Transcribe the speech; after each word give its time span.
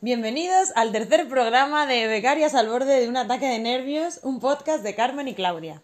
Bienvenidos 0.00 0.70
al 0.76 0.92
tercer 0.92 1.28
programa 1.28 1.84
de 1.84 2.06
Becarias 2.06 2.54
al 2.54 2.68
borde 2.68 3.00
de 3.00 3.08
un 3.08 3.16
ataque 3.16 3.46
de 3.46 3.58
nervios, 3.58 4.20
un 4.22 4.38
podcast 4.38 4.84
de 4.84 4.94
Carmen 4.94 5.26
y 5.26 5.34
Claudia. 5.34 5.82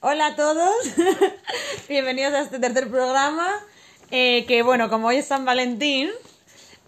Hola 0.00 0.28
a 0.28 0.34
todos, 0.34 0.74
bienvenidos 1.90 2.32
a 2.32 2.40
este 2.40 2.58
tercer 2.58 2.88
programa, 2.88 3.50
eh, 4.10 4.46
que 4.46 4.62
bueno, 4.62 4.88
como 4.88 5.08
hoy 5.08 5.16
es 5.16 5.26
San 5.26 5.44
Valentín, 5.44 6.08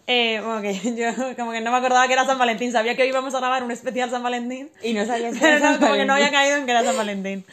eh, 0.06 0.40
bueno, 0.44 0.60
que 0.62 0.74
yo 0.96 1.36
como 1.36 1.52
que 1.52 1.60
no 1.60 1.70
me 1.70 1.76
acordaba 1.76 2.06
que 2.06 2.12
era 2.14 2.24
San 2.26 2.38
Valentín, 2.38 2.72
sabía 2.72 2.96
que 2.96 3.02
hoy 3.02 3.08
íbamos 3.08 3.34
a 3.34 3.38
grabar 3.38 3.62
un 3.62 3.70
especial 3.70 4.10
San 4.10 4.22
Valentín, 4.22 4.70
Y 4.82 4.92
no 4.94 5.04
sabías 5.06 5.36
que 5.38 5.46
era 5.46 5.58
San 5.60 5.78
como 5.78 5.94
que 5.94 6.04
no 6.04 6.14
había 6.14 6.26
Valentín. 6.26 6.32
caído 6.40 6.56
en 6.58 6.64
que 6.66 6.70
era 6.72 6.84
San 6.84 6.96
Valentín. 6.96 7.44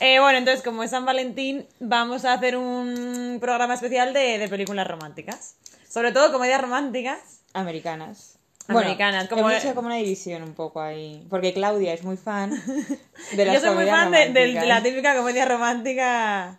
Eh, 0.00 0.20
bueno, 0.20 0.38
entonces 0.38 0.62
como 0.62 0.82
es 0.82 0.90
San 0.90 1.04
Valentín, 1.04 1.66
vamos 1.80 2.24
a 2.24 2.34
hacer 2.34 2.56
un 2.56 3.38
programa 3.40 3.74
especial 3.74 4.12
de, 4.12 4.38
de 4.38 4.48
películas 4.48 4.86
románticas, 4.86 5.56
sobre 5.88 6.12
todo 6.12 6.32
comedias 6.32 6.60
románticas. 6.60 7.18
Americanas. 7.52 8.38
Americanas, 8.66 9.28
como- 9.28 9.48
Hemos 9.50 9.62
hecho 9.62 9.74
como 9.74 9.88
una 9.88 9.96
división 9.96 10.42
un 10.42 10.54
poco 10.54 10.80
ahí. 10.80 11.26
Porque 11.28 11.52
Claudia 11.52 11.92
es 11.92 12.02
muy 12.02 12.16
fan 12.16 12.50
de 13.36 13.44
las 13.44 13.54
Yo 13.54 13.60
soy 13.60 13.74
muy 13.74 13.86
fan 13.86 14.10
de, 14.10 14.30
de- 14.30 14.66
la 14.66 14.82
típica 14.82 15.14
comedia 15.14 15.44
romántica, 15.44 16.58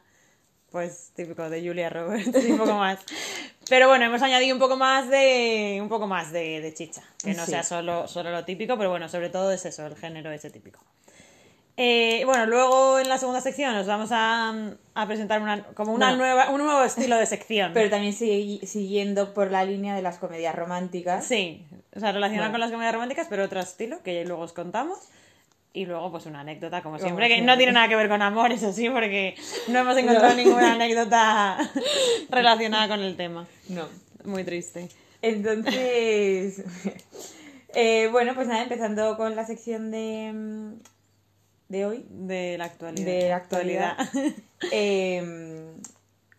pues 0.72 1.12
típico 1.16 1.50
de 1.50 1.62
Julia 1.68 1.90
Roberts 1.90 2.46
y 2.48 2.52
un 2.52 2.58
poco 2.60 2.76
más. 2.76 3.00
Pero 3.70 3.88
bueno, 3.88 4.06
hemos 4.06 4.22
añadido 4.22 4.54
un 4.56 4.60
poco 4.60 4.78
más 4.78 5.10
de 5.10 5.80
un 5.82 5.90
poco 5.90 6.06
más 6.08 6.32
de, 6.32 6.62
de 6.62 6.74
chicha, 6.74 7.02
que 7.24 7.34
no 7.34 7.46
Sí. 7.46 7.52
sea 7.52 7.64
solo, 7.64 8.08
solo 8.08 8.30
lo 8.32 8.46
típico, 8.46 8.78
pero 8.78 8.90
bueno, 8.92 9.10
sobre 9.10 9.30
todo 9.30 9.52
es 9.52 9.66
eso, 9.66 9.86
el 9.88 9.96
género 9.96 10.32
ese 10.32 10.50
típico. 10.52 10.80
Eh, 11.78 12.24
bueno, 12.26 12.46
luego 12.46 13.00
en 13.00 13.10
la 13.10 13.18
segunda 13.18 13.42
sección 13.42 13.74
nos 13.74 13.86
vamos 13.86 14.10
a, 14.14 14.54
a 14.94 15.08
presentar 15.08 15.42
una, 15.42 15.64
como 15.74 15.92
una 15.94 16.16
nueva, 16.16 16.50
un 16.52 16.64
nuevo 16.64 16.84
estilo 16.84 17.18
de 17.18 17.26
sección. 17.26 17.72
Pero 17.74 17.90
también 17.90 18.14
sigue- 18.14 18.66
siguiendo 18.66 19.34
por 19.34 19.52
la 19.52 19.66
línea 19.66 19.94
de 19.96 20.02
las 20.02 20.18
comedias 20.18 20.56
románticas. 20.56 21.26
Sí, 21.26 21.66
o 21.94 22.00
sea, 22.00 22.14
relacionado 22.14 22.50
Bueno. 22.50 22.54
con 22.54 22.60
las 22.62 22.72
comedias 22.72 22.94
románticas, 22.94 23.28
pero 23.30 23.44
otro 23.44 23.60
estilo, 23.60 24.02
que 24.04 24.24
luego 24.26 24.44
os 24.44 24.54
contamos. 24.54 25.00
Y 25.76 25.86
luego, 25.86 26.10
pues 26.10 26.26
una 26.26 26.40
anécdota, 26.40 26.82
como 26.82 26.96
Como 26.96 27.06
siempre, 27.06 27.28
que 27.28 27.42
no 27.42 27.58
tiene 27.58 27.74
nada 27.74 27.90
que 27.90 27.98
ver 27.98 28.08
con 28.08 28.22
amor, 28.22 28.52
eso 28.54 28.72
sí, 28.72 28.90
porque 28.90 29.36
no 29.68 29.80
hemos 29.80 29.98
encontrado 29.98 30.30
No. 30.30 30.36
ninguna 30.36 30.74
anécdota 30.74 31.58
relacionada 32.30 32.88
con 32.88 33.02
el 33.02 33.18
tema. 33.18 33.46
No. 33.68 33.88
Muy 34.24 34.44
triste. 34.46 34.88
Entonces. 35.22 36.64
eh, 37.76 38.08
bueno, 38.12 38.34
pues 38.36 38.48
nada, 38.48 38.64
empezando 38.64 39.18
con 39.18 39.36
la 39.36 39.46
sección 39.46 39.92
de. 39.92 40.32
mm, 40.34 40.74
de 41.70 41.86
hoy. 41.86 42.06
De 42.10 42.58
la 42.58 42.66
actualidad. 42.66 43.06
De 43.06 43.30
la 43.30 43.36
actualidad. 43.36 43.98
Eh, 44.72 45.74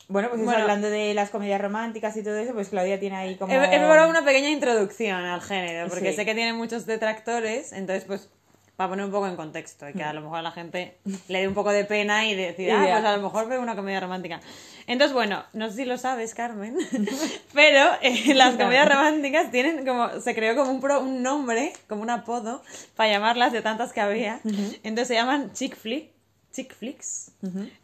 bueno, 0.08 0.28
pues 0.28 0.40
eso, 0.40 0.46
Bueno. 0.50 0.62
hablando 0.62 0.88
de 0.88 1.14
las 1.14 1.30
comedias 1.30 1.60
románticas 1.60 2.16
y 2.16 2.22
todo 2.22 2.36
eso, 2.38 2.54
pues 2.54 2.68
Claudia 2.68 2.98
tiene 2.98 3.16
ahí 3.16 3.36
como. 3.36 3.52
He, 3.52 3.56
he 3.56 3.68
preparado 3.78 4.08
una 4.08 4.24
pequeña 4.24 4.50
introducción 4.50 5.24
al 5.24 5.40
género, 5.42 5.88
porque 5.88 6.10
Sí. 6.10 6.16
sé 6.16 6.24
que 6.24 6.34
tiene 6.34 6.52
muchos 6.52 6.86
detractores, 6.86 7.72
entonces 7.72 8.04
pues 8.04 8.30
para 8.76 8.90
poner 8.90 9.04
un 9.06 9.10
poco 9.10 9.26
en 9.26 9.36
contexto 9.36 9.88
y 9.88 9.94
que 9.94 10.02
a 10.04 10.12
Mm. 10.12 10.16
lo 10.16 10.20
mejor 10.22 10.38
a 10.38 10.42
la 10.42 10.50
gente 10.52 10.98
le 11.28 11.40
dé 11.40 11.48
un 11.48 11.54
poco 11.54 11.70
de 11.72 11.84
pena 11.84 12.26
y 12.26 12.34
decir, 12.34 12.68
Y 12.68 12.70
ah, 12.70 12.86
pues 12.92 13.04
a 13.04 13.16
lo 13.16 13.22
mejor 13.22 13.48
veo 13.48 13.60
una 13.60 13.74
comedia 13.74 14.00
romántica. 14.00 14.40
Entonces, 14.86 15.14
bueno, 15.14 15.44
no 15.52 15.68
sé 15.70 15.76
si 15.76 15.84
lo 15.84 15.96
sabes, 15.98 16.34
Carmen, 16.34 16.76
pero 17.54 17.90
eh, 18.02 18.34
las 18.34 18.54
comedias 18.56 18.88
románticas 18.88 19.50
tienen 19.50 19.84
como, 19.86 20.20
se 20.20 20.34
creó 20.34 20.54
como 20.56 20.70
un, 20.70 20.80
pro- 20.80 21.00
un 21.00 21.22
nombre, 21.22 21.72
como 21.88 22.02
un 22.02 22.10
apodo, 22.10 22.62
para 22.94 23.10
llamarlas 23.10 23.52
de 23.52 23.62
tantas 23.62 23.92
que 23.92 24.00
había. 24.00 24.40
Entonces 24.44 25.08
se 25.08 25.14
llaman 25.14 25.52
chick 25.54 25.76
flick, 25.76 26.10
chick 26.52 26.74
flicks, 26.74 27.32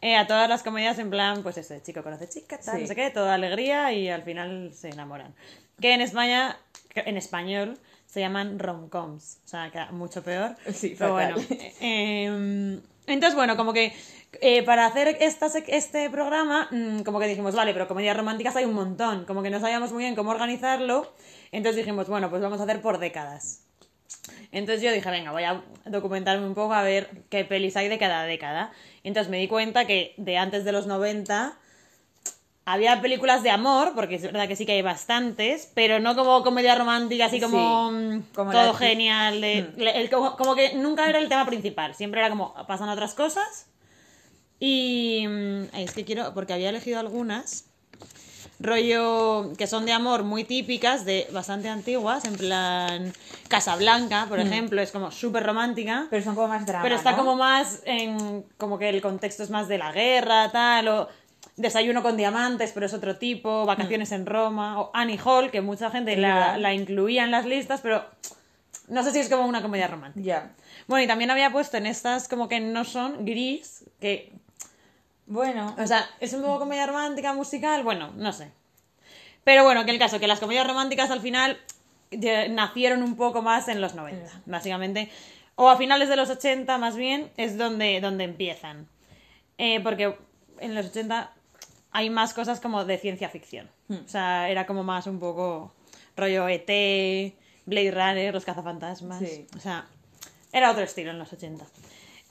eh, 0.00 0.16
a 0.16 0.26
todas 0.26 0.48
las 0.48 0.62
comedias 0.62 0.98
en 0.98 1.10
plan, 1.10 1.42
pues 1.42 1.56
eso, 1.58 1.74
chico 1.82 2.02
conoce 2.02 2.28
chica, 2.28 2.58
tal, 2.58 2.76
Sí. 2.76 2.82
no 2.82 2.86
sé 2.88 2.94
qué, 2.94 3.10
toda 3.10 3.34
alegría 3.34 3.92
y 3.92 4.08
al 4.08 4.22
final 4.22 4.72
se 4.74 4.90
enamoran. 4.90 5.34
Que 5.80 5.94
en 5.94 6.00
España, 6.02 6.56
en 6.94 7.16
español, 7.16 7.78
se 8.06 8.20
llaman 8.20 8.58
romcoms, 8.58 9.38
o 9.44 9.48
sea, 9.48 9.70
queda 9.70 9.90
mucho 9.92 10.22
peor. 10.22 10.56
Sí, 10.72 10.94
pero 10.98 11.16
fatal. 11.16 11.34
bueno. 11.34 11.46
eh, 11.80 12.80
entonces, 13.06 13.34
bueno, 13.34 13.56
como 13.56 13.72
que 13.72 13.92
eh, 14.40 14.62
para 14.62 14.86
hacer 14.86 15.16
esta 15.20 15.46
este 15.66 16.08
programa, 16.10 16.68
mm, 16.70 17.02
como 17.02 17.20
que 17.20 17.26
dijimos, 17.26 17.54
vale, 17.54 17.72
pero 17.72 17.88
comedias 17.88 18.16
románticas 18.16 18.56
hay 18.56 18.64
un 18.64 18.74
montón, 18.74 19.24
como 19.24 19.42
que 19.42 19.50
no 19.50 19.60
sabíamos 19.60 19.92
muy 19.92 20.04
bien 20.04 20.14
cómo 20.14 20.30
organizarlo, 20.30 21.12
entonces 21.50 21.76
dijimos, 21.76 22.08
bueno, 22.08 22.30
pues 22.30 22.40
vamos 22.40 22.60
a 22.60 22.64
hacer 22.64 22.80
por 22.80 22.98
décadas. 22.98 23.64
Entonces 24.52 24.82
yo 24.82 24.92
dije, 24.92 25.10
venga, 25.10 25.32
voy 25.32 25.44
a 25.44 25.62
documentarme 25.86 26.46
un 26.46 26.54
poco 26.54 26.74
a 26.74 26.82
ver 26.82 27.08
qué 27.30 27.44
pelis 27.44 27.76
hay 27.76 27.88
de 27.88 27.98
cada 27.98 28.24
década. 28.24 28.70
Entonces 29.02 29.30
me 29.30 29.38
di 29.38 29.48
cuenta 29.48 29.86
que 29.86 30.14
de 30.18 30.36
antes 30.36 30.64
de 30.64 30.72
los 30.72 30.86
90 30.86 31.58
había 32.64 33.00
películas 33.00 33.42
de 33.42 33.50
amor, 33.50 33.92
porque 33.94 34.14
es 34.16 34.22
verdad 34.22 34.46
que 34.46 34.54
sí 34.56 34.64
que 34.66 34.72
hay 34.72 34.82
bastantes, 34.82 35.70
pero 35.74 35.98
no 36.00 36.14
como 36.14 36.42
comedia 36.44 36.74
romántica, 36.76 37.24
así 37.26 37.40
como, 37.40 37.90
Sí, 37.90 37.96
mm, 37.96 38.22
como 38.34 38.52
todo 38.52 38.74
genial. 38.74 39.40
de- 39.40 39.72
le- 39.76 40.00
el- 40.00 40.10
como, 40.10 40.36
como 40.36 40.54
que 40.54 40.74
nunca 40.74 41.08
era 41.08 41.18
el 41.18 41.28
tema 41.28 41.44
principal, 41.44 41.94
siempre 41.94 42.20
era 42.20 42.30
como 42.30 42.54
pasan 42.66 42.88
otras 42.88 43.14
cosas. 43.14 43.66
Y 44.60 45.26
mm, 45.28 45.62
es 45.76 45.92
que 45.92 46.04
quiero, 46.04 46.32
porque 46.34 46.52
había 46.52 46.68
elegido 46.68 47.00
algunas 47.00 47.64
rollo 48.60 49.52
que 49.58 49.66
son 49.66 49.84
de 49.86 49.92
amor 49.92 50.22
muy 50.22 50.44
típicas, 50.44 51.04
de 51.04 51.26
bastante 51.32 51.68
antiguas, 51.68 52.24
en 52.24 52.36
plan 52.36 53.12
Casablanca, 53.48 54.26
por 54.28 54.38
ejemplo, 54.38 54.80
es 54.80 54.92
como 54.92 55.10
súper 55.10 55.42
romántica. 55.44 56.06
Pero 56.10 56.22
son 56.22 56.34
como 56.36 56.48
más 56.48 56.64
drama. 56.64 56.82
Pero 56.84 56.94
está 56.94 57.10
¿no? 57.12 57.16
como 57.18 57.34
más 57.36 57.82
en. 57.84 58.44
como 58.58 58.78
que 58.78 58.88
el 58.88 59.02
contexto 59.02 59.42
es 59.42 59.50
más 59.50 59.66
de 59.68 59.78
la 59.78 59.90
guerra, 59.92 60.50
tal, 60.52 60.88
o 60.88 61.08
Desayuno 61.62 62.02
con 62.02 62.16
diamantes, 62.16 62.72
pero 62.72 62.86
es 62.86 62.92
otro 62.92 63.16
tipo, 63.16 63.64
Vacaciones 63.64 64.10
en 64.10 64.26
Roma, 64.26 64.80
o 64.80 64.90
Annie 64.92 65.18
Hall, 65.24 65.52
que 65.52 65.60
mucha 65.60 65.90
gente 65.92 66.16
la, 66.16 66.74
incluía 66.74 67.22
en 67.22 67.30
las 67.30 67.46
listas, 67.46 67.80
pero 67.80 68.04
no 68.88 69.04
sé 69.04 69.12
si 69.12 69.20
es 69.20 69.28
como 69.28 69.46
una 69.46 69.62
comedia 69.62 69.86
romántica. 69.86 70.26
Ya. 70.26 70.50
Bueno, 70.88 71.04
y 71.04 71.06
también 71.06 71.30
había 71.30 71.52
puesto 71.52 71.76
en 71.76 71.86
estas 71.86 72.26
como 72.26 72.48
que 72.48 72.58
no 72.58 72.84
son 72.84 73.24
gris, 73.24 73.84
que. 74.00 74.32
Bueno. 75.26 75.76
O 75.78 75.86
sea, 75.86 76.04
es 76.18 76.32
un 76.32 76.42
poco 76.42 76.58
comedia 76.58 76.84
romántica, 76.84 77.32
musical, 77.32 77.84
bueno, 77.84 78.12
no 78.16 78.32
sé. 78.32 78.50
Pero 79.44 79.62
bueno, 79.62 79.84
que 79.84 79.92
el 79.92 80.00
caso, 80.00 80.18
que 80.18 80.26
las 80.26 80.40
comedias 80.40 80.66
románticas 80.66 81.12
al 81.12 81.20
final 81.20 81.58
nacieron 82.50 83.04
un 83.04 83.14
poco 83.14 83.40
más 83.40 83.68
en 83.68 83.80
los 83.80 83.94
90, 83.94 84.42
básicamente. 84.46 85.10
O 85.54 85.70
a 85.70 85.76
finales 85.76 86.08
de 86.08 86.16
los 86.16 86.28
80, 86.28 86.76
más 86.78 86.96
bien, 86.96 87.30
es 87.36 87.56
donde, 87.56 88.00
donde 88.00 88.24
empiezan. 88.24 88.88
Eh, 89.58 89.78
porque 89.80 90.16
en 90.58 90.74
los 90.74 90.86
80 90.86 91.30
hay 91.92 92.10
más 92.10 92.34
cosas 92.34 92.60
como 92.60 92.84
de 92.84 92.98
ciencia 92.98 93.28
ficción. 93.28 93.70
O 93.88 94.08
sea, 94.08 94.48
era 94.48 94.66
como 94.66 94.82
más 94.82 95.06
un 95.06 95.18
poco 95.18 95.72
rollo 96.16 96.48
ET, 96.48 97.34
Blade 97.66 97.90
Runner, 97.90 98.34
los 98.34 98.44
cazafantasmas. 98.44 99.20
Sí. 99.20 99.46
O 99.56 99.60
sea, 99.60 99.86
era 100.52 100.70
otro 100.70 100.82
estilo 100.82 101.10
en 101.10 101.18
los 101.18 101.32
80. 101.32 101.64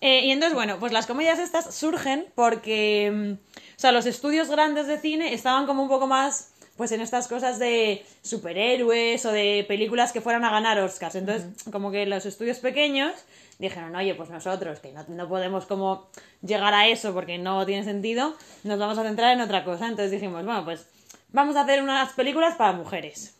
Eh, 0.02 0.26
y 0.26 0.32
entonces, 0.32 0.56
bueno, 0.56 0.80
pues 0.80 0.92
las 0.92 1.06
comedias 1.06 1.38
estas 1.38 1.76
surgen 1.76 2.26
porque, 2.34 3.12
mm, 3.14 3.32
o 3.34 3.80
sea, 3.80 3.92
los 3.92 4.08
estudios 4.08 4.50
grandes 4.50 4.88
de 4.88 5.00
cine 5.00 5.34
estaban 5.34 5.68
como 5.68 5.84
un 5.84 5.90
poco 5.90 6.08
más, 6.08 6.54
pues 6.76 6.92
en 6.92 7.02
estas 7.02 7.28
cosas 7.28 7.60
de 7.60 8.04
superhéroes 8.24 9.24
o 9.28 9.32
de 9.32 9.64
películas 9.68 10.12
que 10.12 10.22
fueran 10.22 10.44
a 10.44 10.50
ganar 10.50 10.80
Oscars. 10.80 11.14
Entonces, 11.14 11.64
como 11.72 11.92
que 11.92 12.08
los 12.08 12.26
estudios 12.26 12.58
pequeños 12.58 13.14
dijeron, 13.62 13.96
oye, 13.96 14.16
pues 14.16 14.30
nosotros, 14.30 14.80
que 14.80 14.92
no, 14.92 15.06
no 15.08 15.30
podemos 15.30 15.66
como 15.66 16.10
llegar 16.42 16.74
a 16.74 16.88
eso 16.88 17.14
porque 17.14 17.38
no 17.38 17.66
tiene 17.66 17.84
sentido, 17.84 18.36
nos 18.64 18.80
vamos 18.80 18.98
a 18.98 19.04
centrar 19.04 19.32
en 19.34 19.42
otra 19.42 19.64
cosa. 19.64 19.88
Entonces 19.88 20.12
dijimos, 20.12 20.44
bueno, 20.44 20.66
pues 20.66 20.88
vamos 21.30 21.56
a 21.56 21.62
hacer 21.62 21.82
unas 21.82 22.12
películas 22.14 22.56
para 22.56 22.74
mujeres. 22.74 23.36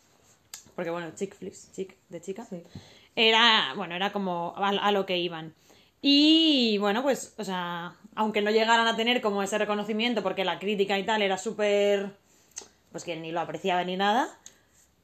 Porque 0.74 0.90
bueno, 0.90 1.10
chick 1.14 1.34
flicks, 1.34 1.70
chick, 1.72 1.96
de 2.08 2.20
chica. 2.22 2.46
Sí. 2.46 2.62
Era, 3.14 3.74
bueno, 3.76 3.94
era 3.94 4.10
como 4.12 4.54
a, 4.56 4.68
a 4.68 4.92
lo 4.92 5.04
que 5.04 5.18
iban. 5.18 5.54
Y 6.00 6.78
bueno, 6.78 7.02
pues, 7.02 7.34
o 7.36 7.44
sea, 7.44 7.94
aunque 8.14 8.42
no 8.42 8.50
llegaran 8.50 8.86
a 8.86 8.96
tener 8.96 9.20
como 9.20 9.42
ese 9.42 9.58
reconocimiento 9.58 10.22
porque 10.22 10.44
la 10.44 10.58
crítica 10.58 10.98
y 10.98 11.04
tal 11.04 11.20
era 11.22 11.36
súper, 11.36 12.16
pues 12.90 13.04
que 13.04 13.16
ni 13.16 13.32
lo 13.32 13.40
apreciaba 13.40 13.84
ni 13.84 13.96
nada, 13.96 14.28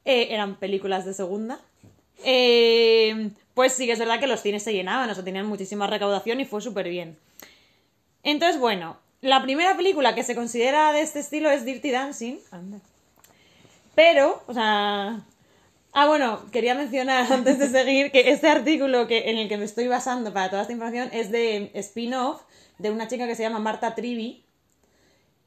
eh, 0.05 0.27
eran 0.31 0.55
películas 0.55 1.05
de 1.05 1.13
segunda. 1.13 1.59
eh, 2.25 2.98
pues 3.59 3.73
sí 3.73 3.87
que 3.87 3.91
es 3.91 3.99
verdad 3.99 4.21
que 4.21 4.27
los 4.27 4.39
cines 4.39 4.63
se 4.63 4.71
llenaban, 4.71 5.09
o 5.09 5.13
sea, 5.13 5.21
tenían 5.21 5.45
muchísima 5.45 5.85
recaudación 5.85 6.39
y 6.39 6.45
fue 6.45 6.61
súper 6.61 6.87
bien. 6.87 7.17
Entonces, 8.23 8.57
bueno, 8.57 8.95
la 9.19 9.41
primera 9.41 9.75
película 9.75 10.15
que 10.15 10.23
se 10.23 10.33
considera 10.33 10.93
de 10.93 11.01
este 11.01 11.19
estilo 11.19 11.51
es 11.51 11.65
Dirty 11.65 11.91
Dancing, 11.91 12.37
Anda. 12.51 12.79
pero, 13.95 14.41
o 14.47 14.53
sea. 14.53 15.25
Ah, 15.91 16.07
bueno, 16.07 16.49
quería 16.53 16.73
mencionar 16.73 17.29
antes 17.33 17.59
de 17.59 17.67
seguir 17.67 18.11
que 18.11 18.31
este 18.31 18.47
artículo 18.47 19.07
que, 19.07 19.29
en 19.29 19.37
el 19.37 19.49
que 19.49 19.57
me 19.57 19.65
estoy 19.65 19.89
basando 19.89 20.31
para 20.31 20.49
toda 20.49 20.61
esta 20.61 20.71
información 20.71 21.09
es 21.11 21.29
de 21.29 21.69
spin-off 21.73 22.43
de 22.77 22.91
una 22.91 23.09
chica 23.09 23.27
que 23.27 23.35
se 23.35 23.43
llama 23.43 23.59
Marta 23.59 23.93
Trivi. 23.93 24.45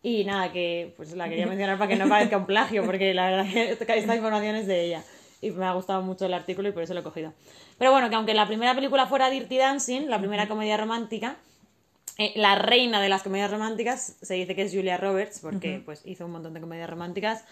Y 0.03 0.25
nada, 0.25 0.53
que 0.53 0.93
pues 0.99 1.13
la 1.13 1.31
quería 1.31 1.47
mencionar 1.47 1.79
para 1.79 1.89
que 1.89 1.97
no 1.97 2.11
parezca 2.11 2.37
un 2.37 2.45
plagio, 2.45 2.85
porque 2.85 3.15
la 3.15 3.31
verdad 3.31 3.51
que 3.51 3.71
esta 3.71 4.15
información 4.15 4.55
es 4.57 4.67
de 4.67 4.85
ella. 4.85 5.03
Y 5.43 5.51
me 5.51 5.67
ha 5.67 5.73
gustado 5.73 6.01
mucho 6.01 6.25
el 6.25 6.33
artículo 6.33 6.69
y 6.69 6.73
por 6.73 6.83
eso 6.83 6.95
lo 6.95 7.01
he 7.01 7.03
cogido. 7.03 7.35
Pero 7.77 7.91
bueno, 7.93 8.09
que 8.09 8.15
aunque 8.17 8.33
la 8.33 8.47
primera 8.47 8.75
película 8.75 9.07
fuera 9.07 9.29
Dirty 9.29 9.59
Dancing, 9.59 10.07
la 10.09 10.19
primera 10.19 10.49
comedia 10.49 10.79
romántica, 10.79 11.37
eh, 12.17 12.33
la 12.37 12.55
reina 12.55 13.01
de 13.03 13.09
las 13.11 13.23
comedias 13.23 13.51
románticas 13.51 14.17
se 14.23 14.35
dice 14.35 14.55
que 14.55 14.63
es 14.63 14.73
Julia 14.73 14.97
Roberts, 14.97 15.41
porque 15.41 15.83
pues 15.85 16.03
hizo 16.07 16.25
un 16.25 16.33
montón 16.33 16.55
de 16.55 16.61
comedias 16.61 16.89
románticas. 16.89 17.45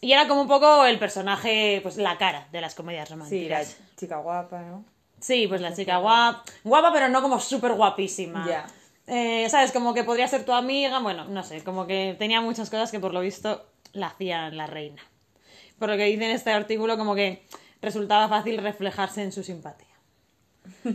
Y 0.00 0.12
era 0.12 0.28
como 0.28 0.42
un 0.42 0.48
poco 0.48 0.84
el 0.84 0.98
personaje, 0.98 1.80
pues 1.82 1.96
la 1.96 2.18
cara 2.18 2.46
de 2.52 2.60
las 2.60 2.74
comedias 2.74 3.08
Sí, 3.08 3.14
la 3.14 3.16
románticas. 3.16 3.76
chica 3.96 4.18
guapa, 4.18 4.60
¿no? 4.62 4.84
Sí, 5.20 5.46
pues 5.48 5.62
la 5.62 5.74
chica 5.74 5.96
guapa, 5.98 6.44
guapa 6.64 6.92
pero 6.92 7.08
no 7.08 7.22
como 7.22 7.40
súper 7.40 7.72
guapísima. 7.72 8.44
Ya. 8.46 8.66
Eh, 9.06 9.48
¿Sabes? 9.48 9.72
Como 9.72 9.94
que 9.94 10.04
podría 10.04 10.28
ser 10.28 10.44
tu 10.44 10.52
amiga, 10.52 10.98
bueno, 10.98 11.24
no 11.26 11.42
sé, 11.42 11.62
como 11.64 11.86
que 11.86 12.14
tenía 12.18 12.40
muchas 12.42 12.68
cosas 12.68 12.90
que 12.90 13.00
por 13.00 13.14
lo 13.14 13.20
visto 13.20 13.64
la 13.92 14.08
hacían 14.08 14.56
la 14.58 14.66
reina. 14.66 15.00
Por 15.78 15.88
lo 15.88 15.96
que 15.96 16.04
dice 16.04 16.24
en 16.24 16.30
este 16.30 16.50
artículo, 16.50 16.96
como 16.96 17.14
que 17.14 17.42
resultaba 17.82 18.28
fácil 18.28 18.58
reflejarse 18.58 19.22
en 19.22 19.32
su 19.32 19.42
simpatía. 19.42 19.88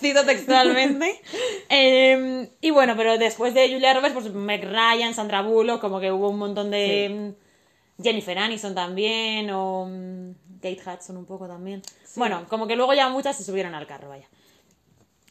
Cito 0.00 0.24
textualmente. 0.26 1.20
Eh, 1.68 2.50
y 2.60 2.70
bueno, 2.70 2.94
pero 2.96 3.16
después 3.16 3.54
de 3.54 3.72
Julia 3.72 3.94
Roberts, 3.94 4.14
pues 4.14 4.32
Meg 4.34 4.64
Ryan, 4.64 5.14
Sandra 5.14 5.42
Bullock, 5.42 5.80
como 5.80 6.00
que 6.00 6.12
hubo 6.12 6.28
un 6.28 6.38
montón 6.38 6.70
de... 6.70 7.34
mm, 7.36 8.02
Jennifer 8.02 8.38
Aniston 8.38 8.74
también, 8.74 9.50
o 9.50 9.86
mm, 9.86 10.32
Kate 10.62 10.80
Hudson 10.84 11.16
un 11.16 11.26
poco 11.26 11.46
también. 11.46 11.82
Bueno, 12.16 12.46
como 12.48 12.66
que 12.66 12.76
luego 12.76 12.94
ya 12.94 13.08
muchas 13.08 13.36
se 13.36 13.44
subieron 13.44 13.74
al 13.74 13.86
carro, 13.86 14.08
vaya. 14.08 14.28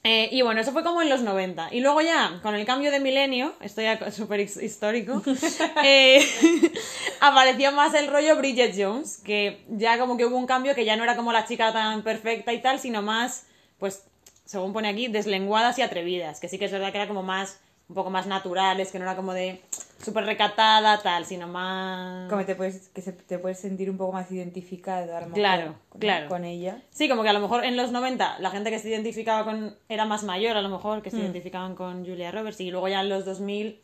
Eh, 0.03 0.29
y 0.31 0.41
bueno, 0.43 0.61
eso 0.61 0.71
fue 0.71 0.83
como 0.83 1.01
en 1.01 1.09
los 1.09 1.21
90. 1.21 1.69
Y 1.73 1.81
luego 1.81 1.99
ya, 2.01 2.39
con 2.41 2.55
el 2.55 2.65
cambio 2.65 2.89
de 2.89 3.01
milenio, 3.01 3.53
esto 3.59 3.81
ya 3.81 4.11
súper 4.11 4.39
his- 4.39 4.61
histórico, 4.61 5.21
eh, 5.83 6.25
apareció 7.19 7.71
más 7.73 7.93
el 7.93 8.07
rollo 8.07 8.35
Bridget 8.37 8.73
Jones, 8.77 9.17
que 9.17 9.61
ya 9.69 9.99
como 9.99 10.15
que 10.17 10.25
hubo 10.25 10.37
un 10.37 10.45
cambio 10.47 10.73
que 10.73 10.85
ya 10.85 10.95
no 10.95 11.03
era 11.03 11.15
como 11.17 11.33
la 11.33 11.45
chica 11.45 11.73
tan 11.73 12.01
perfecta 12.03 12.53
y 12.53 12.61
tal, 12.61 12.79
sino 12.79 13.01
más, 13.01 13.45
pues, 13.77 14.03
según 14.45 14.71
pone 14.73 14.87
aquí, 14.87 15.07
deslenguadas 15.09 15.77
y 15.79 15.81
atrevidas, 15.81 16.39
que 16.39 16.47
sí 16.47 16.57
que 16.57 16.65
es 16.65 16.71
verdad 16.71 16.91
que 16.91 16.97
era 16.97 17.07
como 17.07 17.21
más, 17.23 17.59
un 17.89 17.95
poco 17.95 18.09
más 18.11 18.27
naturales, 18.27 18.91
que 18.91 18.99
no 18.99 19.05
era 19.05 19.15
como 19.15 19.33
de 19.33 19.61
súper 20.03 20.23
recatada, 20.25 21.01
tal, 21.01 21.25
sino 21.25 21.47
más... 21.47 22.29
Como 22.29 22.45
te 22.45 22.55
puedes, 22.55 22.89
que 22.89 23.01
se- 23.01 23.11
te 23.13 23.39
puedes 23.39 23.59
sentir 23.59 23.89
un 23.89 23.97
poco 23.97 24.13
más 24.13 24.31
identificado 24.31 25.11
a 25.17 25.21
lo 25.21 25.25
mejor, 25.27 25.33
Claro, 25.33 25.75
con, 25.89 25.99
claro. 25.99 26.29
con 26.29 26.45
ella. 26.45 26.81
Sí, 26.91 27.09
como 27.09 27.23
que 27.23 27.29
a 27.29 27.33
lo 27.33 27.39
mejor 27.39 27.65
en 27.65 27.75
los 27.75 27.91
90 27.91 28.37
la 28.39 28.51
gente 28.51 28.69
que 28.69 28.77
se 28.79 28.89
identificaba 28.89 29.43
con... 29.43 29.75
era 29.89 30.05
más 30.05 30.23
mayor 30.23 30.55
a 30.55 30.61
lo 30.61 30.69
mejor, 30.69 31.01
que 31.01 31.09
se 31.11 31.17
identificaban 31.17 31.75
con 31.75 32.05
Julia 32.05 32.31
Roberts 32.31 32.61
y 32.61 32.69
luego 32.69 32.87
ya 32.87 33.01
en 33.01 33.09
los 33.09 33.25
2000 33.25 33.81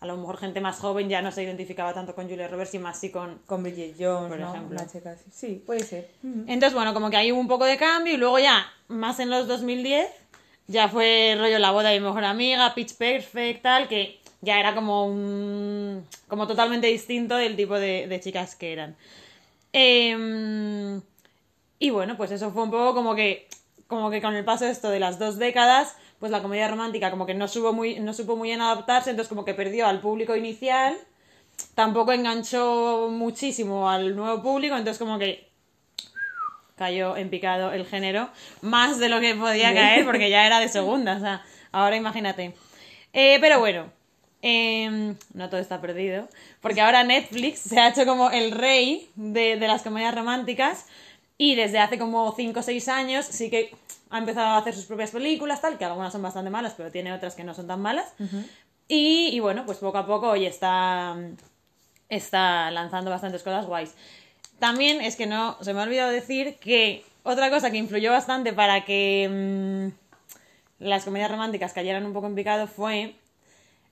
a 0.00 0.06
lo 0.06 0.16
mejor 0.16 0.36
gente 0.36 0.60
más 0.60 0.78
joven 0.78 1.08
ya 1.08 1.20
no 1.22 1.32
se 1.32 1.42
identificaba 1.42 1.92
tanto 1.92 2.14
con 2.14 2.28
Julia 2.28 2.46
Roberts 2.46 2.72
y 2.74 2.78
más 2.78 3.00
sí 3.00 3.10
con... 3.10 3.40
Con 3.46 3.64
Bridget 3.64 3.96
Jones, 3.98 4.28
Por 4.28 4.38
¿no? 4.38 4.50
ejemplo. 4.54 4.80
Chica 4.90 5.10
así. 5.10 5.24
Sí, 5.32 5.62
puede 5.66 5.80
ser. 5.80 6.08
Ujú. 6.22 6.44
Entonces, 6.46 6.74
bueno, 6.74 6.94
como 6.94 7.10
que 7.10 7.16
ahí 7.16 7.32
hubo 7.32 7.40
un 7.40 7.48
poco 7.48 7.64
de 7.64 7.76
cambio 7.76 8.14
y 8.14 8.16
luego 8.16 8.38
ya, 8.38 8.64
más 8.86 9.18
en 9.18 9.28
los 9.28 9.48
2010, 9.48 10.08
ya 10.68 10.88
fue 10.88 11.34
rollo 11.38 11.58
La 11.58 11.72
boda 11.72 11.88
de 11.88 11.98
mi 11.98 12.06
mejor 12.06 12.24
amiga, 12.24 12.74
Pitch 12.74 12.94
Perfect, 12.94 13.62
tal, 13.62 13.88
que 13.88 14.20
ya 14.42 14.60
era 14.60 14.74
como 14.74 15.06
un... 15.06 16.06
como 16.28 16.46
totalmente 16.46 16.86
distinto 16.86 17.36
del 17.36 17.56
tipo 17.56 17.74
de, 17.74 18.20
chicas 18.22 18.54
que 18.54 18.72
eran. 18.72 18.96
Em, 19.72 21.00
y 21.78 21.90
bueno, 21.90 22.16
pues 22.16 22.30
eso 22.30 22.50
fue 22.52 22.62
un 22.62 22.70
poco 22.70 22.94
como 22.94 23.14
que, 23.14 23.48
como 23.86 24.10
que 24.10 24.22
con 24.22 24.34
el 24.34 24.44
paso 24.44 24.66
de 24.66 24.70
esto 24.70 24.90
de 24.90 25.00
las 25.00 25.18
dos 25.18 25.38
décadas, 25.38 25.96
pues 26.18 26.30
la 26.30 26.42
comedia 26.42 26.68
romántica 26.68 27.10
como 27.10 27.26
que 27.26 27.34
no, 27.34 27.46
muy, 27.72 27.98
no 28.00 28.12
supo 28.12 28.36
muy 28.36 28.48
bien 28.50 28.60
adaptarse, 28.60 29.10
entonces 29.10 29.28
como 29.28 29.44
que 29.44 29.54
perdió 29.54 29.86
al 29.86 30.00
público 30.00 30.36
inicial, 30.36 30.96
tampoco 31.74 32.12
enganchó 32.12 33.08
muchísimo 33.10 33.88
al 33.90 34.14
nuevo 34.16 34.42
público, 34.42 34.76
entonces 34.76 34.98
como 34.98 35.18
que 35.18 35.47
cayó 36.78 37.16
en 37.16 37.28
picado 37.28 37.72
el 37.72 37.84
género, 37.84 38.30
más 38.62 38.98
de 38.98 39.08
lo 39.08 39.20
que 39.20 39.34
podía 39.34 39.74
caer 39.74 40.04
porque 40.06 40.30
ya 40.30 40.46
era 40.46 40.60
de 40.60 40.68
segunda, 40.68 41.16
o 41.16 41.20
sea, 41.20 41.42
ahora 41.72 41.96
imagínate. 41.96 42.54
Eh, 43.12 43.38
pero 43.40 43.58
bueno, 43.58 43.90
em, 44.40 45.16
no 45.34 45.48
todo 45.50 45.60
está 45.60 45.80
perdido, 45.80 46.28
porque 46.60 46.80
ahora 46.80 47.04
Netflix 47.04 47.60
se 47.60 47.78
ha 47.78 47.88
hecho 47.88 48.06
como 48.06 48.30
el 48.30 48.52
rey 48.52 49.10
de, 49.16 49.56
de 49.56 49.68
las 49.68 49.82
comedias 49.82 50.14
románticas 50.14 50.86
y 51.36 51.54
desde 51.54 51.78
hace 51.78 51.98
como 51.98 52.32
5 52.34 52.58
o 52.58 52.62
6 52.62 52.88
años 52.88 53.26
sí 53.26 53.50
que 53.50 53.74
ha 54.10 54.18
empezado 54.18 54.48
a 54.48 54.58
hacer 54.58 54.74
sus 54.74 54.86
propias 54.86 55.10
películas, 55.10 55.60
tal, 55.60 55.78
que 55.78 55.84
algunas 55.84 56.12
son 56.12 56.22
bastante 56.22 56.50
malas, 56.50 56.74
pero 56.76 56.90
tiene 56.90 57.12
otras 57.12 57.34
que 57.34 57.44
no 57.44 57.54
son 57.54 57.66
tan 57.66 57.80
malas. 57.80 58.14
y, 58.88 59.28
y 59.32 59.40
bueno, 59.40 59.64
pues 59.66 59.78
poco 59.78 59.98
a 59.98 60.06
poco 60.06 60.30
hoy 60.30 60.46
está, 60.46 61.16
está 62.08 62.70
lanzando 62.70 63.10
bastantes 63.10 63.42
cosas 63.42 63.66
guays. 63.66 63.94
También 64.58 65.00
es 65.00 65.16
que 65.16 65.26
no, 65.26 65.56
se 65.62 65.72
me 65.72 65.80
ha 65.80 65.84
olvidado 65.84 66.10
decir 66.10 66.56
que 66.56 67.04
otra 67.22 67.50
cosa 67.50 67.70
que 67.70 67.76
influyó 67.76 68.10
bastante 68.10 68.52
para 68.52 68.84
que 68.84 69.92
mm, 70.80 70.84
las 70.84 71.04
comedias 71.04 71.30
románticas 71.30 71.72
cayeran 71.72 72.04
un 72.06 72.12
poco 72.12 72.26
en 72.26 72.34
picado 72.34 72.66
fue 72.66 73.14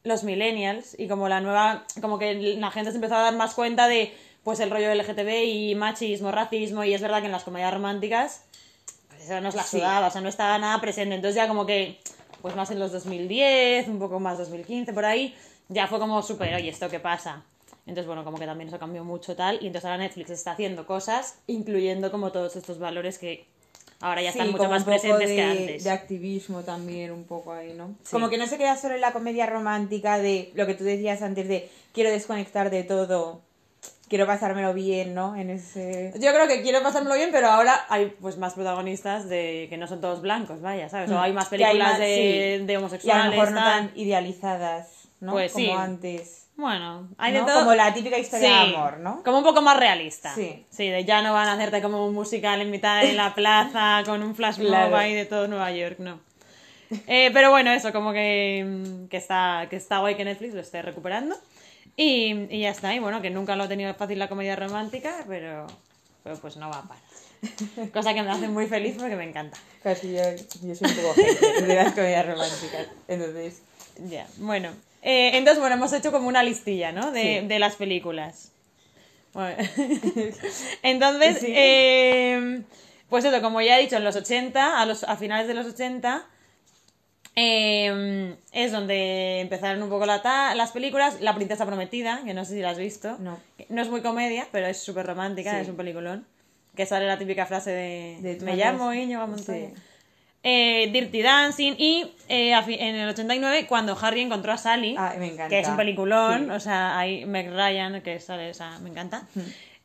los 0.02 0.24
millennials 0.24 0.94
y 0.98 1.08
como 1.08 1.28
la 1.28 1.40
nueva, 1.40 1.84
como 2.00 2.18
que 2.18 2.34
la 2.34 2.70
gente 2.70 2.90
se 2.90 2.96
empezó 2.96 3.16
a 3.16 3.22
dar 3.22 3.34
más 3.34 3.54
cuenta 3.54 3.88
de 3.88 4.14
pues 4.44 4.60
el 4.60 4.70
rollo 4.70 4.92
LGTB 4.92 5.44
y 5.44 5.74
machismo, 5.74 6.30
racismo 6.30 6.84
y 6.84 6.94
es 6.94 7.00
verdad 7.02 7.20
que 7.20 7.26
en 7.26 7.32
las 7.32 7.42
comedias 7.44 7.74
románticas 7.74 8.44
pues 9.08 9.22
eso 9.24 9.40
nos 9.40 9.54
la 9.56 9.64
Sí. 9.64 9.78
sudaba, 9.78 10.06
o 10.06 10.10
sea, 10.10 10.20
no 10.20 10.28
estaba 10.28 10.58
nada 10.58 10.80
presente, 10.80 11.14
entonces 11.16 11.34
ya 11.36 11.48
como 11.48 11.66
que 11.66 11.98
pues 12.42 12.54
más 12.54 12.70
en 12.70 12.78
los 12.78 12.92
2010, 12.92 13.88
un 13.88 13.98
poco 13.98 14.20
más 14.20 14.38
2015 14.38 14.92
por 14.92 15.04
ahí, 15.04 15.34
ya 15.69 15.88
fue 15.88 15.98
como 15.98 16.22
súper, 16.22 16.54
oye, 16.54 16.69
¿esto 16.69 16.88
qué 16.88 17.00
pasa? 17.00 17.42
Entonces, 17.86 18.06
bueno, 18.06 18.24
como 18.24 18.38
que 18.38 18.46
también 18.46 18.68
eso 18.68 18.78
cambió 18.78 19.04
mucho 19.04 19.36
tal. 19.36 19.56
Y 19.62 19.68
entonces 19.68 19.84
ahora 19.86 19.98
Netflix 19.98 20.30
está 20.30 20.52
haciendo 20.52 20.86
cosas, 20.86 21.38
incluyendo 21.46 22.10
como 22.10 22.32
todos 22.32 22.56
estos 22.56 22.78
valores 22.80 23.18
que 23.18 23.46
ahora 24.00 24.22
ya 24.22 24.30
están 24.30 24.46
Sí, 24.48 24.52
mucho 24.52 24.68
más 24.68 24.84
presentes 24.84 25.28
de, 25.28 25.36
que 25.36 25.42
antes. 25.42 25.84
de 25.84 25.90
activismo 25.90 26.62
también, 26.62 27.12
un 27.12 27.24
poco 27.24 27.52
ahí, 27.52 27.72
¿no? 27.74 27.94
Sí. 28.02 28.10
Como 28.10 28.28
que 28.28 28.38
no 28.38 28.46
se 28.46 28.58
queda 28.58 28.76
solo 28.76 28.94
en 28.96 29.00
la 29.00 29.12
comedia 29.12 29.46
romántica 29.46 30.18
de 30.18 30.50
lo 30.54 30.66
que 30.66 30.74
tú 30.74 30.84
decías 30.84 31.22
antes 31.22 31.46
de 31.48 31.70
quiero 31.92 32.10
desconectar 32.10 32.70
de 32.70 32.82
todo, 32.82 33.40
quiero 34.08 34.26
pasármelo 34.26 34.74
bien, 34.74 35.14
¿no? 35.14 35.36
En 35.36 35.48
ese... 35.50 36.12
Yo 36.18 36.32
creo 36.32 36.46
que 36.48 36.62
quiero 36.62 36.82
pasármelo 36.82 37.14
bien, 37.14 37.30
pero 37.32 37.46
ahora 37.48 37.86
hay 37.88 38.06
pues 38.20 38.36
más 38.36 38.54
protagonistas 38.54 39.28
de 39.28 39.66
que 39.70 39.76
no 39.76 39.86
son 39.86 40.00
todos 40.00 40.20
blancos, 40.22 40.60
vaya, 40.60 40.88
¿sabes? 40.88 41.10
O 41.12 41.18
hay 41.20 41.32
más 41.32 41.46
Mm. 41.46 41.50
Películas 41.50 41.88
más- 41.90 41.98
de, 42.00 42.56
sí. 42.60 42.66
de 42.66 42.72
Y 42.72 42.74
a 42.74 42.78
homosexuales. 42.80 43.24
lo 43.26 43.30
mejor 43.30 43.52
no 43.52 43.60
tan 43.60 43.92
idealizadas, 43.94 44.88
¿no? 45.20 45.32
Pues 45.32 45.52
Como 45.52 45.76
antes. 45.78 46.45
Bueno, 46.56 47.08
hay 47.19 47.35
¿no? 47.35 47.41
de 47.41 47.47
todo. 47.47 47.58
Como 47.61 47.75
la 47.75 47.93
típica 47.93 48.19
historia 48.19 48.49
Sí, 48.64 48.70
de 48.70 48.76
amor, 48.76 48.99
¿no? 48.99 49.23
Como 49.23 49.38
un 49.38 49.44
poco 49.44 49.61
más 49.61 49.76
realista. 49.79 50.35
Sí. 50.35 50.64
Sí, 50.70 50.88
de 50.88 51.05
ya 51.05 51.20
no 51.23 51.35
van 51.35 51.49
a 51.49 51.53
hacerte 51.53 51.82
como 51.82 52.06
un 52.06 52.14
musical 52.14 52.61
en 52.62 52.70
mitad 52.70 53.03
de 53.03 53.12
la 53.12 53.35
plaza 53.35 54.03
con 54.06 54.23
un 54.23 54.35
flash 54.35 54.58
mob 54.58 54.69
Claro. 54.69 54.96
ahí 54.96 55.15
de 55.15 55.27
todo 55.27 55.48
Nueva 55.48 55.70
York, 55.72 55.96
no. 55.98 56.19
Eh, 57.08 57.31
pero 57.34 57.51
bueno, 57.51 57.72
eso, 57.72 57.93
como 57.93 58.13
que, 58.13 58.65
mm, 58.67 59.08
que, 59.08 59.17
está, 59.19 59.67
que 59.69 59.77
está 59.77 59.98
guay 59.98 60.15
que 60.15 60.25
Netflix 60.25 60.55
lo 60.55 60.60
esté 60.60 60.81
recuperando. 60.82 61.36
Y, 61.96 62.46
y 62.55 62.60
ya 62.60 62.70
está. 62.70 62.94
Y 62.94 63.01
bueno, 63.01 63.20
que 63.20 63.31
nunca 63.31 63.55
lo 63.56 63.65
ha 63.65 63.69
tenido 63.69 63.93
fácil 63.94 64.19
la 64.19 64.29
comedia 64.29 64.56
romántica, 64.56 65.25
pero, 65.29 65.67
pero 66.22 66.36
pues 66.39 66.56
no 66.56 66.70
va 66.70 66.79
a 66.79 66.82
parar. 66.82 67.03
Cosa 67.93 68.15
que 68.15 68.22
me 68.22 68.31
hace 68.31 68.48
muy 68.48 68.67
feliz 68.67 68.96
porque 68.98 69.17
me 69.17 69.25
encanta. 69.25 69.58
Casi 69.82 70.13
yo, 70.15 70.22
yo 70.63 70.75
soy 70.75 70.91
un 70.91 70.96
poco 70.96 71.67
de 71.67 71.75
las 71.75 71.93
comedias 71.93 72.27
románticas. 72.27 72.86
Entonces, 73.08 73.63
Ya, 74.08 74.27
bueno. 74.39 74.70
Eh, 75.08 75.36
entonces, 75.39 75.60
bueno, 75.60 75.77
hemos 75.77 75.93
hecho 75.93 76.10
como 76.10 76.27
una 76.27 76.43
listilla, 76.43 76.91
¿no? 76.91 77.13
De, 77.13 77.41
Sí. 77.43 77.46
de 77.46 77.58
las 77.60 77.77
películas. 77.77 78.51
Bueno. 79.32 79.56
entonces, 80.82 81.39
Sí. 81.39 81.46
eh, 81.55 82.63
pues 83.08 83.25
eso, 83.25 83.41
como 83.41 83.60
ya 83.60 83.79
he 83.79 83.82
dicho, 83.82 83.96
en 83.96 84.03
los 84.05 84.17
80, 84.17 84.81
a, 84.81 84.84
los, 84.86 85.05
a 85.05 85.17
finales 85.17 85.46
de 85.46 85.55
los 85.55 85.67
80, 85.67 86.27
eh, 87.36 88.34
es 88.53 88.72
donde 88.72 89.41
empezaron 89.41 89.82
un 89.82 89.91
poco 89.91 90.06
la 90.06 90.55
las 90.56 90.72
películas. 90.72 91.20
La 91.20 91.34
Princesa 91.34 91.67
Prometida, 91.67 92.22
que 92.25 92.34
no 92.34 92.44
sé 92.44 92.55
si 92.55 92.60
la 92.60 92.70
has 92.70 92.79
visto. 92.79 93.17
No. 93.20 93.39
No 93.69 93.82
es 93.82 93.89
muy 93.89 94.01
comedia, 94.01 94.48
pero 94.53 94.67
es 94.67 94.79
súper 94.79 95.06
romántica, 95.06 95.53
Sí. 95.53 95.58
es 95.63 95.69
un 95.69 95.77
peliculón. 95.77 96.27
Que 96.75 96.84
sale 96.84 97.06
la 97.06 97.17
típica 97.19 97.46
frase 97.46 97.70
de, 97.70 98.39
Me 98.43 98.56
llamo 98.56 98.91
llamas". 98.93 98.96
Íñigo 98.96 99.27
Montoya. 99.27 99.69
Sí. 99.69 99.75
Eh, 100.48 100.91
Dirty 100.93 101.22
Dancing 101.22 101.74
y 101.76 102.15
eh, 102.29 102.53
en 102.53 102.94
el 102.94 103.08
89 103.08 103.67
cuando 103.69 103.98
Harry 104.00 104.20
encontró 104.20 104.53
a 104.53 104.56
Sally, 104.56 104.94
Ah, 104.96 105.12
me 105.19 105.34
que 105.48 105.58
es 105.58 105.67
un 105.67 105.76
peliculón, 105.76 106.44
Sí. 106.44 106.50
o 106.53 106.60
sea, 106.60 106.96
hay 106.96 107.26
Meg 107.26 107.50
Ryan 107.50 108.00
que 108.00 108.20
sale, 108.20 108.50
o 108.50 108.55
sea, 108.55 108.79
me 108.79 108.91
encanta. 108.91 109.26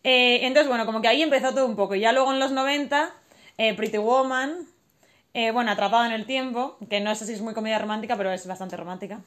Eh, 0.03 0.45
entonces, 0.45 0.67
bueno, 0.67 0.85
como 0.85 1.01
que 1.01 1.07
ahí 1.07 1.23
empezó 1.23 1.51
todo 1.51 1.65
un 1.65 1.75
poco. 1.75 1.95
Y 1.95 2.01
ya 2.01 2.11
luego 2.11 2.31
en 2.31 2.37
los 2.39 2.51
90, 2.51 3.09
eh, 3.57 3.73
Pretty 3.73 3.97
Woman, 3.97 4.67
bueno, 5.33 5.71
Atrapado 5.71 6.05
en 6.05 6.11
el 6.11 6.27
Tiempo, 6.27 6.77
que 6.91 6.99
no 6.99 7.15
sé 7.15 7.25
si 7.25 7.33
es 7.33 7.41
muy 7.41 7.55
comedia 7.55 7.79
romántica, 7.79 8.15
pero 8.15 8.31
es 8.31 8.45
bastante 8.45 8.77
romántica. 8.77 9.19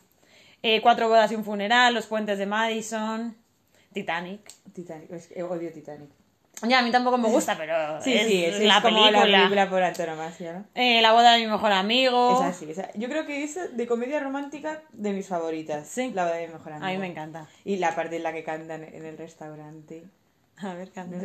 Cuatro 0.82 1.08
bodas 1.08 1.32
y 1.32 1.34
un 1.34 1.44
funeral, 1.44 1.94
Los 1.94 2.06
puentes 2.06 2.38
de 2.38 2.46
Madison, 2.46 3.36
Titanic. 3.92 4.40
Titanic, 4.72 5.10
es 5.10 5.26
que 5.26 5.42
odio 5.42 5.72
Titanic. 5.72 6.10
Ya, 6.62 6.78
a 6.78 6.82
mí 6.82 6.90
tampoco 6.90 7.18
me 7.18 7.28
gusta, 7.28 7.56
pero 7.58 8.00
Sí, 8.02 8.14
es, 8.14 8.26
sí, 8.26 8.44
es, 8.44 8.60
la, 8.60 8.76
es 8.78 8.82
como 8.82 8.96
película. 8.96 9.26
la 9.26 9.38
película 9.38 9.70
por 9.70 9.82
antonomasia, 9.82 10.52
¿no? 10.52 10.64
Eh, 10.74 11.02
la 11.02 11.12
boda 11.12 11.32
de 11.34 11.40
mi 11.44 11.46
mejor 11.50 11.72
amigo. 11.72 12.34
Es 12.40 12.54
así, 12.54 12.70
esa- 12.70 12.90
yo 12.94 13.08
creo 13.08 13.26
que 13.26 13.42
es 13.44 13.76
de 13.76 13.86
comedia 13.86 14.20
romántica 14.20 14.82
de 14.92 15.12
mis 15.12 15.26
favoritas. 15.28 15.86
Sí. 15.88 16.10
La 16.14 16.26
de 16.26 16.46
mi 16.46 16.52
mejor 16.54 16.72
amigo. 16.72 16.86
A 16.86 16.90
mí 16.90 16.98
me 16.98 17.06
encanta. 17.08 17.46
Y 17.64 17.76
la 17.76 17.94
parte 17.94 18.16
en 18.16 18.22
la 18.22 18.32
que 18.32 18.44
cantan 18.44 18.84
en 18.84 19.04
el 19.04 19.18
restaurante. 19.18 20.04
A 20.58 20.72
ver, 20.74 20.90
canta. 20.92 21.16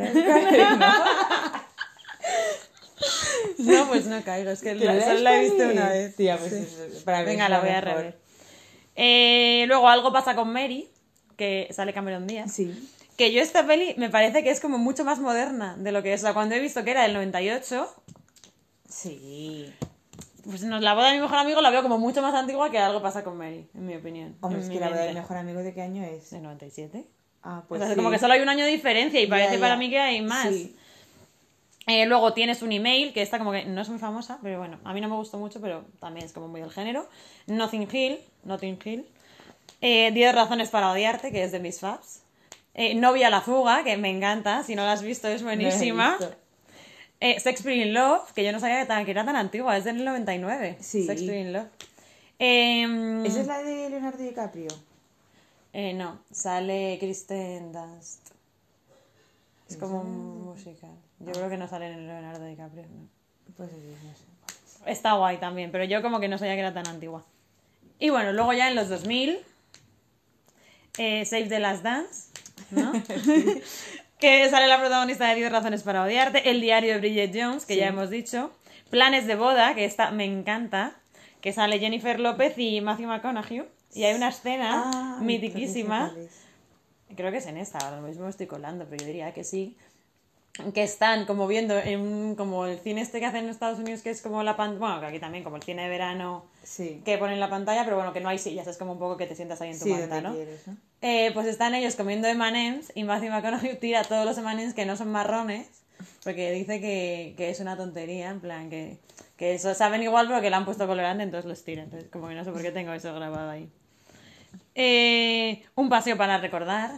¿No 3.57 3.85
pues 3.87 4.05
no 4.07 4.21
caigo, 4.23 4.51
es 4.51 4.61
que 4.61 4.75
¿Que 4.77 4.85
la, 4.85 4.99
solo 5.01 5.19
la 5.19 5.37
he 5.37 5.41
visto 5.43 5.63
una 5.63 5.89
vez. 5.89 6.15
Tía, 6.15 6.37
pues 6.37 6.51
es- 6.51 7.03
para 7.03 7.19
mí 7.19 7.25
Venga, 7.25 7.45
es 7.45 7.49
la 7.49 7.59
voy 7.59 7.69
a 7.69 7.81
mejor. 7.81 7.87
rever. 7.97 8.17
Eh, 8.95 9.63
luego 9.67 9.87
algo 9.87 10.11
pasa 10.11 10.35
con 10.35 10.51
Mary, 10.51 10.89
que 11.39 11.67
sale 11.71 11.91
Cameron 11.93 12.27
Díaz. 12.27 12.51
Sí. 12.53 12.71
Que 13.17 13.31
yo 13.33 13.41
esta 13.41 13.65
peli 13.65 13.95
me 13.97 14.09
parece 14.11 14.43
que 14.43 14.51
es 14.51 14.59
como 14.59 14.77
mucho 14.77 15.03
más 15.03 15.17
moderna 15.19 15.75
de 15.77 15.91
lo 15.91 16.03
que 16.03 16.13
es. 16.13 16.21
O 16.21 16.25
sea, 16.25 16.33
cuando 16.35 16.53
he 16.53 16.59
visto 16.59 16.83
que 16.83 16.91
era 16.91 17.01
del 17.03 17.13
98, 17.15 17.87
Sí. 18.87 19.73
pues 20.43 20.63
nos 20.63 20.81
la 20.81 20.93
boda 20.93 21.09
de 21.09 21.15
mi 21.15 21.21
mejor 21.21 21.37
amigo 21.37 21.61
la 21.61 21.69
veo 21.69 21.81
como 21.81 21.97
mucho 21.97 22.21
más 22.21 22.33
antigua 22.33 22.71
que 22.71 22.77
algo 22.79 23.01
pasa 23.01 23.23
con 23.23 23.37
Mary, 23.37 23.67
en 23.73 23.85
mi 23.85 23.95
opinión. 23.95 24.35
Hombre, 24.41 24.59
en 24.59 24.63
es 24.63 24.69
mi 24.69 24.75
que 24.75 24.79
la 24.79 24.87
verdad, 24.89 25.03
el 25.03 25.09
mente. 25.09 25.21
mejor 25.21 25.37
amigo 25.37 25.59
de 25.63 25.73
qué 25.73 25.81
año 25.81 26.03
es. 26.03 26.29
¿De 26.31 26.39
97? 26.39 27.05
Ah, 27.43 27.61
O 27.63 27.67
pues 27.67 27.79
sea, 27.81 27.89
sí. 27.89 27.95
como 27.95 28.11
que 28.11 28.19
solo 28.19 28.33
hay 28.33 28.41
un 28.41 28.49
año 28.49 28.65
de 28.65 28.71
diferencia 28.71 29.19
y 29.19 29.23
Ya, 29.25 29.29
parece 29.29 29.55
ya. 29.55 29.59
para 29.61 29.75
mí 29.77 29.89
que 29.89 29.99
hay 29.99 30.21
más. 30.21 30.47
Sí. 30.49 30.75
Eh, 31.87 32.05
luego 32.05 32.33
tienes 32.33 32.61
un 32.61 32.71
email, 32.71 33.13
que 33.13 33.21
esta 33.21 33.39
como 33.39 33.51
que 33.51 33.65
no 33.65 33.81
es 33.81 33.89
muy 33.89 33.97
famosa, 33.97 34.37
pero 34.43 34.59
bueno, 34.59 34.77
a 34.83 34.93
mí 34.93 35.01
no 35.01 35.09
me 35.09 35.15
gustó 35.15 35.37
mucho, 35.39 35.59
pero 35.59 35.85
también 35.99 36.25
es 36.25 36.33
como 36.33 36.47
muy 36.47 36.61
del 36.61 36.69
género. 36.71 37.07
Nothing 37.47 37.87
Hill, 37.91 38.19
Nothing 38.43 38.77
Hill. 38.83 39.05
Eh, 39.81 40.11
10 40.13 40.35
razones 40.35 40.69
para 40.69 40.91
odiarte, 40.91 41.31
que 41.31 41.43
es 41.43 41.51
de 41.51 41.59
Miss 41.59 41.79
Fabs. 41.79 42.21
Eh, 42.73 42.95
Novia 42.95 43.29
la 43.29 43.41
fuga, 43.41 43.83
que 43.83 43.97
me 43.97 44.09
encanta, 44.09 44.63
si 44.63 44.75
no 44.75 44.83
la 44.83 44.93
has 44.93 45.01
visto 45.01 45.27
es 45.27 45.43
buenísima. 45.43 46.17
Eh, 47.21 47.39
Sex 47.39 47.61
Free 47.61 47.81
in 47.81 47.93
Love, 47.93 48.31
que 48.33 48.43
yo 48.45 48.51
no 48.51 48.59
sabía 48.59 48.79
que, 48.79 48.85
tan- 48.85 49.03
que 49.05 49.11
era 49.11 49.25
tan 49.25 49.35
antigua, 49.35 49.75
es 49.77 49.83
del 49.83 50.03
99. 50.05 50.77
Sí. 50.79 51.05
Sex 51.05 51.21
Free 51.25 51.41
in 51.41 51.53
Love. 51.53 51.67
Em, 52.39 53.25
¿Esa 53.25 53.41
es 53.41 53.47
la 53.47 53.61
de 53.63 53.89
Leonardo 53.89 54.23
DiCaprio? 54.23 54.69
eh, 55.73 55.93
no, 55.93 56.19
sale 56.31 56.97
Kristen 56.99 57.71
Dunst. 57.73 58.29
Es 59.69 59.75
como 59.77 60.01
un 60.01 60.45
musical. 60.45 60.91
Yo 61.19 61.31
creo 61.33 61.49
que 61.49 61.57
no 61.57 61.67
sale 61.67 61.87
en 61.91 62.07
Leonardo 62.07 62.45
DiCaprio. 62.45 62.83
no. 62.83 63.07
Pues 63.57 63.69
sí, 63.71 63.77
no 64.03 64.15
sé. 64.15 64.91
Está 64.91 65.13
guay 65.13 65.37
también, 65.37 65.71
pero 65.71 65.83
yo 65.83 66.01
como 66.01 66.19
que 66.21 66.27
no 66.29 66.37
sabía 66.37 66.53
que 66.53 66.61
era 66.61 66.73
tan 66.73 66.87
antigua. 66.87 67.23
Y 67.99 68.09
bueno, 68.09 68.31
luego 68.31 68.53
ya 68.53 68.69
en 68.69 68.75
los 68.75 68.87
2000, 68.87 69.37
eh, 70.99 71.25
Save 71.25 71.47
the 71.47 71.59
Last 71.59 71.83
Dance, 71.83 72.29
¿no? 72.71 72.91
que 74.19 74.49
sale 74.49 74.67
la 74.67 74.79
protagonista 74.79 75.27
de 75.29 75.35
10 75.35 75.51
razones 75.51 75.83
para 75.83 76.03
odiarte, 76.03 76.49
El 76.49 76.61
diario 76.61 76.93
de 76.93 76.99
Bridget 76.99 77.31
Jones, 77.33 77.65
que 77.65 77.75
ya 77.75 77.87
hemos 77.87 78.09
dicho, 78.09 78.51
Planes 78.89 79.25
de 79.25 79.35
boda, 79.35 79.75
que 79.75 79.85
esta 79.85 80.11
me 80.11 80.25
encanta, 80.25 80.93
que 81.41 81.53
sale 81.53 81.79
Jennifer 81.79 82.19
López 82.19 82.57
y 82.57 82.81
Matthew 82.81 83.07
McConaughey, 83.07 83.63
y 83.93 84.03
hay 84.03 84.15
una 84.15 84.29
escena 84.29 84.91
Ah, 84.93 85.19
mitiquísima, 85.21 86.11
creo 86.11 86.23
que 86.23 86.29
sé 86.29 87.15
creo 87.15 87.31
que 87.31 87.37
es 87.37 87.47
en 87.47 87.57
esta, 87.57 87.79
ahora 87.79 88.01
mismo 88.01 88.25
me 88.25 88.29
estoy 88.29 88.47
colando, 88.47 88.85
pero 88.89 89.01
yo 89.01 89.07
diría 89.07 89.33
que 89.33 89.43
sí, 89.43 89.77
que 90.73 90.83
están 90.83 91.25
como 91.25 91.47
viendo 91.47 91.77
en 91.77 92.35
como 92.35 92.65
el 92.65 92.79
cine 92.79 93.01
este 93.01 93.19
que 93.19 93.25
hacen 93.25 93.45
en 93.45 93.49
Estados 93.49 93.79
Unidos, 93.79 94.01
que 94.01 94.09
es 94.09 94.21
como 94.21 94.43
la 94.43 94.55
pantalla, 94.57 94.79
bueno, 94.79 94.99
que 94.99 95.05
aquí 95.07 95.19
también, 95.19 95.43
como 95.43 95.55
el 95.57 95.63
cine 95.63 95.83
de 95.83 95.89
verano. 95.89 96.45
Sí. 96.63 97.01
que 97.03 97.17
ponen 97.17 97.39
la 97.39 97.49
pantalla, 97.49 97.83
pero 97.83 97.95
bueno, 97.95 98.13
que 98.13 98.19
no 98.21 98.29
hay 98.29 98.37
sillas, 98.37 98.67
es 98.67 98.77
como 98.77 98.91
un 98.93 98.99
poco 98.99 99.17
que 99.17 99.25
te 99.25 99.35
sientas 99.35 99.59
ahí 99.61 99.71
en 99.71 99.79
tu 99.79 99.85
Sí, 99.85 99.91
manta, 99.91 100.21
¿no? 100.21 100.33
quieres, 100.35 100.67
¿no? 100.67 100.77
Eh, 101.01 101.31
pues 101.33 101.47
están 101.47 101.73
ellos 101.73 101.95
comiendo 101.95 102.27
M&M's 102.27 102.91
y 102.93 103.03
Matthew 103.03 103.31
McConaughey 103.31 103.75
tira 103.79 104.03
todos 104.03 104.25
los 104.25 104.37
M&M's 104.37 104.73
que 104.75 104.85
no 104.85 104.95
son 104.95 105.11
marrones, 105.11 105.67
porque 106.23 106.51
dice 106.51 106.79
que, 106.79 107.33
que 107.37 107.49
es 107.49 107.59
una 107.59 107.75
tontería, 107.75 108.29
en 108.29 108.39
plan, 108.39 108.69
que, 108.69 108.99
que 109.35 109.55
eso 109.55 109.73
saben 109.73 110.03
igual, 110.03 110.27
pero 110.27 110.41
que 110.41 110.49
le 110.49 110.55
han 110.57 110.65
puesto 110.65 110.85
colorante, 110.85 111.23
entonces 111.23 111.49
los 111.49 111.63
tira. 111.63 111.83
Entonces, 111.83 112.09
como 112.11 112.27
que 112.27 112.35
no 112.35 112.43
sé 112.43 112.51
por 112.51 112.61
qué 112.61 112.71
tengo 112.71 112.93
eso 112.93 113.13
grabado 113.15 113.49
ahí. 113.49 113.67
Eh, 114.75 115.63
un 115.75 115.89
paseo 115.89 116.17
para 116.17 116.37
recordar, 116.37 116.91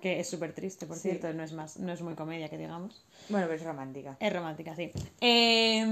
que 0.00 0.20
es 0.20 0.30
súper 0.30 0.52
triste, 0.52 0.86
por 0.86 0.96
Sí. 0.96 1.08
cierto, 1.10 1.32
no 1.32 1.42
es, 1.42 1.52
más, 1.52 1.76
no 1.78 1.92
es 1.92 2.00
muy 2.02 2.14
comedia, 2.14 2.48
que 2.48 2.56
digamos. 2.56 3.04
Bueno, 3.28 3.46
pero 3.46 3.58
es 3.58 3.64
romántica. 3.64 4.16
Es 4.20 4.32
romántica, 4.32 4.74
sí. 4.76 4.92
Eh, 5.20 5.84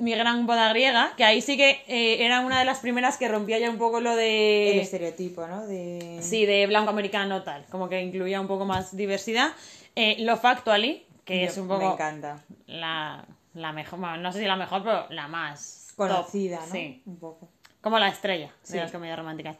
mi 0.00 0.12
gran 0.14 0.46
boda 0.46 0.68
griega, 0.70 1.12
que 1.16 1.24
ahí 1.24 1.40
sí 1.40 1.56
que 1.56 1.82
eh, 1.88 2.24
era 2.24 2.40
una 2.40 2.58
de 2.60 2.64
las 2.64 2.78
primeras 2.78 3.16
que 3.16 3.28
rompía 3.28 3.58
ya 3.58 3.68
un 3.70 3.78
poco 3.78 4.00
lo 4.00 4.12
El 4.12 4.16
de... 4.18 4.80
estereotipo, 4.80 5.46
¿no? 5.46 5.66
De... 5.66 6.18
Sí, 6.22 6.46
de 6.46 6.66
blanco 6.66 6.90
americano 6.90 7.42
tal, 7.42 7.64
como 7.70 7.88
que 7.88 8.00
incluía 8.00 8.40
un 8.40 8.46
poco 8.46 8.64
más 8.64 8.96
diversidad. 8.96 9.50
Eh, 9.96 10.16
Love 10.20 10.44
Actually, 10.44 11.04
que 11.24 11.44
es 11.44 11.56
Yo- 11.56 11.62
un 11.62 11.68
Me 11.68 11.74
poco 11.74 11.92
encanta. 11.94 12.42
la, 12.66 13.24
la 13.54 13.72
mejor, 13.72 13.98
bueno, 13.98 14.16
no 14.18 14.32
sé 14.32 14.38
si 14.40 14.44
la 14.46 14.56
mejor, 14.56 14.82
pero 14.84 15.06
la 15.10 15.26
más 15.28 15.88
top. 15.96 16.08
Conocida, 16.08 16.60
¿no? 16.66 16.72
Sí, 16.72 17.02
Un 17.04 17.18
poco. 17.18 17.48
como 17.80 17.98
la 17.98 18.08
estrella 18.08 18.50
Sí. 18.62 18.74
de 18.74 18.80
las 18.80 18.92
comedias 18.92 19.18
románticas. 19.18 19.56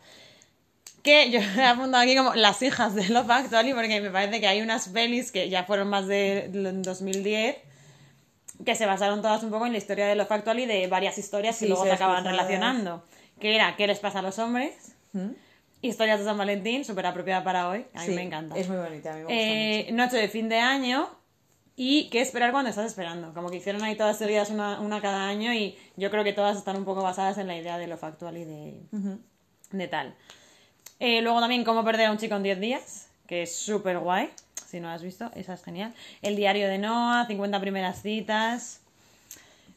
Que 1.02 1.30
yo 1.30 1.40
he 1.56 1.64
apuntado 1.64 2.02
aquí 2.02 2.16
como 2.16 2.34
las 2.34 2.60
hijas 2.62 2.94
de 2.94 3.08
Love 3.08 3.30
Actually, 3.30 3.72
porque 3.74 4.00
me 4.00 4.10
parece 4.10 4.40
que 4.40 4.46
hay 4.46 4.60
unas 4.60 4.88
pelis 4.88 5.32
que 5.32 5.48
ya 5.48 5.64
fueron 5.64 5.88
más 5.88 6.06
de 6.06 6.48
del 6.52 6.82
2010 6.82 7.56
que 8.64 8.74
se 8.74 8.84
basaron 8.84 9.22
todas 9.22 9.42
un 9.42 9.50
poco 9.50 9.64
en 9.64 9.72
la 9.72 9.78
historia 9.78 10.06
de 10.06 10.14
Love 10.14 10.30
Actually 10.32 10.66
de 10.66 10.86
varias 10.86 11.16
historias 11.16 11.56
Sí, 11.56 11.66
luego 11.66 11.82
se 11.82 11.90
series 11.90 12.00
acaban 12.02 12.24
relacionando. 12.24 13.04
Que 13.38 13.54
era 13.54 13.74
¿Qué 13.76 13.86
les 13.86 13.98
pasa 13.98 14.18
a 14.18 14.22
los 14.22 14.38
hombres? 14.38 14.94
¿Mm? 15.14 15.30
Historias 15.82 16.18
de 16.18 16.26
San 16.26 16.36
Valentín, 16.36 16.84
súper 16.84 17.06
apropiada 17.06 17.42
para 17.42 17.70
hoy. 17.70 17.86
A 17.94 18.00
mí 18.00 18.06
Sí, 18.06 18.12
me 18.12 18.22
encanta. 18.22 18.54
Es 18.58 18.68
muy 18.68 18.76
bonita, 18.76 19.12
a 19.12 19.14
mí 19.14 19.20
me 19.20 19.24
gusta 19.24 19.34
Eh, 19.34 19.82
mucho. 19.84 19.94
Noche 19.96 20.16
de 20.18 20.28
fin 20.28 20.50
de 20.50 20.58
año 20.58 21.08
y 21.74 22.10
qué 22.10 22.20
esperar 22.20 22.52
cuando 22.52 22.68
estás 22.68 22.84
esperando. 22.84 23.32
Como 23.32 23.48
que 23.48 23.56
hicieron 23.56 23.82
ahí 23.82 23.96
todas 23.96 24.18
seguidas 24.18 24.50
una, 24.50 24.78
una 24.80 25.00
cada 25.00 25.26
año 25.26 25.54
y 25.54 25.78
yo 25.96 26.10
creo 26.10 26.22
que 26.22 26.34
todas 26.34 26.58
están 26.58 26.76
un 26.76 26.84
poco 26.84 27.02
basadas 27.02 27.38
en 27.38 27.46
la 27.46 27.56
idea 27.56 27.78
de 27.78 27.86
lo 27.86 27.96
factual 27.96 28.36
y 28.36 28.44
de, 28.44 28.78
de 29.70 29.88
tal. 29.88 30.14
Eh, 31.00 31.20
luego 31.22 31.40
también 31.40 31.64
Cómo 31.64 31.84
perder 31.84 32.06
a 32.06 32.10
un 32.12 32.18
chico 32.18 32.36
en 32.36 32.42
10 32.42 32.60
días, 32.60 33.08
que 33.26 33.42
es 33.42 33.56
súper 33.56 33.98
guay. 33.98 34.30
Si 34.68 34.78
no 34.78 34.88
lo 34.88 34.94
has 34.94 35.02
visto, 35.02 35.30
esa 35.34 35.54
es 35.54 35.64
genial. 35.64 35.92
El 36.22 36.36
diario 36.36 36.68
de 36.68 36.78
Noah, 36.78 37.26
50 37.26 37.60
primeras 37.60 38.02
citas. 38.02 38.80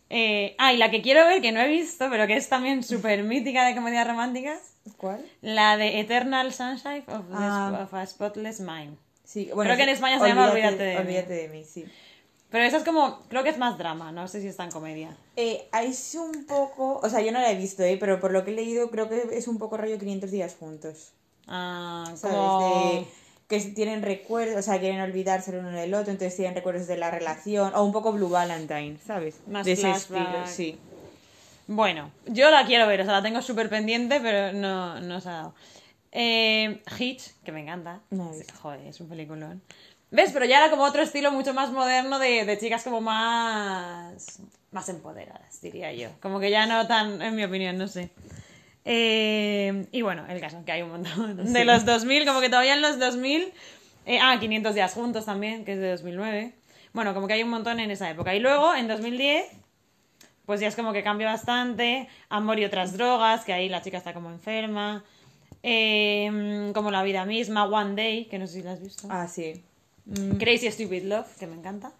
Eh, 0.09 0.53
ah, 0.59 0.71
y 0.73 0.77
la 0.77 0.91
que 0.91 1.01
quiero 1.01 1.25
ver, 1.25 1.41
que 1.41 1.51
no 1.51 1.59
he 1.61 1.67
visto, 1.67 2.07
pero 2.11 2.27
que 2.27 2.35
es 2.35 2.47
también 2.49 2.83
súper 2.83 3.23
mítica 3.23 3.65
de 3.65 3.73
comedias 3.73 4.05
románticas, 4.07 4.59
¿Cuál? 4.97 5.25
la 5.41 5.77
de 5.77 5.99
Eternal 5.99 6.53
Sunshine 6.53 7.03
of, 7.07 7.25
Ah. 7.33 7.79
of 7.83 7.93
a 7.93 8.05
Spotless 8.05 8.59
Mind. 8.59 8.97
Sí, 9.23 9.49
bueno, 9.55 9.69
Creo 9.69 9.77
que 9.77 9.83
en 9.83 9.89
España 9.89 10.19
se 10.19 10.27
llama 10.27 10.51
Olvídate 10.51 10.83
de 10.83 10.93
mí. 10.95 11.01
Olvídate 11.01 11.33
de 11.33 11.47
mí, 11.47 11.63
sí. 11.63 11.85
Pero 12.53 12.65
esa 12.65 12.77
es 12.77 12.83
como, 12.83 13.17
creo 13.29 13.41
que 13.41 13.49
es 13.49 13.57
más 13.57 13.79
drama, 13.79 14.11
no 14.11 14.27
sé 14.27 14.39
si 14.39 14.47
está 14.47 14.63
en 14.63 14.69
comedia. 14.69 15.09
Eh, 15.35 15.67
es 15.81 16.13
un 16.13 16.45
poco, 16.45 16.99
o 17.01 17.09
sea, 17.09 17.19
yo 17.21 17.31
no 17.31 17.41
la 17.41 17.49
he 17.51 17.55
visto, 17.55 17.81
¿eh? 17.81 17.97
pero 17.99 18.19
por 18.19 18.31
lo 18.31 18.45
que 18.45 18.51
he 18.51 18.53
leído 18.53 18.91
creo 18.91 19.09
que 19.09 19.35
es 19.35 19.47
un 19.47 19.57
poco 19.57 19.75
rollo 19.75 19.97
500 19.97 20.29
días 20.29 20.55
juntos. 20.59 21.13
Ah, 21.47 22.03
¿Sabes? 22.15 22.37
como... 22.37 22.59
De- 22.59 23.07
que 23.47 23.59
tienen 23.59 24.03
recuerdos, 24.03 24.55
o 24.57 24.61
sea, 24.61 24.79
quieren 24.79 25.01
olvidarse 25.01 25.49
el 25.49 25.57
uno 25.65 25.71
del 25.71 25.95
otro, 25.95 26.11
entonces 26.11 26.35
tienen 26.35 26.53
recuerdos 26.53 26.85
de 26.85 26.95
la 26.95 27.09
relación, 27.09 27.73
o 27.73 27.83
un 27.83 27.91
poco 27.91 28.13
Blue 28.13 28.29
Valentine, 28.29 28.97
¿sabes? 29.03 29.37
Más 29.47 29.65
de 29.65 29.71
ese 29.71 29.89
estilo, 29.89 30.45
sí. 30.45 30.77
Bueno, 31.65 32.11
yo 32.27 32.51
la 32.51 32.67
quiero 32.67 32.85
ver, 32.87 33.01
o 33.01 33.03
sea, 33.03 33.13
la 33.13 33.23
tengo 33.23 33.41
súper 33.41 33.67
pendiente, 33.67 34.19
pero 34.21 34.53
no, 34.53 34.99
no 35.01 35.19
se 35.21 35.29
ha 35.29 35.31
dado. 35.33 35.55
Eh, 36.11 36.83
Hitch, 36.99 37.31
que 37.43 37.51
me 37.51 37.61
encanta. 37.61 37.99
No. 38.11 38.31
Joder, 38.61 38.81
es 38.87 39.01
un 39.01 39.09
peliculón. 39.09 39.61
¿Ves? 40.13 40.29
Pero 40.31 40.45
ya 40.45 40.59
era 40.59 40.69
como 40.69 40.83
otro 40.83 41.01
estilo 41.01 41.31
mucho 41.31 41.55
más 41.55 41.71
moderno 41.71 42.19
de, 42.19 42.45
de 42.45 42.57
chicas 42.59 42.83
como 42.83 43.01
más... 43.01 44.39
más 44.71 44.87
empoderadas, 44.87 45.59
diría 45.59 45.91
yo. 45.91 46.09
Como 46.21 46.39
que 46.39 46.51
ya 46.51 46.67
no 46.67 46.85
tan, 46.85 47.19
en 47.19 47.35
mi 47.35 47.43
opinión, 47.43 47.79
no 47.79 47.87
sé. 47.87 48.11
Eh, 48.85 49.87
y 49.91 50.03
bueno, 50.03 50.23
el 50.29 50.39
caso, 50.39 50.63
que 50.63 50.71
hay 50.71 50.83
un 50.83 50.91
montón. 50.91 51.51
De 51.51 51.65
los 51.65 51.83
2000, 51.83 52.27
como 52.27 52.41
que 52.41 52.49
todavía 52.49 52.75
en 52.75 52.83
los 52.83 52.99
2000... 52.99 53.51
eh, 54.05 54.19
ah, 54.21 54.37
500 54.39 54.75
días 54.75 54.93
juntos 54.93 55.25
también, 55.25 55.65
que 55.65 55.73
es 55.73 55.79
de 55.79 55.89
2009. 55.89 56.53
Bueno, 56.93 57.15
como 57.15 57.25
que 57.25 57.33
hay 57.33 57.41
un 57.41 57.49
montón 57.49 57.79
en 57.79 57.89
esa 57.89 58.07
época. 58.07 58.35
Y 58.35 58.39
luego, 58.39 58.75
en 58.75 58.87
2010, 58.87 59.47
pues 60.45 60.61
ya 60.61 60.67
es 60.67 60.75
como 60.75 60.93
que 60.93 61.01
cambia 61.01 61.25
bastante. 61.25 62.07
Amor 62.29 62.59
y 62.59 62.65
otras 62.65 62.93
drogas, 62.93 63.45
que 63.45 63.53
ahí 63.53 63.67
la 63.67 63.81
chica 63.81 63.97
está 63.97 64.13
como 64.13 64.29
enferma. 64.29 65.03
Eh, 65.63 66.69
como 66.75 66.91
la 66.91 67.01
vida 67.01 67.25
misma. 67.25 67.65
One 67.65 67.95
Day, 67.95 68.25
que 68.25 68.37
no 68.37 68.45
sé 68.45 68.53
si 68.53 68.61
la 68.61 68.73
has 68.73 68.79
visto. 68.79 69.07
Ah, 69.09 69.27
sí. 69.27 69.63
Crazy 70.39 70.69
Stupid 70.71 71.03
Love, 71.03 71.27
que 71.39 71.47
me 71.47 71.55
encanta. 71.55 71.91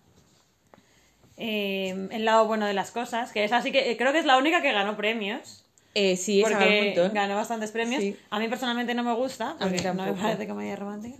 Eh, 1.38 2.10
el 2.12 2.26
lado 2.26 2.46
bueno 2.48 2.66
de 2.68 2.74
las 2.74 2.92
cosas, 2.92 3.32
que 3.32 3.44
es 3.44 3.52
así 3.52 3.72
que 3.72 3.92
eh, 3.92 3.98
creo 3.98 4.12
que 4.14 4.20
es 4.20 4.26
la 4.26 4.38
única 4.38 4.62
que 4.62 4.72
ganó 4.72 4.96
premios. 4.96 5.66
Eh, 5.96 6.16
sí, 6.18 6.42
esa 6.42 6.52
porque 6.58 6.80
un 6.80 6.86
montón. 6.88 7.14
ganó 7.14 7.36
bastantes 7.36 7.72
premios. 7.72 8.02
Sí. 8.02 8.16
A 8.30 8.40
mí 8.40 8.48
personalmente 8.48 8.94
no 8.94 9.04
me 9.04 9.14
gusta, 9.14 9.52
A 9.60 9.66
mí 9.66 9.78
porque 9.78 9.84
no 9.94 9.94
me 10.06 10.14
parece 10.14 10.48
comedia 10.48 10.76
romántica. 10.76 11.18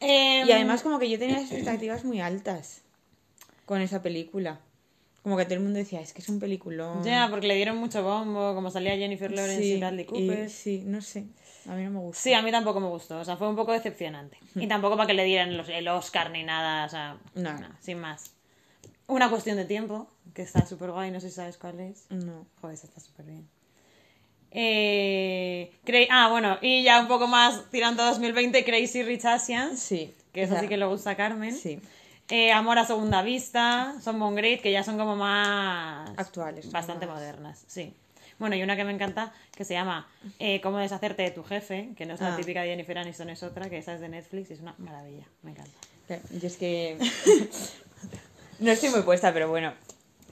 Eh, 0.00 0.44
Y 0.46 0.52
además 0.52 0.82
como 0.82 0.98
que 0.98 1.08
yo 1.08 1.18
tenía 1.18 1.40
expectativas 1.40 2.04
muy 2.04 2.20
altas 2.20 2.82
con 3.66 3.80
esa 3.80 4.02
película. 4.02 4.60
Como 5.22 5.36
que 5.36 5.44
todo 5.44 5.54
el 5.54 5.60
mundo 5.60 5.78
decía, 5.78 6.00
es 6.00 6.12
que 6.12 6.20
es 6.20 6.28
un 6.28 6.40
peliculón. 6.40 7.04
Ya, 7.04 7.28
porque 7.30 7.46
le 7.46 7.54
dieron 7.54 7.76
mucho 7.76 8.02
bombo, 8.02 8.54
como 8.54 8.70
salía 8.70 8.96
Jennifer 8.96 9.30
Lawrence 9.30 9.64
y 9.64 9.78
Bradley 9.78 10.04
Cooper. 10.04 10.50
sí, 10.50 10.82
no 10.84 11.00
sé. 11.00 11.26
A 11.68 11.74
mí 11.74 11.84
no 11.84 11.90
me 11.90 11.98
gusta. 12.00 12.20
Sí, 12.22 12.32
a 12.34 12.42
mí 12.42 12.50
tampoco 12.50 12.80
me 12.80 12.88
gustó, 12.88 13.20
o 13.20 13.24
sea, 13.24 13.36
fue 13.36 13.48
un 13.48 13.56
poco 13.56 13.72
decepcionante. 13.72 14.38
Y 14.54 14.66
tampoco 14.66 14.96
para 14.96 15.06
que 15.06 15.14
le 15.14 15.24
dieran 15.24 15.56
los- 15.56 15.68
el 15.68 15.86
Oscar 15.88 16.30
ni 16.30 16.42
nada, 16.44 16.86
o 16.86 16.88
sea, 16.88 17.16
No. 17.34 17.52
no, 17.58 17.68
sin 17.80 17.98
más. 17.98 18.32
Una 19.06 19.28
cuestión 19.30 19.56
de 19.56 19.64
tiempo, 19.64 20.08
que 20.34 20.42
está 20.42 20.64
súper 20.66 20.90
guay, 20.90 21.10
no 21.10 21.20
sé 21.20 21.28
si 21.28 21.36
sabes 21.36 21.58
cuál 21.58 21.80
es. 21.80 22.06
No. 22.10 22.46
Joder, 22.60 22.74
esa 22.74 22.86
está 22.86 23.00
súper 23.00 23.26
bien. 23.26 23.48
Eh, 24.54 25.72
ah, 26.10 26.28
bueno, 26.30 26.58
y 26.60 26.82
ya 26.82 27.00
un 27.00 27.08
poco 27.08 27.26
más 27.26 27.62
tirando 27.70 28.02
a 28.02 28.10
2020, 28.10 28.64
Crazy 28.64 29.02
Rich 29.02 29.24
Asians, 29.24 29.80
Sí. 29.80 30.14
que 30.32 30.42
eso 30.42 30.52
O 30.52 30.54
sea, 30.54 30.62
sí 30.62 30.68
que 30.68 30.76
le 30.76 30.84
gusta 30.86 31.10
a 31.10 31.16
Carmen. 31.16 31.54
Sí. 31.54 31.80
Eh, 32.28 32.52
Amor 32.52 32.78
a 32.78 32.84
segunda 32.86 33.22
vista, 33.22 33.94
Son 34.02 34.18
Bon 34.18 34.34
Great, 34.34 34.60
que 34.60 34.70
ya 34.72 34.82
son 34.84 34.96
como 34.96 35.16
más... 35.16 36.10
Actuales, 36.16 36.70
Bastante 36.70 37.06
más. 37.06 37.16
modernas, 37.16 37.64
sí. 37.66 37.92
Bueno, 38.38 38.56
y 38.56 38.62
una 38.62 38.76
que 38.76 38.84
me 38.84 38.92
encanta, 38.92 39.32
que 39.56 39.64
se 39.64 39.74
llama 39.74 40.08
eh, 40.38 40.60
Cómo 40.62 40.78
deshacerte 40.78 41.22
de 41.22 41.30
tu 41.30 41.42
jefe, 41.44 41.90
que 41.96 42.06
no 42.06 42.14
es 42.14 42.20
la 42.20 42.34
Ah. 42.34 42.36
típica 42.36 42.62
de 42.62 42.68
Jennifer 42.68 42.98
Aniston, 42.98 43.30
es 43.30 43.42
otra, 43.42 43.68
que 43.70 43.78
esa 43.78 43.94
es 43.94 44.00
de 44.00 44.08
Netflix 44.08 44.50
y 44.50 44.54
es 44.54 44.60
una 44.60 44.74
maravilla, 44.78 45.26
me 45.42 45.50
encanta. 45.52 45.70
Yo 46.40 46.46
es 46.46 46.56
que. 46.56 46.96
no 48.60 48.70
estoy 48.70 48.90
muy 48.90 49.02
puesta, 49.02 49.32
pero 49.32 49.48
bueno. 49.48 49.72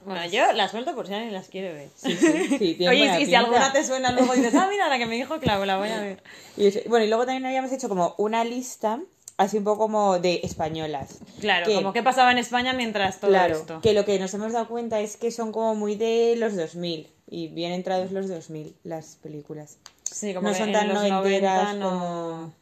Bueno, 0.05 0.25
yo 0.25 0.51
las 0.53 0.71
suelto 0.71 0.95
por 0.95 1.05
si 1.07 1.13
alguien 1.13 1.31
las 1.33 1.47
quiere 1.47 1.73
ver. 1.73 1.89
Sí, 1.95 2.15
sí, 2.17 2.57
sí, 2.57 2.73
tiene 2.77 2.89
Oye, 2.89 3.21
y 3.21 3.25
si 3.27 3.35
alguna 3.35 3.71
te 3.71 3.83
suena 3.83 4.11
luego 4.11 4.33
dices, 4.33 4.55
ah, 4.55 4.67
mira 4.69 4.89
la 4.89 4.97
que 4.97 5.05
me 5.05 5.15
dijo 5.15 5.39
Clau, 5.39 5.63
la 5.63 5.77
voy 5.77 5.89
a 5.89 6.01
ver. 6.01 6.23
Y 6.57 6.87
bueno, 6.89 7.05
y 7.05 7.07
luego 7.07 7.25
también 7.25 7.45
habíamos 7.45 7.71
hecho 7.71 7.87
como 7.87 8.15
una 8.17 8.43
lista, 8.43 8.99
así 9.37 9.57
un 9.57 9.63
poco 9.63 9.77
como 9.83 10.17
de 10.17 10.39
españolas. 10.43 11.19
Claro, 11.39 11.67
Que- 11.67 11.75
como 11.75 11.93
qué 11.93 12.01
pasaba 12.01 12.31
en 12.31 12.39
España 12.39 12.73
mientras 12.73 13.19
todo 13.19 13.29
claro, 13.29 13.55
esto. 13.57 13.79
que 13.81 13.93
lo 13.93 14.03
que 14.03 14.17
nos 14.17 14.33
hemos 14.33 14.53
dado 14.53 14.67
cuenta 14.67 14.99
es 14.99 15.17
que 15.17 15.29
son 15.29 15.51
como 15.51 15.75
muy 15.75 15.95
de 15.95 16.33
los 16.37 16.55
2000 16.55 17.07
y 17.31 17.47
bien 17.47 17.71
entrados 17.71 18.11
los 18.11 18.27
2000 18.27 18.75
las 18.83 19.15
películas. 19.15 19.77
Sí, 20.03 20.33
como 20.35 20.49
no 20.49 20.53
que 20.53 20.59
son 20.59 20.67
en 20.69 20.73
tan 20.73 20.87
los 20.89 20.97
noventeras 21.09 21.75
90 21.77 21.85
no- 21.85 21.89
como... 21.89 22.53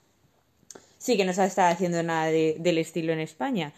Sí, 1.00 1.18
que 1.18 1.26
no 1.26 1.34
se 1.34 1.44
está 1.44 1.70
haciendo 1.70 2.02
nada 2.04 2.28
de- 2.28 2.56
del 2.60 2.78
estilo 2.78 3.12
en 3.12 3.20
España. 3.20 3.74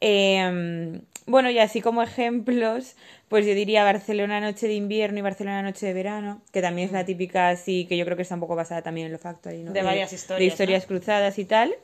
Eh, 0.00 1.00
bueno, 1.26 1.50
y 1.50 1.58
así 1.58 1.80
como 1.80 2.02
ejemplos, 2.02 2.94
pues 3.28 3.46
yo 3.46 3.54
diría 3.54 3.84
Barcelona 3.84 4.40
Noche 4.40 4.66
de 4.68 4.74
Invierno 4.74 5.18
y 5.18 5.22
Barcelona 5.22 5.62
Noche 5.62 5.86
de 5.86 5.92
Verano, 5.92 6.42
que 6.52 6.62
también 6.62 6.86
es 6.88 6.92
la 6.92 7.04
típica 7.04 7.48
así, 7.50 7.86
que 7.86 7.96
yo 7.96 8.04
creo 8.04 8.16
que 8.16 8.22
está 8.22 8.34
un 8.34 8.40
poco 8.40 8.56
basada 8.56 8.82
también 8.82 9.06
en 9.06 9.12
lo 9.12 9.18
factory, 9.18 9.62
¿no? 9.62 9.72
De 9.72 9.82
varias 9.82 10.12
historias, 10.12 10.38
De 10.40 10.44
historias 10.46 10.86
cruzadas 10.86 11.38
y 11.38 11.44
tal. 11.44 11.74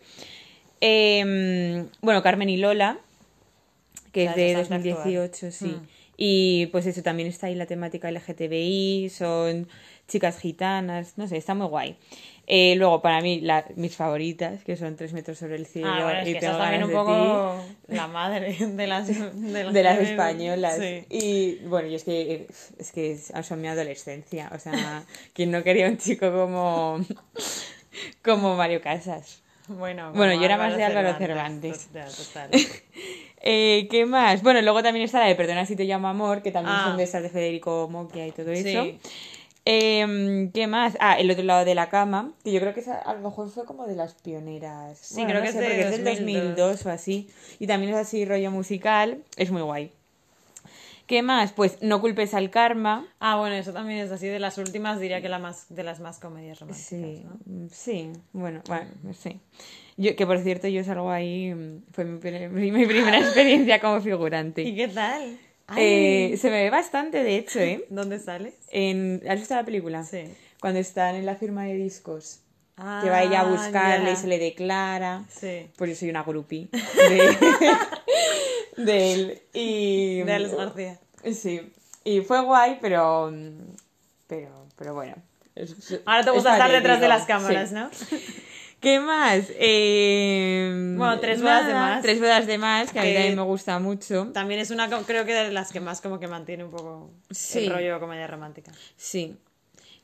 Eh, 0.81 1.87
bueno, 2.01 2.23
Carmen 2.23 2.49
y 2.49 2.57
Lola, 2.57 2.99
que 4.13 4.25
La 4.25 4.31
es 4.33 4.37
de 4.37 4.43
de 4.43 4.55
bastante 4.55 4.91
2018, 4.91 5.51
sí. 5.53 5.67
Mm. 5.67 5.87
Y 6.17 6.67
pues 6.67 6.87
eso, 6.87 7.03
también 7.03 7.29
está 7.29 7.47
ahí 7.47 7.55
la 7.55 7.67
temática 7.67 8.09
LGTBI, 8.11 9.09
son 9.11 9.69
chicas 10.09 10.39
gitanas, 10.39 11.15
no 11.17 11.27
sé, 11.27 11.37
está 11.39 11.55
muy 11.55 11.67
guay. 11.69 11.97
Eh, 12.47 12.75
luego, 12.77 13.01
para 13.01 13.21
mí, 13.21 13.41
la- 13.41 13.65
mis 13.77 13.97
favoritas, 13.97 14.63
que 14.65 14.77
son 14.77 14.97
Tres 14.97 15.13
metros 15.15 15.39
sobre 15.39 15.55
el 15.57 15.65
cielo 15.65 15.89
Ah, 15.91 16.03
bueno, 16.05 16.21
es 16.21 16.29
y 16.29 16.33
que 16.35 16.41
Tengo 16.41 16.59
un 16.85 16.91
ti, 16.91 16.95
poco 16.95 17.65
la 17.89 18.09
madre 18.09 18.57
de 18.67 18.87
las, 18.87 19.07
de 19.09 19.65
las, 19.65 19.73
de 19.73 19.83
las 19.83 19.99
que- 19.99 20.05
españolas. 20.11 20.77
Sí. 20.77 21.07
Y 21.09 21.55
bueno, 21.67 21.89
y 21.89 21.95
es 21.95 22.05
que, 22.05 22.47
es 22.79 22.93
que 22.93 23.17
son 23.17 23.61
mi 23.61 23.69
adolescencia. 23.69 24.51
O 24.55 24.59
sea, 24.59 25.05
quien 25.35 25.51
no 25.51 25.63
quería 25.63 25.87
un 25.89 25.97
chico 25.99 26.31
como, 26.33 26.99
como 28.23 28.57
Mario 28.57 28.81
Casas. 28.83 29.42
Bueno, 29.79 30.13
Bueno, 30.13 30.35
yo 30.35 30.45
era 30.45 30.57
más 30.59 30.77
de 30.77 30.85
Álvaro 30.85 31.17
Cervantes. 31.19 31.89
Ya, 31.93 32.07
total. 32.07 32.51
Eh, 33.45 33.89
¿Qué 33.91 34.07
más? 34.07 34.41
Bueno, 34.45 34.63
luego 34.63 34.85
también 34.85 35.05
está 35.05 35.19
la 35.19 35.27
de 35.27 35.35
Perdona 35.35 35.67
si 35.67 35.75
te 35.75 35.83
llamo 35.85 36.07
amor, 36.07 36.43
que 36.43 36.53
también 36.53 36.77
Ah. 36.79 36.85
son 36.87 36.97
de 36.97 37.03
esas 37.03 37.25
de 37.25 37.29
Federico 37.29 37.89
Moquia 37.91 38.25
y 38.25 38.31
todo 38.31 38.53
eso. 38.53 38.85
Sí. 38.85 39.01
Eh, 39.65 40.49
¿Qué 40.55 40.67
más? 40.69 40.97
Ah, 41.01 41.19
El 41.19 41.29
otro 41.29 41.43
lado 41.43 41.65
de 41.65 41.75
la 41.75 41.89
cama, 41.89 42.33
que 42.45 42.53
yo 42.53 42.61
creo 42.61 42.73
que 42.73 42.79
esa 42.81 42.99
a 42.99 43.15
lo 43.15 43.21
mejor 43.21 43.49
fue 43.51 43.65
como 43.65 43.87
de 43.89 43.97
las 43.97 44.15
pioneras. 44.15 44.97
Sí, 44.99 45.25
creo 45.25 45.43
que 45.43 45.49
es 45.49 45.55
de 45.57 45.81
es 45.81 45.91
del 45.91 46.05
2002 46.05 46.47
2002 46.57 46.87
o 46.87 46.91
así. 46.91 47.29
Y 47.59 47.67
también 47.67 47.93
es 47.95 47.99
así 47.99 48.25
rollo 48.25 48.53
musical, 48.53 49.19
es 49.37 49.51
muy 49.51 49.63
guay. 49.63 49.91
¿Qué 51.07 51.23
más? 51.23 51.53
Pues 51.53 51.79
No 51.83 52.01
culpes 52.01 52.33
al 52.35 52.51
karma. 52.51 53.07
Ah, 53.21 53.37
bueno, 53.37 53.55
eso 53.57 53.73
también 53.73 54.01
es 54.01 54.11
así 54.13 54.27
de 54.27 54.39
las 54.39 54.57
últimas, 54.59 55.01
diría 55.01 55.21
que 55.21 55.29
la 55.29 55.39
más 55.39 55.67
de 55.75 55.83
las 55.83 56.01
más 56.01 56.19
comedias 56.19 56.61
románticas, 56.61 56.89
Sí, 56.89 57.23
¿no? 57.25 57.39
mm, 57.45 57.69
sí, 57.71 58.13
bueno, 58.33 58.63
bueno, 58.69 58.91
sí. 59.13 59.41
Yo, 59.97 60.17
que 60.17 60.27
por 60.27 60.39
cierto, 60.39 60.69
yo 60.69 60.83
salgo 60.85 61.11
ahí, 61.11 61.53
mm, 61.55 61.83
fue 61.93 62.05
mi, 62.05 62.49
mi 62.71 62.87
primera 62.87 63.19
experiencia 63.21 63.81
como 63.81 64.01
figurante. 64.01 64.63
¿Y 64.63 64.75
qué 64.77 64.89
tal? 64.89 65.39
Eh, 65.77 66.37
se 66.39 66.51
me 66.51 66.63
ve 66.65 66.71
bastante, 66.71 67.23
de 67.23 67.37
hecho, 67.37 67.59
¿eh? 67.61 67.85
¿Dónde 67.91 68.19
sales? 68.19 68.55
En, 68.71 69.23
¿Has 69.29 69.39
visto 69.39 69.55
la 69.55 69.65
película? 69.65 70.05
Sí. 70.05 70.25
Cuando 70.61 70.79
están 70.81 71.15
en 71.17 71.27
la 71.27 71.35
firma 71.37 71.65
de 71.65 71.75
discos, 71.75 72.39
Ah, 72.79 73.01
que 73.05 73.11
va 73.11 73.23
ella 73.23 73.41
a 73.43 73.45
buscarle 73.51 74.07
ya. 74.07 74.13
y 74.13 74.17
se 74.17 74.27
le 74.27 74.39
declara. 74.39 75.25
Sí. 75.29 75.71
Pues 75.77 75.91
yo 75.91 75.97
soy 75.97 76.09
una 76.11 76.23
groupie 76.23 76.69
de, 76.73 77.37
de 78.77 79.13
él. 79.13 79.43
Y, 79.53 80.23
De 80.23 80.33
Alex 80.33 80.55
García. 80.57 80.99
Sí, 81.33 81.73
y 82.05 82.21
fue 82.23 82.41
guay, 82.43 82.79
pero. 82.81 83.33
Pero, 84.27 84.67
pero 84.77 84.95
bueno. 84.95 85.15
Ahora 86.07 86.23
te 86.25 86.31
es 86.31 86.35
gusta 86.35 86.53
estar 86.55 86.71
detrás 86.73 87.01
de 87.01 87.09
las 87.09 87.23
sí. 87.23 87.27
cámaras, 87.27 87.73
¿no? 87.73 87.91
¿Qué 88.81 88.99
más? 88.99 89.45
Eh, 89.51 90.95
Bueno, 90.97 91.21
Tres 91.21 91.41
bodas 91.41 91.67
de 91.69 91.75
más. 91.75 92.03
Tres 92.03 92.19
bodas 92.19 92.47
de 92.49 92.59
más, 92.59 92.91
que 92.93 92.99
a 92.99 93.03
mí 93.03 93.13
también 93.13 93.37
me 93.37 93.43
gusta 93.43 93.79
mucho. 93.79 94.29
También 94.33 94.59
es 94.59 94.71
una, 94.71 94.89
creo 95.05 95.25
que 95.25 95.33
de 95.35 95.53
las 95.53 95.71
que 95.71 95.79
más 95.81 96.01
como 96.01 96.19
que 96.19 96.27
mantiene 96.27 96.65
un 96.65 96.71
poco 96.73 97.11
Sí. 97.31 97.67
el 97.67 97.73
rollo 97.73 98.01
comedia 98.01 98.27
romántica. 98.27 98.73
Sí. 98.97 99.37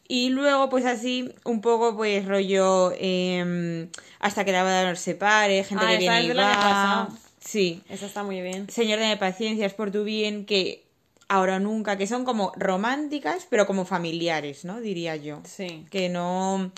Y 0.06 0.30
luego, 0.30 0.68
pues 0.68 0.84
así, 0.86 1.34
un 1.44 1.60
poco, 1.60 1.96
pues 1.96 2.24
rollo. 2.24 2.92
eh, 2.96 3.88
hasta 4.20 4.44
que 4.44 4.52
la 4.52 4.62
boda 4.62 4.88
nos 4.88 5.00
separe, 5.00 5.64
gente 5.64 5.84
Ah, 5.84 5.90
que 5.90 5.98
viene 5.98 6.22
y 6.22 6.32
va. 6.32 7.08
Sí. 7.48 7.82
Esa 7.88 8.04
está 8.04 8.22
muy 8.22 8.42
bien. 8.42 8.68
Señor 8.68 8.98
de 9.00 9.16
paciencia, 9.16 9.64
es 9.64 9.72
por 9.72 9.90
tu 9.90 10.04
bien, 10.04 10.44
que 10.44 10.84
ahora 11.28 11.56
o 11.56 11.58
nunca, 11.58 11.96
que 11.96 12.06
son 12.06 12.26
como 12.26 12.52
románticas, 12.56 13.46
pero 13.48 13.66
como 13.66 13.86
familiares, 13.86 14.66
¿no? 14.66 14.82
Diría 14.82 15.16
yo. 15.16 15.40
Sí. 15.44 15.86
Que 15.90 16.10
no. 16.10 16.70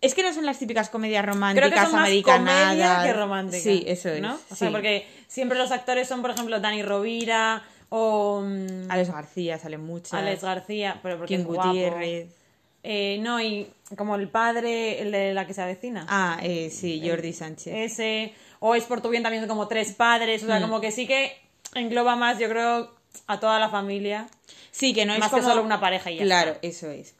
Es 0.00 0.14
que 0.14 0.22
no 0.22 0.32
son 0.32 0.46
las 0.46 0.58
típicas 0.58 0.88
comedias 0.88 1.22
Creo 1.22 1.34
románticas 1.34 1.70
que 1.70 1.90
son 1.90 2.00
más 2.00 2.10
comedia 2.22 3.02
que 3.04 3.12
romántica. 3.12 3.62
Sí, 3.62 3.84
eso 3.86 4.08
es. 4.08 4.22
¿no? 4.22 4.36
O 4.36 4.38
sí. 4.48 4.56
sea, 4.56 4.70
porque 4.70 5.06
siempre 5.28 5.58
los 5.58 5.70
actores 5.70 6.08
son, 6.08 6.22
por 6.22 6.30
ejemplo, 6.30 6.60
Dani 6.60 6.82
Rovira 6.82 7.62
o 7.90 8.42
mm, 8.42 8.90
Alex 8.90 9.10
García 9.10 9.58
salen 9.58 9.84
muchas. 9.84 10.14
Alex 10.14 10.42
García, 10.42 10.98
pero 11.02 11.18
porque 11.18 11.34
Kim 11.34 11.40
es 11.40 11.46
guapo. 11.46 11.68
Gutiérrez. 11.68 12.43
Eh, 12.86 13.18
no, 13.22 13.40
y 13.40 13.66
como 13.96 14.14
el 14.16 14.28
padre, 14.28 15.00
el 15.00 15.10
de 15.10 15.32
la 15.32 15.46
que 15.46 15.54
se 15.54 15.62
avecina. 15.62 16.04
Ah, 16.08 16.38
eh, 16.42 16.68
sí, 16.70 17.00
Jordi 17.02 17.32
Sánchez. 17.32 17.72
Ese, 17.74 18.34
o 18.60 18.74
es 18.74 18.84
por 18.84 19.00
tu 19.00 19.08
bien 19.08 19.22
también 19.22 19.42
son 19.42 19.48
como 19.48 19.66
tres 19.68 19.92
padres, 19.92 20.42
Mm. 20.42 20.44
o 20.44 20.48
sea, 20.48 20.60
como 20.60 20.80
que 20.82 20.92
sí 20.92 21.06
que 21.06 21.32
engloba 21.74 22.14
más, 22.14 22.38
yo 22.38 22.48
creo, 22.48 22.94
a 23.26 23.40
toda 23.40 23.58
la 23.58 23.70
familia. 23.70 24.26
Sí, 24.70 24.92
que 24.92 25.06
no 25.06 25.14
es 25.14 25.20
Más 25.20 25.32
que 25.32 25.40
solo 25.42 25.62
una 25.62 25.80
pareja 25.80 26.10
y 26.10 26.16
ya 26.18 26.24
Claro, 26.24 26.52
está. 26.52 26.66
eso 26.66 26.90
es. 26.90 27.14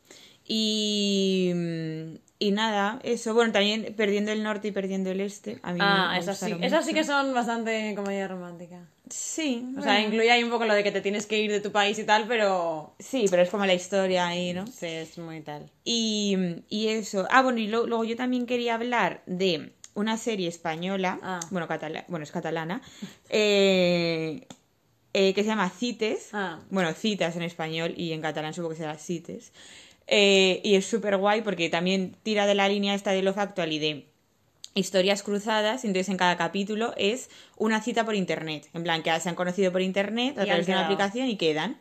Y, 0.47 1.51
mm, 1.55 2.15
y 2.41 2.51
nada, 2.51 2.99
eso. 3.03 3.33
Bueno, 3.33 3.53
también 3.53 3.95
Perdiendo 3.97 4.33
el 4.33 4.43
Norte 4.43 4.69
y 4.69 4.73
Perdiendo 4.73 5.11
el 5.11 5.21
Este. 5.21 5.59
A 5.63 5.73
mí 5.73 5.79
Ah, 5.83 6.17
esas 6.19 6.39
sí, 6.39 6.55
esas 6.61 6.85
sí 6.85 6.93
que 6.93 7.05
son 7.05 7.33
bastante 7.33 7.95
comedia 7.97 8.29
romántica. 8.29 8.81
Sí, 9.17 9.65
O 9.79 9.81
sea, 9.83 9.93
bueno. 9.93 10.09
incluye 10.09 10.31
ahí 10.33 10.43
un 10.43 10.51
poco 10.51 10.65
lo 10.65 10.75
de 10.75 10.83
que 10.83 10.91
te 10.91 11.01
tienes 11.01 11.27
que 11.27 11.39
ir 11.39 11.53
de 11.53 11.61
tu 11.61 11.71
país 11.71 11.97
y 12.01 12.05
tal, 12.05 12.27
pero 12.27 12.95
sí, 12.99 13.27
pero 13.31 13.43
es 13.43 13.49
como 13.51 13.65
la 13.65 13.73
historia 13.75 14.27
ahí, 14.27 14.53
¿no? 14.53 14.67
sí, 14.67 14.87
es 14.87 15.19
muy 15.19 15.41
tal. 15.41 15.71
Y, 15.85 16.37
y 16.69 16.89
eso. 16.89 17.25
Ah, 17.31 17.43
bueno, 17.43 17.61
y 17.61 17.69
lo- 17.69 17.87
luego 17.87 18.03
yo 18.05 18.17
también 18.17 18.45
quería 18.45 18.75
hablar 18.75 19.23
de 19.27 19.73
una 19.95 20.17
serie 20.17 20.49
española, 20.49 21.21
Ah. 21.23 21.39
bueno, 21.53 21.69
catala- 21.69 22.05
bueno, 22.09 22.25
es 22.25 22.33
catalana, 22.33 22.83
eh, 23.31 24.47
eh, 25.13 25.33
que 25.33 25.43
se 25.43 25.49
llama 25.49 25.71
Cites. 25.71 26.31
Ah. 26.33 26.59
Bueno, 26.71 26.93
citas 26.93 27.37
en 27.37 27.43
español 27.43 27.95
y 27.97 28.13
en 28.13 28.21
catalán 28.21 28.53
supongo 28.53 28.71
que 28.71 28.79
será 28.81 28.99
Cites. 28.99 29.53
Eh, 30.09 30.61
y 30.65 30.75
es 30.75 30.87
súper 30.87 31.17
guay 31.19 31.43
porque 31.43 31.69
también 31.71 32.17
tira 32.25 32.47
de 32.47 32.55
la 32.57 32.69
línea 32.69 32.95
esta 32.97 33.13
de 33.13 33.23
Love 33.23 33.39
Actual 33.39 33.73
y 33.73 33.79
de 33.79 34.07
historias 34.75 35.23
cruzadas, 35.23 35.85
entonces 35.85 36.09
en 36.09 36.17
cada 36.17 36.37
capítulo 36.37 36.95
es 36.97 37.31
una 37.57 37.81
cita 37.81 38.05
por 38.05 38.15
internet, 38.15 38.69
en 38.75 38.83
plan 38.83 39.03
que 39.03 39.19
se 39.21 39.29
han 39.29 39.35
conocido 39.37 39.71
por 39.73 39.83
internet 39.83 40.37
a 40.39 40.43
Y 40.45 40.47
través 40.47 40.67
de 40.67 40.73
una 40.73 40.85
aplicación 40.85 41.29
y 41.29 41.37
quedan. 41.37 41.79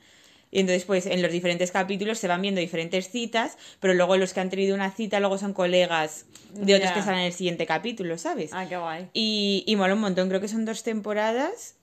Y 0.52 0.60
entonces, 0.60 0.86
pues 0.86 1.08
en 1.08 1.24
los 1.24 1.32
diferentes 1.32 1.72
capítulos 1.72 2.20
se 2.20 2.28
van 2.28 2.40
viendo 2.44 2.62
diferentes 2.62 3.10
citas, 3.10 3.58
pero 3.80 3.96
luego 3.96 4.18
los 4.18 4.34
que 4.34 4.40
han 4.40 4.52
tenido 4.52 4.76
una 4.76 4.92
cita 4.92 5.20
luego 5.20 5.40
son 5.40 5.54
colegas 5.54 6.28
de 6.54 6.76
otros 6.76 6.90
Ya. 6.92 6.94
que 6.94 7.02
salen 7.02 7.22
en 7.22 7.26
el 7.26 7.34
siguiente 7.34 7.66
capítulo, 7.66 8.20
¿sabes? 8.20 8.52
Ah, 8.54 8.68
qué 8.70 8.78
guay. 8.78 9.10
Y, 9.14 9.64
y 9.66 9.76
mola 9.76 9.96
un 9.96 10.02
montón, 10.02 10.30
creo 10.30 10.40
que 10.40 10.48
son 10.48 10.64
dos 10.66 10.84
temporadas 10.84 11.74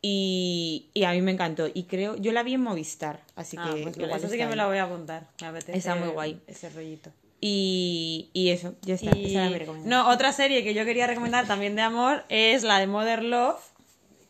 y, 0.00 0.90
y 0.94 1.02
a 1.04 1.10
mí 1.10 1.22
me 1.22 1.32
encantó. 1.32 1.66
Y 1.74 1.84
creo, 1.84 2.14
yo 2.16 2.30
la 2.30 2.44
vi 2.44 2.54
en 2.54 2.60
Movistar, 2.62 3.20
así 3.34 3.56
Ah, 3.58 3.72
que 3.74 3.82
pues 3.82 3.96
igual 3.96 4.20
eso 4.20 4.28
sí 4.28 4.36
que 4.36 4.46
me 4.46 4.54
la 4.54 4.66
voy 4.66 4.78
a 4.78 4.84
apuntar. 4.84 5.26
Me 5.40 5.48
apetece 5.48 5.76
Está 5.78 5.96
muy 5.96 6.08
guay. 6.10 6.40
ese 6.46 6.68
rollito. 6.70 7.10
Y, 7.46 8.30
y 8.32 8.48
eso, 8.50 8.74
ya 8.80 8.94
está. 8.94 9.14
Y- 9.14 9.26
esa 9.26 9.40
era 9.42 9.50
mi 9.50 9.58
recomendación. 9.58 9.90
No, 9.90 10.08
otra 10.08 10.32
serie 10.32 10.64
que 10.64 10.72
yo 10.72 10.86
quería 10.86 11.06
recomendar 11.06 11.46
también 11.46 11.76
de 11.76 11.82
amor 11.82 12.24
es 12.30 12.62
la 12.62 12.78
de 12.78 12.86
Mother 12.86 13.22
Love, 13.22 13.60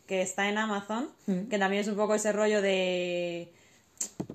que 0.05 0.21
está 0.21 0.49
en 0.49 0.57
Amazon, 0.57 1.07
Mm. 1.25 1.47
que 1.47 1.57
también 1.57 1.81
es 1.81 1.87
un 1.87 1.95
poco 1.95 2.13
ese 2.15 2.33
rollo 2.33 2.61
de... 2.61 3.51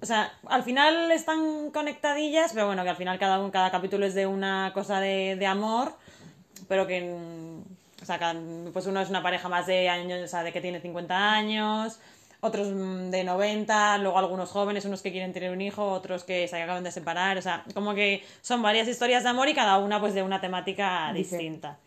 O 0.00 0.06
sea, 0.06 0.32
al 0.46 0.62
final 0.62 1.10
están 1.12 1.70
conectadillas, 1.72 2.52
pero 2.54 2.66
bueno, 2.68 2.82
que 2.82 2.88
al 2.88 2.96
final 2.96 3.18
cada, 3.18 3.38
un- 3.38 3.50
cada 3.50 3.70
capítulo 3.70 4.06
es 4.06 4.14
de 4.14 4.26
una 4.26 4.70
cosa 4.72 4.98
de, 4.98 5.36
de 5.36 5.46
amor, 5.46 5.92
pero 6.66 6.86
que... 6.86 7.02
mm, 7.02 8.02
O 8.02 8.06
sea, 8.06 8.18
pues 8.72 8.86
uno 8.86 9.00
es 9.02 9.10
una 9.10 9.22
pareja 9.22 9.50
más 9.50 9.66
de 9.66 9.90
años, 9.90 10.22
o 10.24 10.26
sea, 10.26 10.42
de 10.42 10.52
que 10.54 10.62
tiene 10.62 10.80
50 10.80 11.32
años, 11.34 12.00
otros 12.40 12.68
mm, 12.68 13.10
de 13.10 13.24
90, 13.24 13.98
luego 13.98 14.18
algunos 14.18 14.50
jóvenes, 14.50 14.84
unos 14.84 15.02
que 15.02 15.12
quieren 15.12 15.32
tener 15.32 15.50
un 15.52 15.60
hijo, 15.60 15.84
otros 15.92 16.24
que 16.24 16.46
se 16.48 16.60
acaban 16.62 16.84
de 16.84 16.90
separar, 16.92 17.36
o 17.38 17.42
sea, 17.42 17.64
como 17.74 17.94
que 17.94 18.22
son 18.40 18.62
varias 18.62 18.88
historias 18.88 19.22
de 19.24 19.28
amor 19.30 19.48
y 19.48 19.54
cada 19.54 19.78
una 19.78 20.00
pues 20.00 20.14
de 20.14 20.22
una 20.22 20.40
temática 20.40 21.12
distinta. 21.12 21.78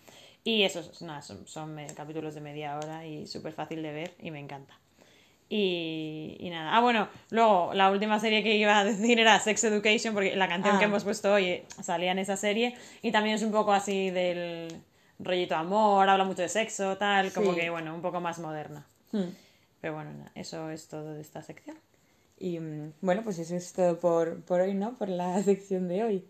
Y 0.44 0.64
eso, 0.64 0.82
nada, 1.06 1.22
son, 1.22 1.48
son 1.48 1.74
me- 1.74 1.88
capítulos 1.88 2.36
de 2.36 2.42
media 2.42 2.78
hora 2.78 3.06
y 3.06 3.26
súper 3.28 3.54
fácil 3.54 3.82
de 3.82 3.92
ver 3.94 4.14
y 4.20 4.30
me 4.32 4.40
encanta. 4.40 4.78
Y, 5.50 6.36
y 6.40 6.50
nada. 6.50 6.76
Ah, 6.76 6.82
bueno, 6.82 7.08
luego 7.30 7.74
la 7.74 7.92
última 7.92 8.20
serie 8.20 8.42
que 8.44 8.56
iba 8.56 8.80
a 8.80 8.84
decir 8.84 9.20
era 9.20 9.40
Sex 9.40 9.64
Education, 9.66 10.14
porque 10.14 10.36
la 10.36 10.48
canción 10.48 10.76
Ah. 10.76 10.80
que 10.80 10.86
hemos 10.86 11.04
puesto 11.04 11.32
hoy 11.34 11.46
eh, 11.46 11.66
salía 11.82 12.12
en 12.12 12.20
esa 12.20 12.38
serie. 12.38 12.76
Y 13.02 13.12
también 13.12 13.36
es 13.36 13.44
un 13.44 13.52
poco 13.52 13.72
así 13.72 14.10
del 14.10 14.82
rollito 15.20 15.56
amor, 15.56 16.10
habla 16.10 16.24
mucho 16.24 16.42
de 16.42 16.50
sexo, 16.50 16.98
tal, 16.98 17.32
como 17.32 17.54
Sí. 17.54 17.60
que, 17.62 17.70
bueno, 17.70 17.94
un 17.94 18.02
poco 18.02 18.20
más 18.20 18.40
moderna. 18.40 18.86
Hmm. 19.12 19.30
Pero 19.84 19.96
bueno, 19.96 20.14
nada, 20.14 20.32
eso 20.34 20.70
es 20.70 20.88
todo 20.88 21.14
de 21.14 21.20
esta 21.20 21.42
sección. 21.42 21.76
Y 22.40 22.58
mm, 22.58 22.94
bueno, 23.02 23.22
pues 23.26 23.38
eso 23.38 23.54
es 23.54 23.74
todo 23.74 24.00
por, 24.00 24.42
por 24.44 24.62
hoy, 24.62 24.74
¿no? 24.74 24.98
Por 24.98 25.10
la 25.10 25.44
sección 25.44 25.90
de 25.90 26.04
hoy. 26.06 26.26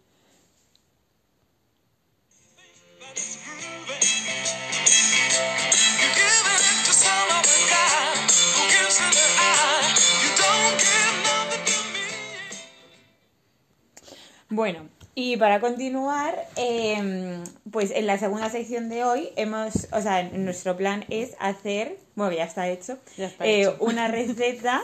Bueno, 14.50 14.90
y 15.16 15.38
para 15.38 15.60
continuar, 15.60 16.48
em, 16.56 17.44
pues 17.72 17.92
en 17.92 18.08
la 18.08 18.18
segunda 18.18 18.50
sección 18.50 18.90
de 18.90 19.04
hoy 19.04 19.30
hemos, 19.36 19.88
o 19.92 20.02
sea, 20.02 20.24
nuestro 20.24 20.76
plan 20.76 21.06
es 21.10 21.36
hacer, 21.40 21.98
bueno, 22.16 22.36
ya 22.36 22.46
está 22.46 22.68
hecho, 22.70 22.98
Ya 23.16 23.28
está 23.28 23.46
eh, 23.46 23.62
hecho. 23.62 23.78
una 23.80 24.08
receta 24.10 24.82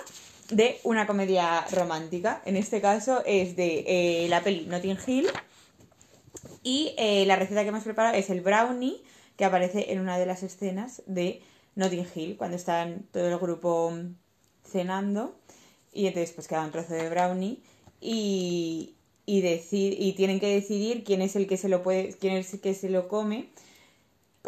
de 0.51 0.79
una 0.83 1.07
comedia 1.07 1.65
romántica. 1.71 2.41
En 2.45 2.57
este 2.57 2.79
caso 2.79 3.23
es 3.25 3.55
de 3.55 3.85
eh, 3.87 4.27
la 4.29 4.41
peli 4.41 4.65
Notting 4.67 4.97
Hill. 5.05 5.27
Y 6.61 6.93
eh, 6.97 7.25
la 7.25 7.35
receta 7.35 7.63
que 7.63 7.69
hemos 7.69 7.83
preparado 7.83 8.15
es 8.15 8.29
el 8.29 8.41
brownie 8.41 9.01
que 9.35 9.45
aparece 9.45 9.91
en 9.91 9.99
una 9.99 10.19
de 10.19 10.25
las 10.25 10.43
escenas 10.43 11.01
de 11.05 11.41
Notting 11.75 12.07
Hill, 12.13 12.37
cuando 12.37 12.57
están 12.57 13.07
todo 13.11 13.27
el 13.29 13.37
grupo 13.37 13.93
cenando. 14.63 15.35
Y 15.91 16.07
entonces 16.07 16.31
pues 16.33 16.47
queda 16.47 16.63
un 16.63 16.71
trozo 16.71 16.93
de 16.93 17.09
brownie 17.09 17.61
y, 18.01 18.95
y, 19.37 19.97
y 20.09 20.13
tienen 20.13 20.39
que 20.39 20.47
decidir 20.53 21.03
quién 21.03 21.21
es 21.21 21.35
el 21.35 21.47
que 21.47 21.57
se 21.57 21.69
lo 21.69 21.83
puede, 21.83 22.13
quién 22.19 22.33
es 22.37 22.53
el 22.53 22.61
que 22.61 22.73
se 22.73 22.89
lo 22.89 23.07
come. 23.07 23.49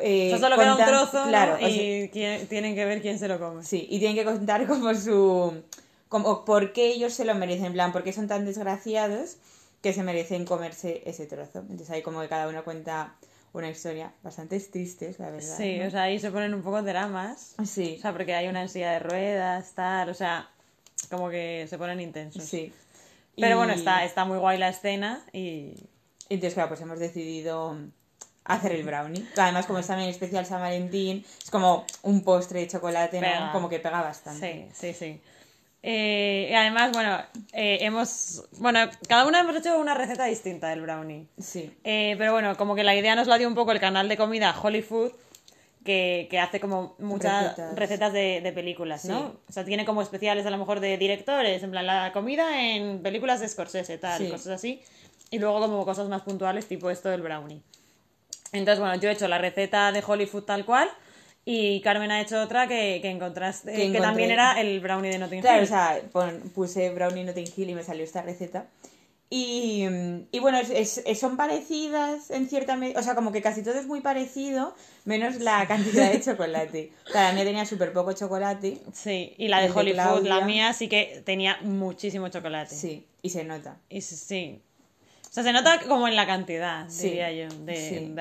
eh, 0.02 0.36
solo 0.39 0.56
queda 0.58 0.76
un 0.76 0.86
trozo 0.86 1.20
¿no? 1.24 1.28
claro, 1.28 1.56
o 1.56 1.60
sea, 1.60 1.70
y 1.70 2.08
tienen 2.50 2.76
que 2.76 2.86
ver 2.86 3.02
quién 3.02 3.20
se 3.20 3.28
lo 3.28 3.39
come. 3.39 3.63
Sí, 3.63 3.88
y 3.89 4.00
tienen 4.00 4.15
que 4.15 4.24
contar 4.26 4.65
como 4.67 4.94
su... 4.96 5.62
como 6.10 6.46
por 6.46 6.74
qué 6.74 6.88
ellos 6.88 7.13
se 7.13 7.26
lo 7.26 7.36
merecen, 7.36 7.65
en 7.67 7.74
plan, 7.74 7.91
por 7.91 8.04
qué 8.04 8.13
son 8.13 8.28
tan 8.28 8.46
desgraciados 8.46 9.38
que 9.82 9.94
se 9.94 10.04
merecen 10.04 10.46
comerse 10.46 11.02
ese 11.06 11.26
trozo. 11.26 11.60
Entonces 11.60 11.89
ahí 11.89 12.02
como 12.02 12.22
que 12.22 12.28
cada 12.28 12.48
uno 12.48 12.63
cuenta 12.63 13.15
una 13.54 13.70
historia 13.70 14.13
bastante 14.24 14.60
tristes, 14.60 15.20
la 15.20 15.30
verdad. 15.32 15.58
Sí, 15.58 15.78
¿no? 15.80 15.88
o 15.88 15.91
sea, 15.91 16.04
ahí 16.04 16.20
se 16.20 16.32
ponen 16.32 16.54
un 16.54 16.62
poco 16.62 16.82
dramas. 16.84 17.56
Sí, 17.65 17.96
O 17.98 18.02
sea, 18.02 18.13
porque 18.13 18.34
hay 18.34 18.48
una 18.48 18.62
en 18.62 18.70
silla 18.70 18.91
de 18.94 19.00
ruedas, 19.00 19.74
tal, 19.76 20.10
o 20.10 20.13
sea, 20.13 20.50
como 21.10 21.30
que 21.30 21.65
se 21.70 21.78
ponen 21.78 22.00
intensos. 22.00 22.44
sí. 22.44 22.72
Pero 23.36 23.56
Y- 23.56 23.58
bueno, 23.58 23.74
está, 23.74 24.04
está 24.04 24.26
muy 24.26 24.38
guay 24.38 24.58
la 24.58 24.70
escena 24.70 25.24
y... 25.34 25.74
Entonces, 26.30 26.54
claro, 26.54 26.70
pues 26.70 26.82
hemos 26.82 27.00
decidido 27.00 27.78
hacer 28.46 28.72
el 28.72 28.84
brownie. 28.84 29.26
Además, 29.38 29.65
como 29.65 29.80
es 29.80 29.88
también 29.88 30.10
especial 30.10 30.46
San 30.46 30.62
Valentín, 30.62 31.26
es 31.44 31.52
como 31.52 31.86
un 32.04 32.24
postre 32.24 32.62
de 32.62 32.67
chocolate. 32.67 33.22
Como 33.52 33.67
que 33.70 33.80
pega 33.80 34.02
bastante. 34.02 34.70
Sí, 34.74 34.94
sí, 34.94 34.94
sí. 34.98 35.22
Eh, 35.84 36.48
y 36.52 36.54
además, 36.54 36.91
bueno, 36.94 37.17
eh, 37.54 37.80
hemos... 37.82 38.44
Bueno, 38.60 38.80
cada 39.08 39.26
una 39.26 39.39
hemos 39.39 39.56
hecho 39.56 39.78
una 39.80 39.94
receta 39.94 40.26
distinta 40.26 40.70
del 40.70 40.82
brownie. 40.82 41.28
Sí. 41.39 41.76
Eh, 41.84 42.15
pero 42.17 42.32
bueno, 42.32 42.56
como 42.56 42.76
que 42.76 42.84
la 42.84 42.96
idea 42.96 43.15
nos 43.15 43.28
la 43.28 43.38
dio 43.38 43.48
un 43.48 43.56
poco 43.56 43.72
el 43.72 43.80
canal 43.80 44.08
de 44.08 44.15
comida 44.15 44.56
Hollywood, 44.58 45.12
que, 45.84 46.28
que 46.30 46.39
hace 46.39 46.60
como 46.60 46.96
muchas 47.00 47.44
Recetas. 47.58 47.76
recetas, 47.76 48.13
de, 48.13 48.41
de 48.41 48.52
películas, 48.54 49.06
¿no? 49.06 49.20
Sí. 49.30 49.38
O 49.50 49.52
sea, 49.54 49.65
tiene 49.65 49.86
como 49.86 50.02
especiales 50.02 50.46
a 50.46 50.50
lo 50.52 50.58
mejor 50.58 50.80
de 50.80 50.98
directores, 50.98 51.63
en 51.63 51.72
plan 51.72 51.86
la 51.88 52.12
comida 52.13 52.62
en 52.63 53.02
películas 53.02 53.39
de 53.39 53.48
Scorsese, 53.50 53.98
tal, 53.98 54.20
Sí. 54.24 54.30
cosas 54.30 54.48
así. 54.56 54.82
Y 55.32 55.39
luego 55.39 55.60
como 55.60 55.84
cosas 55.86 56.08
más 56.10 56.22
puntuales, 56.24 56.67
tipo 56.67 56.89
esto 56.89 57.10
del 57.10 57.22
brownie. 57.22 57.62
Entonces, 58.52 58.80
bueno, 58.80 58.96
yo 58.96 59.10
he 59.10 59.13
hecho 59.13 59.28
la 59.28 59.38
receta 59.38 59.91
de 59.91 60.04
Hollywood 60.06 60.44
tal 60.44 60.65
cual. 60.65 60.89
Y 61.44 61.82
Carmen 61.82 62.12
ha 62.12 62.22
hecho 62.22 62.39
otra 62.39 62.67
que, 62.67 63.00
que 63.02 63.10
encontraste, 63.10 63.74
Que 63.91 64.00
también 64.00 64.30
era 64.30 64.62
el 64.62 64.80
brownie 64.80 65.10
de 65.10 65.17
Notting 65.17 65.41
Claro, 65.41 65.58
Hill. 65.58 65.63
o 65.63 65.67
sea, 65.67 66.00
pon- 66.12 66.39
puse 66.54 66.91
brownie 66.91 67.24
Notting 67.24 67.48
Hill 67.58 67.70
y 67.72 67.74
me 67.74 67.84
salió 67.84 68.04
esta 68.04 68.22
receta. 68.22 68.65
Y, 69.34 69.86
y 70.34 70.39
bueno, 70.39 70.58
es- 70.58 70.70
es- 70.72 71.02
es- 71.06 71.17
son 71.20 71.38
parecidas 71.38 72.30
en 72.32 72.50
cierta 72.50 72.76
medida, 72.76 73.00
o 73.00 73.04
sea, 73.04 73.15
como 73.15 73.32
que 73.32 73.41
casi 73.41 73.63
todo 73.63 73.76
es 73.80 73.88
muy 73.88 74.02
parecido, 74.02 74.76
menos 75.06 75.38
la 75.39 75.65
cantidad 75.67 76.12
de 76.12 76.20
chocolate. 76.22 76.91
O 77.08 77.12
sea, 77.12 77.30
la 77.30 77.34
mía 77.34 77.46
tenía 77.46 77.65
súper 77.65 77.94
poco 77.94 78.12
chocolate, 78.12 78.80
Sí, 78.91 79.34
y 79.38 79.48
la 79.48 79.62
de 79.62 79.72
Hollywood, 79.72 80.28
la 80.28 80.41
mía 80.41 80.74
sí 80.74 80.89
que 80.89 81.22
tenía 81.26 81.58
muchísimo 81.62 82.28
chocolate. 82.28 82.76
sí, 82.76 83.06
y 83.22 83.30
se 83.30 83.46
nota. 83.46 83.78
Y 83.89 84.02
sí. 84.02 84.60
O 85.30 85.34
sea, 85.34 85.44
se 85.44 85.54
nota 85.54 85.80
como 85.88 86.10
en 86.10 86.17
la 86.17 86.26
cantidad, 86.28 86.89
Sí, 86.89 87.04
diría 87.08 87.32
yo. 87.32 87.48
De, 87.63 87.76
sí. 87.78 88.13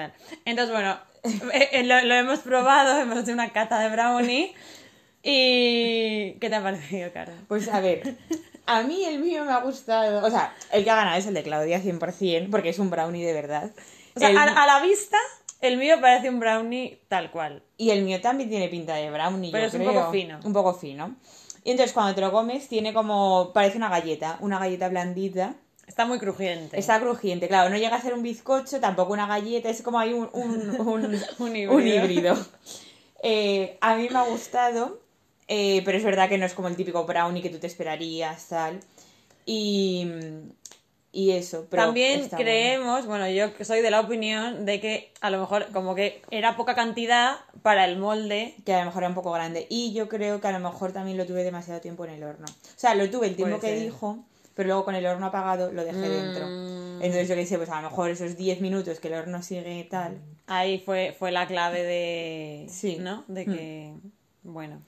Entonces, 0.44 0.73
bueno, 0.73 0.96
eh, 1.53 1.68
eh, 1.73 1.83
lo, 1.83 2.01
lo 2.03 2.14
hemos 2.14 2.38
probado, 2.38 3.01
hemos 3.01 3.18
hecho 3.25 3.33
una 3.33 3.51
cata 3.53 3.81
de 3.81 3.88
brownie. 3.90 4.55
¿Y 5.25 6.35
qué 6.40 6.49
te 6.49 6.55
ha 6.55 6.62
parecido, 6.62 7.12
Cara? 7.12 7.33
Pues 7.49 7.66
a 7.68 7.81
ver, 7.81 8.16
a 8.78 8.83
mí 8.83 9.04
el 9.04 9.18
mío 9.20 9.44
me 9.44 9.52
ha 9.52 9.61
gustado, 9.61 10.24
o 10.26 10.30
sea, 10.30 10.54
el 10.72 10.85
que 10.85 10.90
ha 10.90 10.96
ganado 10.96 11.16
es 11.18 11.26
el 11.26 11.35
de 11.35 11.42
Claudia 11.42 11.80
100%, 11.83 12.50
porque 12.50 12.70
es 12.70 12.78
un 12.78 12.90
brownie 12.90 13.24
de 13.24 13.33
verdad. 13.33 13.70
O 14.16 14.20
sea, 14.20 14.30
El- 14.30 14.38
a, 14.38 14.42
a 14.44 14.66
la 14.66 14.80
vista, 14.80 15.16
el 15.61 15.76
mío 15.76 15.96
parece 16.00 16.28
un 16.30 16.40
brownie 16.40 17.00
tal 17.09 17.30
cual. 17.30 17.62
Y 17.76 17.90
el 17.90 18.02
mío 18.02 18.20
también 18.20 18.48
tiene 18.48 18.68
pinta 18.68 18.94
de 18.94 19.11
brownie, 19.11 19.52
Pero 19.52 19.64
yo 19.64 19.68
es 19.68 19.74
un 19.74 19.85
poco 19.94 20.11
fino. 20.12 20.40
Un 20.44 20.52
poco 20.52 20.74
fino. 20.74 21.16
Y 21.64 21.72
entonces 21.72 21.92
cuando 21.92 22.14
te 22.14 22.20
lo 22.22 22.33
comes 22.33 22.68
tiene 22.68 22.94
como, 22.94 23.52
parece 23.52 23.76
una 23.76 23.88
galleta, 23.90 24.38
una 24.40 24.59
galleta 24.59 24.88
blandita. 24.88 25.54
Está 25.87 26.06
muy 26.06 26.18
crujiente. 26.18 26.78
Está 26.78 27.00
crujiente, 27.00 27.48
claro, 27.48 27.68
no 27.68 27.76
llega 27.76 27.96
a 27.96 28.00
ser 28.00 28.14
un 28.14 28.22
bizcocho, 28.22 28.80
tampoco 28.80 29.12
una 29.12 29.26
galleta, 29.26 29.68
es 29.68 29.83
como 29.83 29.98
hay 29.98 30.12
un, 30.12 30.30
un, 30.33 30.80
un, 30.80 31.20
Un 31.38 31.56
híbrido. 31.56 31.74
un 31.74 31.87
híbrido. 31.87 32.37
Eh, 33.22 33.76
a 33.80 33.96
mí 33.96 34.09
me 34.11 34.18
ha 34.18 34.22
gustado, 34.22 35.00
eh, 35.53 35.83
pero 35.85 35.99
es 35.99 36.05
verdad 36.05 36.29
que 36.29 36.39
no 36.39 36.47
es 36.47 36.55
como 36.55 36.69
el 36.69 36.77
típico 36.77 37.05
brownie 37.05 37.43
que 37.43 37.51
tú 37.51 37.59
te 37.59 37.67
esperarías, 37.67 38.47
tal. 38.47 38.79
Y, 39.45 40.07
y 41.11 41.33
eso, 41.33 41.67
pero 41.69 41.87
También 41.87 42.21
está 42.21 42.37
bueno. 42.37 42.49
creemos, 42.49 43.07
bueno, 43.07 43.29
yo 43.29 43.53
que 43.57 43.65
soy 43.65 43.81
de 43.81 43.91
la 43.91 43.99
opinión 43.99 44.65
de 44.65 44.81
que 44.81 45.13
a 45.21 45.29
lo 45.29 45.41
mejor 45.41 45.67
como 45.73 45.97
que 45.97 46.23
era 46.31 46.57
poca 46.57 46.77
cantidad 46.77 47.39
para 47.63 47.85
el 47.85 47.99
molde. 47.99 48.55
que 48.65 48.75
a 48.75 48.79
lo 48.79 48.85
mejor 48.85 49.03
era 49.03 49.09
un 49.09 49.17
poco 49.17 49.33
grande. 49.33 49.67
Y 49.69 49.93
yo 49.93 50.09
creo 50.09 50.41
que 50.41 50.47
a 50.47 50.53
lo 50.53 50.61
mejor 50.61 50.93
también 50.93 51.17
lo 51.17 51.27
tuve 51.27 51.43
demasiado 51.43 51.81
tiempo 51.81 52.05
en 52.05 52.13
el 52.13 52.23
horno. 52.23 52.47
O 52.47 52.79
sea, 52.79 52.95
lo 52.95 53.11
tuve 53.11 53.27
el 53.27 53.35
tiempo 53.35 53.59
Puede 53.59 53.73
que 53.73 53.79
ser. 53.81 53.91
dijo, 53.91 54.25
pero 54.55 54.69
luego 54.69 54.85
con 54.85 54.95
el 54.95 55.05
horno 55.05 55.27
apagado 55.27 55.73
lo 55.73 55.85
dejé 55.85 56.09
dentro. 56.09 56.47
Mm. 56.47 57.03
Entonces 57.03 57.29
yo 57.29 57.35
qué 57.35 57.45
sé, 57.45 57.57
pues 57.57 57.71
a 57.71 57.83
lo 57.83 57.91
mejor 57.91 58.11
esos 58.11 58.37
10 58.37 58.61
minutos 58.61 59.01
que 59.01 59.09
el 59.09 59.15
horno 59.15 59.43
sigue 59.43 59.85
tal. 59.91 60.21
Ahí 60.47 60.79
fue, 60.79 61.13
fue 61.19 61.33
la 61.33 61.49
clave 61.49 61.83
de... 61.83 62.67
Sí. 62.71 62.99
Mm. 63.01 63.03
¿No? 63.03 63.25
De 63.27 63.47
que... 63.47 63.95
Bueno. 64.45 64.81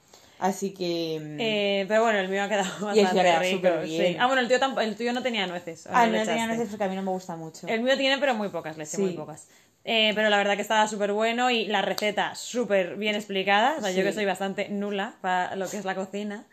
Así 0.42 0.74
que... 0.74 1.20
mm, 1.22 1.36
Eh, 1.40 1.84
pero 1.86 2.02
bueno, 2.02 2.18
el 2.18 2.28
mío 2.28 2.42
ha 2.42 2.48
quedado 2.48 2.86
bastante 2.86 3.38
rico. 3.38 3.56
súper 3.56 3.84
bien. 3.86 4.12
sí. 4.12 4.16
Ah, 4.18 4.26
bueno, 4.26 4.40
el 4.42 4.48
tuyo, 4.48 4.58
tamp- 4.60 4.82
el 4.82 4.96
tuyo 4.96 5.12
no 5.12 5.22
tenía 5.22 5.46
nueces. 5.46 5.86
¿o 5.86 5.90
ah, 5.92 6.06
le 6.06 6.18
no 6.18 6.24
tenía 6.24 6.46
nueces 6.48 6.68
porque 6.68 6.82
a 6.84 6.88
mí 6.88 6.96
no 6.96 7.02
me 7.02 7.10
gusta 7.12 7.36
mucho. 7.36 7.68
El 7.68 7.80
mío 7.82 7.96
tiene, 7.96 8.18
pero 8.18 8.34
muy 8.34 8.48
pocas, 8.48 8.76
le 8.76 8.82
eché 8.84 8.98
muy 8.98 9.10
Sí. 9.10 9.16
pocas. 9.16 9.46
Eh, 9.84 10.12
pero 10.16 10.28
la 10.30 10.36
verdad 10.36 10.56
que 10.56 10.62
estaba 10.62 10.86
súper 10.88 11.12
bueno 11.12 11.50
y 11.50 11.66
la 11.66 11.80
receta 11.82 12.34
súper 12.34 12.96
bien 12.96 13.14
explicada. 13.14 13.76
O 13.78 13.80
sea, 13.80 13.90
yo 13.90 13.98
Sí. 13.98 14.02
que 14.02 14.12
soy 14.12 14.24
bastante 14.24 14.68
nula 14.68 15.14
para 15.20 15.54
lo 15.56 15.68
que 15.68 15.76
es 15.76 15.84
la 15.84 15.94
cocina. 15.94 16.44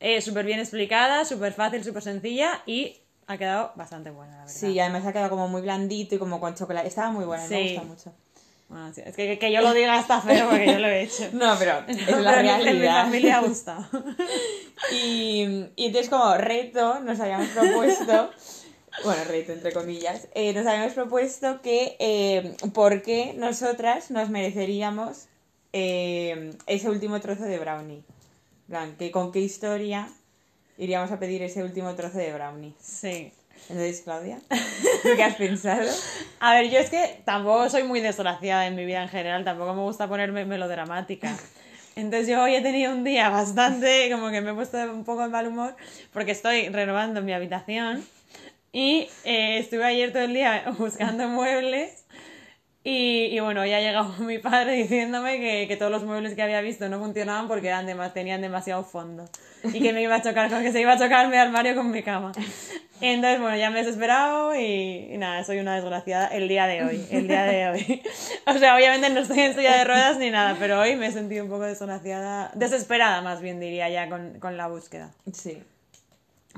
Eh, 0.00 0.20
súper 0.22 0.44
bien 0.46 0.58
explicada, 0.60 1.24
súper 1.26 1.52
fácil, 1.52 1.84
súper 1.84 2.02
sencilla 2.02 2.62
y 2.66 2.96
ha 3.26 3.36
quedado 3.38 3.72
bastante 3.76 4.10
buena, 4.10 4.32
la 4.32 4.38
verdad. 4.44 4.52
Sí, 4.54 4.78
además 4.80 5.04
ha 5.06 5.12
quedado 5.12 5.30
como 5.30 5.46
muy 5.48 5.60
blandito 5.62 6.14
y 6.14 6.18
como 6.18 6.40
con 6.40 6.54
chocolate. 6.54 6.88
Estaba 6.88 7.10
muy 7.10 7.24
buena, 7.26 7.46
me 7.46 7.48
Sí. 7.48 7.62
gusta 7.74 7.82
mucho. 7.82 8.14
Bueno, 8.68 8.92
sí, 8.92 9.00
es 9.04 9.14
que, 9.14 9.38
que 9.38 9.52
yo 9.52 9.60
lo 9.60 9.72
diga 9.72 10.00
está 10.00 10.20
feo 10.20 10.48
porque 10.48 10.66
yo 10.66 10.78
lo 10.80 10.88
he 10.88 11.02
hecho. 11.02 11.28
No, 11.32 11.54
pero 11.58 11.84
es 11.86 12.08
la 12.20 12.40
En 12.40 12.42
mi 12.58 12.64
realidad. 12.64 13.04
familia 13.04 13.38
ha 13.38 13.42
gustado. 13.42 13.86
Y, 14.92 15.42
y 15.76 15.86
entonces 15.86 16.10
como 16.10 16.36
reto 16.36 17.00
nos 17.00 17.18
habíamos 17.18 17.48
propuesto, 17.48 18.30
bueno, 19.04 19.24
reto 19.24 19.52
entre 19.52 19.72
comillas, 19.72 20.28
eh, 20.34 20.52
nos 20.52 20.66
habíamos 20.66 20.92
propuesto 20.92 21.62
que 21.62 21.96
eh, 21.98 22.54
por 22.74 23.00
qué 23.02 23.34
nosotras 23.38 24.10
nos 24.10 24.28
mereceríamos 24.28 25.28
eh, 25.72 26.50
ese 26.66 26.90
último 26.90 27.20
trozo 27.20 27.44
de 27.44 27.58
brownie. 27.58 27.96
En 27.96 28.66
plan, 28.68 28.96
que 28.96 29.10
con 29.10 29.32
qué 29.32 29.40
historia 29.40 30.08
iríamos 30.76 31.10
a 31.10 31.18
pedir 31.18 31.42
ese 31.42 31.62
último 31.62 31.94
trozo 31.94 32.18
de 32.18 32.32
brownie. 32.34 32.74
Sí. 32.78 33.32
Entonces, 33.68 34.02
Claudia, 34.02 34.38
¿tú 34.48 35.08
qué 35.16 35.24
has 35.24 35.34
pensado? 35.36 35.90
A 36.40 36.54
ver, 36.54 36.70
yo 36.70 36.78
es 36.78 36.90
que 36.90 37.20
tampoco 37.24 37.68
soy 37.68 37.82
muy 37.82 38.00
desgraciada 38.00 38.66
en 38.66 38.76
mi 38.76 38.84
vida 38.84 39.02
en 39.02 39.08
general, 39.08 39.44
tampoco 39.44 39.74
me 39.74 39.82
gusta 39.82 40.08
ponerme 40.08 40.44
melodramática. 40.44 41.36
Entonces 41.96 42.28
yo 42.28 42.42
hoy 42.42 42.54
he 42.54 42.60
tenido 42.60 42.92
un 42.92 43.04
día 43.04 43.30
bastante, 43.30 44.10
como 44.12 44.30
que 44.30 44.40
me 44.40 44.50
he 44.50 44.54
puesto 44.54 44.78
un 44.78 45.04
poco 45.04 45.22
de 45.22 45.28
mal 45.28 45.46
humor, 45.46 45.74
porque 46.12 46.32
estoy 46.32 46.68
renovando 46.68 47.22
mi 47.22 47.32
habitación 47.32 48.04
y 48.72 49.08
eh, 49.24 49.58
estuve 49.58 49.84
ayer 49.84 50.12
todo 50.12 50.24
el 50.24 50.34
día 50.34 50.64
buscando 50.78 51.26
muebles 51.28 52.04
Y, 52.88 53.36
y 53.36 53.40
bueno, 53.40 53.66
ya 53.66 53.78
ha 53.78 53.80
llegado 53.80 54.12
mi 54.20 54.38
padre 54.38 54.74
diciéndome 54.74 55.40
que, 55.40 55.66
que 55.66 55.76
todos 55.76 55.90
los 55.90 56.04
muebles 56.04 56.34
que 56.34 56.42
había 56.42 56.60
visto 56.60 56.88
no 56.88 57.00
funcionaban 57.00 57.48
porque 57.48 57.66
eran 57.66 57.84
demas- 57.84 58.12
tenían 58.12 58.40
demasiado 58.40 58.84
fondo. 58.84 59.24
Y 59.64 59.80
que 59.80 59.92
me 59.92 60.02
iba 60.02 60.14
a 60.14 60.22
chocar, 60.22 60.48
con 60.50 60.62
que 60.62 60.70
se 60.70 60.80
iba 60.80 60.92
a 60.92 60.96
chocar 60.98 61.26
mi 61.28 61.36
armario 61.36 61.74
con 61.74 61.90
mi 61.90 62.04
cama. 62.04 62.30
Entonces, 63.00 63.40
bueno, 63.40 63.56
ya 63.56 63.70
me 63.70 63.80
he 63.80 63.82
desesperado 63.84 64.54
y, 64.54 65.08
y 65.12 65.18
nada, 65.18 65.42
soy 65.42 65.58
una 65.58 65.74
desgraciada 65.74 66.28
el 66.28 66.46
día 66.46 66.68
de 66.68 66.84
hoy, 66.84 67.04
el 67.10 67.26
día 67.26 67.42
de 67.44 67.68
hoy. 67.70 68.02
O 68.46 68.54
sea, 68.56 68.76
obviamente 68.76 69.10
no 69.10 69.18
estoy 69.18 69.40
en 69.40 69.54
silla 69.56 69.76
de 69.78 69.84
ruedas 69.84 70.18
ni 70.18 70.30
nada, 70.30 70.54
pero 70.60 70.78
hoy 70.80 70.94
me 70.94 71.06
he 71.08 71.12
sentido 71.12 71.42
un 71.42 71.50
poco 71.50 71.64
desgraciada, 71.64 72.52
desesperada 72.54 73.20
más 73.20 73.40
bien 73.40 73.58
diría 73.58 73.88
ya 73.88 74.08
con, 74.08 74.38
con 74.38 74.56
la 74.56 74.68
búsqueda. 74.68 75.10
Sí. 75.32 75.60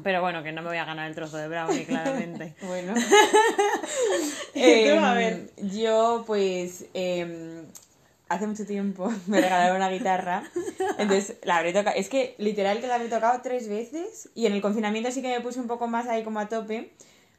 Pero 0.03 0.21
bueno, 0.21 0.43
que 0.43 0.53
no 0.53 0.63
me 0.63 0.69
voy 0.69 0.79
a 0.79 0.85
ganar 0.85 1.09
el 1.09 1.15
trozo 1.15 1.37
de 1.37 1.49
brownie, 1.49 1.85
claramente. 1.85 2.55
Bueno. 2.63 2.95
Em, 4.55 5.15
ver. 5.15 5.51
Yo, 5.57 6.25
pues, 6.27 6.87
em, 6.95 7.65
hace 8.29 8.47
mucho 8.47 8.67
tiempo 8.67 9.13
me 9.27 9.41
regalaron 9.41 9.77
una 9.77 9.89
guitarra. 9.89 10.43
Entonces, 10.99 11.37
la 11.45 11.59
habré 11.59 11.73
tocado. 11.73 11.97
Es 11.97 12.09
que 12.09 12.35
literal 12.39 12.81
que 12.81 12.87
la 12.87 12.97
habré 12.97 13.09
tocado 13.09 13.41
tres 13.43 13.69
veces. 13.69 14.31
Y 14.35 14.47
en 14.47 14.53
el 14.53 14.61
confinamiento 14.61 15.11
sí 15.11 15.23
que 15.23 15.29
me 15.29 15.41
puse 15.41 15.61
un 15.61 15.69
poco 15.69 15.87
más 15.87 16.07
ahí 16.09 16.25
como 16.25 16.41
a 16.41 16.49
tope. 16.49 16.93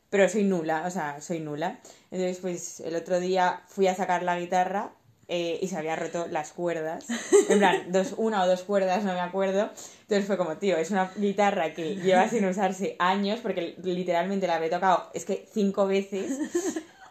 Pero 0.10 0.28
soy 0.28 0.44
nula, 0.44 0.84
o 0.88 0.90
sea, 0.90 1.22
soy 1.22 1.40
nula. 1.40 1.80
Entonces, 2.10 2.40
pues, 2.40 2.80
el 2.80 2.96
otro 2.96 3.20
día 3.20 3.62
fui 3.68 3.88
a 3.88 3.96
sacar 3.96 4.24
la 4.24 4.40
guitarra. 4.40 4.92
Eh, 5.30 5.60
y 5.62 5.68
se 5.68 5.78
había 5.78 5.96
roto 5.96 6.28
las 6.30 6.52
cuerdas. 6.52 7.06
En 7.50 7.60
plan, 7.60 7.92
dos, 7.92 8.14
una 8.18 8.44
o 8.44 8.48
dos 8.48 8.64
cuerdas, 8.64 9.04
no 9.04 9.14
me 9.14 9.22
acuerdo. 9.22 9.70
Entonces 10.02 10.26
fue 10.26 10.38
como, 10.38 10.58
tío, 10.58 10.78
es 10.78 10.92
una 10.92 11.12
guitarra 11.16 11.74
que 11.74 11.96
lleva 11.96 12.28
sin 12.28 12.46
usarse 12.46 12.96
años, 13.00 13.40
porque 13.42 13.76
literalmente 13.84 14.48
la 14.48 14.56
habré 14.56 14.70
tocado, 14.70 15.10
es 15.14 15.26
que 15.26 15.48
cinco 15.52 15.88
veces, 15.88 16.40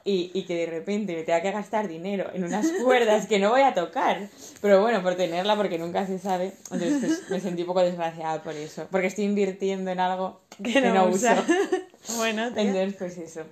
y, 0.05 0.31
y 0.35 0.43
que 0.45 0.55
de 0.55 0.67
repente 0.67 1.15
me 1.15 1.23
tenga 1.23 1.43
que 1.43 1.51
gastar 1.53 1.87
dinero 1.87 2.31
en 2.33 2.45
unas 2.45 2.67
cuerdas 2.83 3.27
que 3.27 3.39
no 3.39 3.51
voy 3.51 3.63
a 3.63 3.75
tocar. 3.75 4.29
Pero 4.61 4.81
bueno, 4.81 5.03
por 5.03 5.17
tenerla, 5.17 5.57
porque 5.57 5.79
nunca 5.79 6.07
se 6.07 6.19
sabe. 6.19 6.53
Entonces 6.71 6.99
pues, 7.01 7.31
me 7.31 7.41
sentí 7.41 7.63
un 7.63 7.69
poco 7.69 7.83
desgraciada 7.83 8.43
por 8.43 8.55
eso, 8.55 8.87
porque 8.91 9.09
estoy 9.09 9.25
invirtiendo 9.25 9.91
en 9.91 10.01
algo 10.01 10.41
que, 10.63 10.81
no, 10.81 11.07
uso. 11.07 11.15
usa. 11.17 11.45
bueno, 12.17 12.53
tía, 12.53 12.63
Entonces, 12.63 12.95
pues 12.99 13.19
eso. 13.19 13.43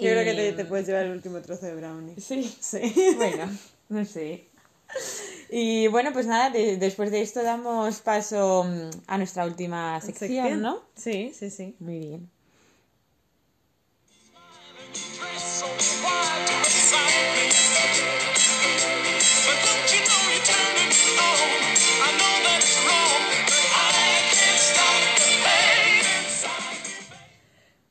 Yo 0.00 0.10
creo 0.10 0.24
que 0.24 0.34
te, 0.34 0.52
te 0.52 0.64
puedes 0.64 0.86
llevar 0.86 1.04
el 1.06 1.12
último 1.12 1.40
trozo 1.40 1.66
de 1.66 1.74
brownie. 1.74 2.14
Sí, 2.20 2.44
Sí. 2.60 2.94
bueno, 3.16 3.50
no 3.88 4.04
sé. 4.04 4.48
Y 5.50 5.86
bueno, 5.88 6.12
pues 6.12 6.26
nada, 6.26 6.50
de- 6.50 6.76
después 6.76 7.10
de 7.10 7.20
esto 7.22 7.42
damos 7.42 8.00
paso 8.00 8.64
mm, 8.64 8.90
a 9.06 9.18
nuestra 9.18 9.44
última 9.44 10.00
sección, 10.00 10.62
¿no? 10.62 10.82
Sí, 10.96 11.32
sí, 11.38 11.50
sí. 11.50 11.74
Muy 11.80 11.98
bien. 11.98 12.30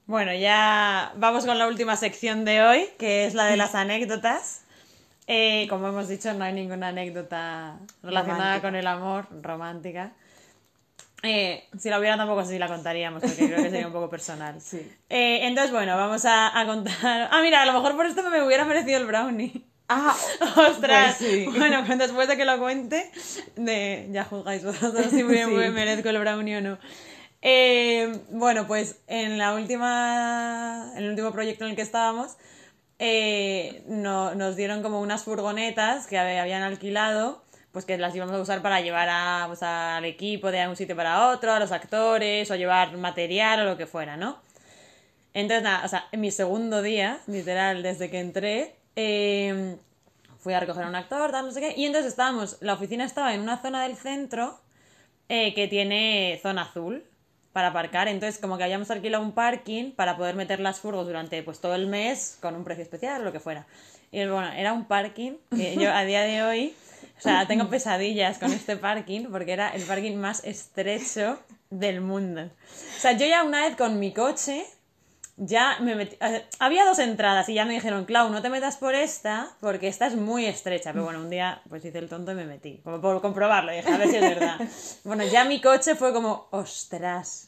Bueno, 0.08 0.34
ya 0.34 1.12
vamos 1.18 1.46
con 1.46 1.58
la 1.58 1.68
última 1.68 1.96
sección 1.98 2.46
de 2.46 2.62
hoy, 2.62 2.90
que 2.98 3.26
es 3.26 3.34
la 3.34 3.46
de 3.46 3.58
las 3.58 3.76
anécdotas. 3.76 4.62
Eh, 5.28 5.68
como 5.70 5.90
hemos 5.90 6.08
dicho, 6.08 6.34
no 6.34 6.46
hay 6.46 6.54
ninguna 6.54 6.88
anécdota 6.90 7.78
relacionada 8.02 8.56
Romántica. 8.58 8.62
con 8.68 8.76
el 8.76 8.88
amor, 8.88 9.28
romántica. 9.42 10.14
Eh, 11.24 11.66
si 11.78 11.90
la 11.90 12.00
hubiera 12.00 12.16
tampoco 12.16 12.46
sé 12.46 12.52
si 12.54 12.60
la 12.60 12.68
contaríamos, 12.70 13.22
porque 13.22 13.48
creo 13.48 13.58
que 13.58 13.70
sería 13.70 13.88
un 13.88 13.94
poco 13.94 14.10
personal. 14.10 14.56
Sí. 14.62 14.78
Eh, 15.10 15.40
entonces, 15.46 15.74
bueno, 15.74 15.98
vamos 15.98 16.24
a, 16.24 16.58
a 16.58 16.66
contar... 16.66 17.28
Ah, 17.30 17.42
mira, 17.42 17.62
a 17.64 17.66
lo 17.66 17.74
mejor 17.74 17.98
por 17.98 18.06
esto 18.06 18.24
me 18.30 18.42
hubiera 18.44 18.64
merecido 18.64 18.98
el 19.00 19.06
brownie. 19.08 19.66
Ah, 19.90 20.16
¡Ostras! 20.70 21.18
Pues 21.20 21.30
sí. 21.32 21.46
Bueno, 21.58 21.84
pues 21.86 21.98
después 22.00 22.30
de 22.30 22.38
que 22.38 22.46
lo 22.46 22.58
cuente, 22.60 23.12
de... 23.58 24.08
ya 24.12 24.24
juzgáis 24.24 24.64
vosotros 24.64 25.08
si 25.10 25.24
me, 25.26 25.44
Sí. 25.46 25.52
me 25.52 25.70
merezco 25.72 26.08
el 26.10 26.20
brownie 26.20 26.58
o 26.58 26.62
no. 26.62 26.78
Eh, 27.42 28.20
bueno, 28.32 28.68
pues 28.68 29.00
en 29.08 29.38
la 29.38 29.54
última... 29.54 30.92
En 30.96 31.04
el 31.04 31.10
último 31.12 31.32
proyecto 31.32 31.66
en 31.66 31.72
el 31.72 31.76
que 31.76 31.82
estábamos, 31.84 32.38
eh, 33.00 33.84
no- 33.88 34.34
nos 34.36 34.56
dieron 34.56 34.82
como 34.82 35.02
unas 35.02 35.24
furgonetas 35.24 36.08
que 36.08 36.18
hab- 36.18 36.42
habían 36.42 36.64
alquilado, 36.64 37.44
pues 37.72 37.86
que 37.86 37.98
las 37.98 38.16
íbamos 38.16 38.36
a 38.36 38.42
usar 38.42 38.62
para 38.62 38.82
llevar 38.82 39.48
pues, 39.48 39.62
al 39.64 40.04
equipo 40.06 40.52
de 40.52 40.68
un 40.68 40.76
sitio 40.76 40.96
para 40.96 41.30
otro, 41.30 41.54
a 41.54 41.60
los 41.60 41.72
actores, 41.72 42.50
o 42.52 42.56
llevar 42.56 42.98
material 42.98 43.62
o 43.62 43.66
lo 43.66 43.78
que 43.78 43.86
fuera, 43.86 44.18
¿no? 44.18 44.40
Entonces, 45.34 45.64
nada, 45.64 45.86
o 45.86 45.88
sea, 45.88 46.08
en 46.12 46.22
mi 46.22 46.32
segundo 46.32 46.82
día, 46.82 47.20
literal, 47.28 47.84
desde 47.84 48.10
que 48.10 48.20
entré, 48.20 48.76
eh, 48.96 49.78
fui 50.40 50.54
a 50.54 50.60
recoger 50.60 50.84
a 50.86 50.88
un 50.90 50.96
actor, 50.96 51.32
tal, 51.32 51.46
no 51.46 51.52
sé 51.52 51.60
qué, 51.62 51.74
y 51.78 51.86
entonces 51.86 52.12
estábamos, 52.12 52.58
la 52.62 52.74
oficina 52.74 53.06
estaba 53.06 53.34
en 53.36 53.42
una 53.42 53.62
zona 53.62 53.84
del 53.84 53.96
centro 53.98 54.60
eh, 55.30 55.54
que 55.54 55.68
tiene 55.68 56.40
zona 56.42 56.64
azul 56.64 57.04
para 57.58 57.70
aparcar, 57.70 58.08
entonces 58.08 58.40
como 58.40 58.56
que 58.56 58.66
habíamos 58.66 58.92
alquilado 58.92 59.24
un 59.24 59.32
parking 59.32 59.90
para 59.90 60.16
poder 60.16 60.36
meter 60.36 60.60
las 60.60 60.80
furgos 60.80 61.08
durante 61.08 61.42
pues 61.42 61.60
todo 61.60 61.74
el 61.74 61.88
mes 61.88 62.38
con 62.40 62.54
un 62.54 62.64
precio 62.64 62.84
especial 62.84 63.22
o 63.22 63.24
lo 63.26 63.32
que 63.32 63.40
fuera. 63.40 63.66
Y 64.12 64.24
bueno, 64.28 64.52
era 64.52 64.74
un 64.74 64.86
parking 64.86 65.38
que 65.50 65.76
yo 65.80 65.92
a 65.92 66.04
día 66.04 66.22
de 66.22 66.44
hoy, 66.44 66.76
o 67.18 67.20
sea, 67.20 67.48
tengo 67.48 67.68
pesadillas 67.68 68.38
con 68.38 68.54
este 68.54 68.78
parking 68.78 69.32
porque 69.32 69.54
era 69.54 69.70
el 69.70 69.82
parking 69.82 70.18
más 70.18 70.44
estrecho 70.44 71.40
del 71.72 72.00
mundo. 72.00 72.44
O 72.44 73.00
sea, 73.00 73.14
yo 73.14 73.26
ya 73.26 73.44
una 73.44 73.66
vez 73.66 73.76
con 73.76 73.98
mi 73.98 74.14
coche 74.14 74.64
ya 75.38 75.78
me 75.80 75.96
metí... 75.96 76.18
había 76.60 76.84
dos 76.84 77.00
entradas 77.00 77.48
y 77.48 77.54
ya 77.54 77.64
me 77.64 77.74
dijeron, 77.74 78.06
Clau, 78.06 78.30
no 78.30 78.42
te 78.42 78.50
metas 78.50 78.78
por 78.78 78.96
esta 78.96 79.50
porque 79.62 79.88
esta 79.88 80.08
es 80.08 80.16
muy 80.16 80.46
estrecha. 80.46 80.92
Pero 80.92 81.06
bueno, 81.06 81.20
un 81.20 81.30
día 81.30 81.62
pues 81.70 81.86
hice 81.86 82.00
el 82.00 82.10
tonto 82.10 82.32
y 82.32 82.36
me 82.36 82.46
metí. 82.46 82.82
Como 82.84 83.00
por 83.00 83.22
comprobarlo, 83.22 83.72
dije, 83.72 83.90
a 83.90 83.98
ver 83.98 84.10
si 84.10 84.16
es 84.16 84.22
verdad. 84.22 84.60
Bueno, 85.04 85.24
ya 85.24 85.46
mi 85.46 85.62
coche 85.62 85.96
fue 85.96 86.12
como, 86.12 86.48
ostras. 86.52 87.47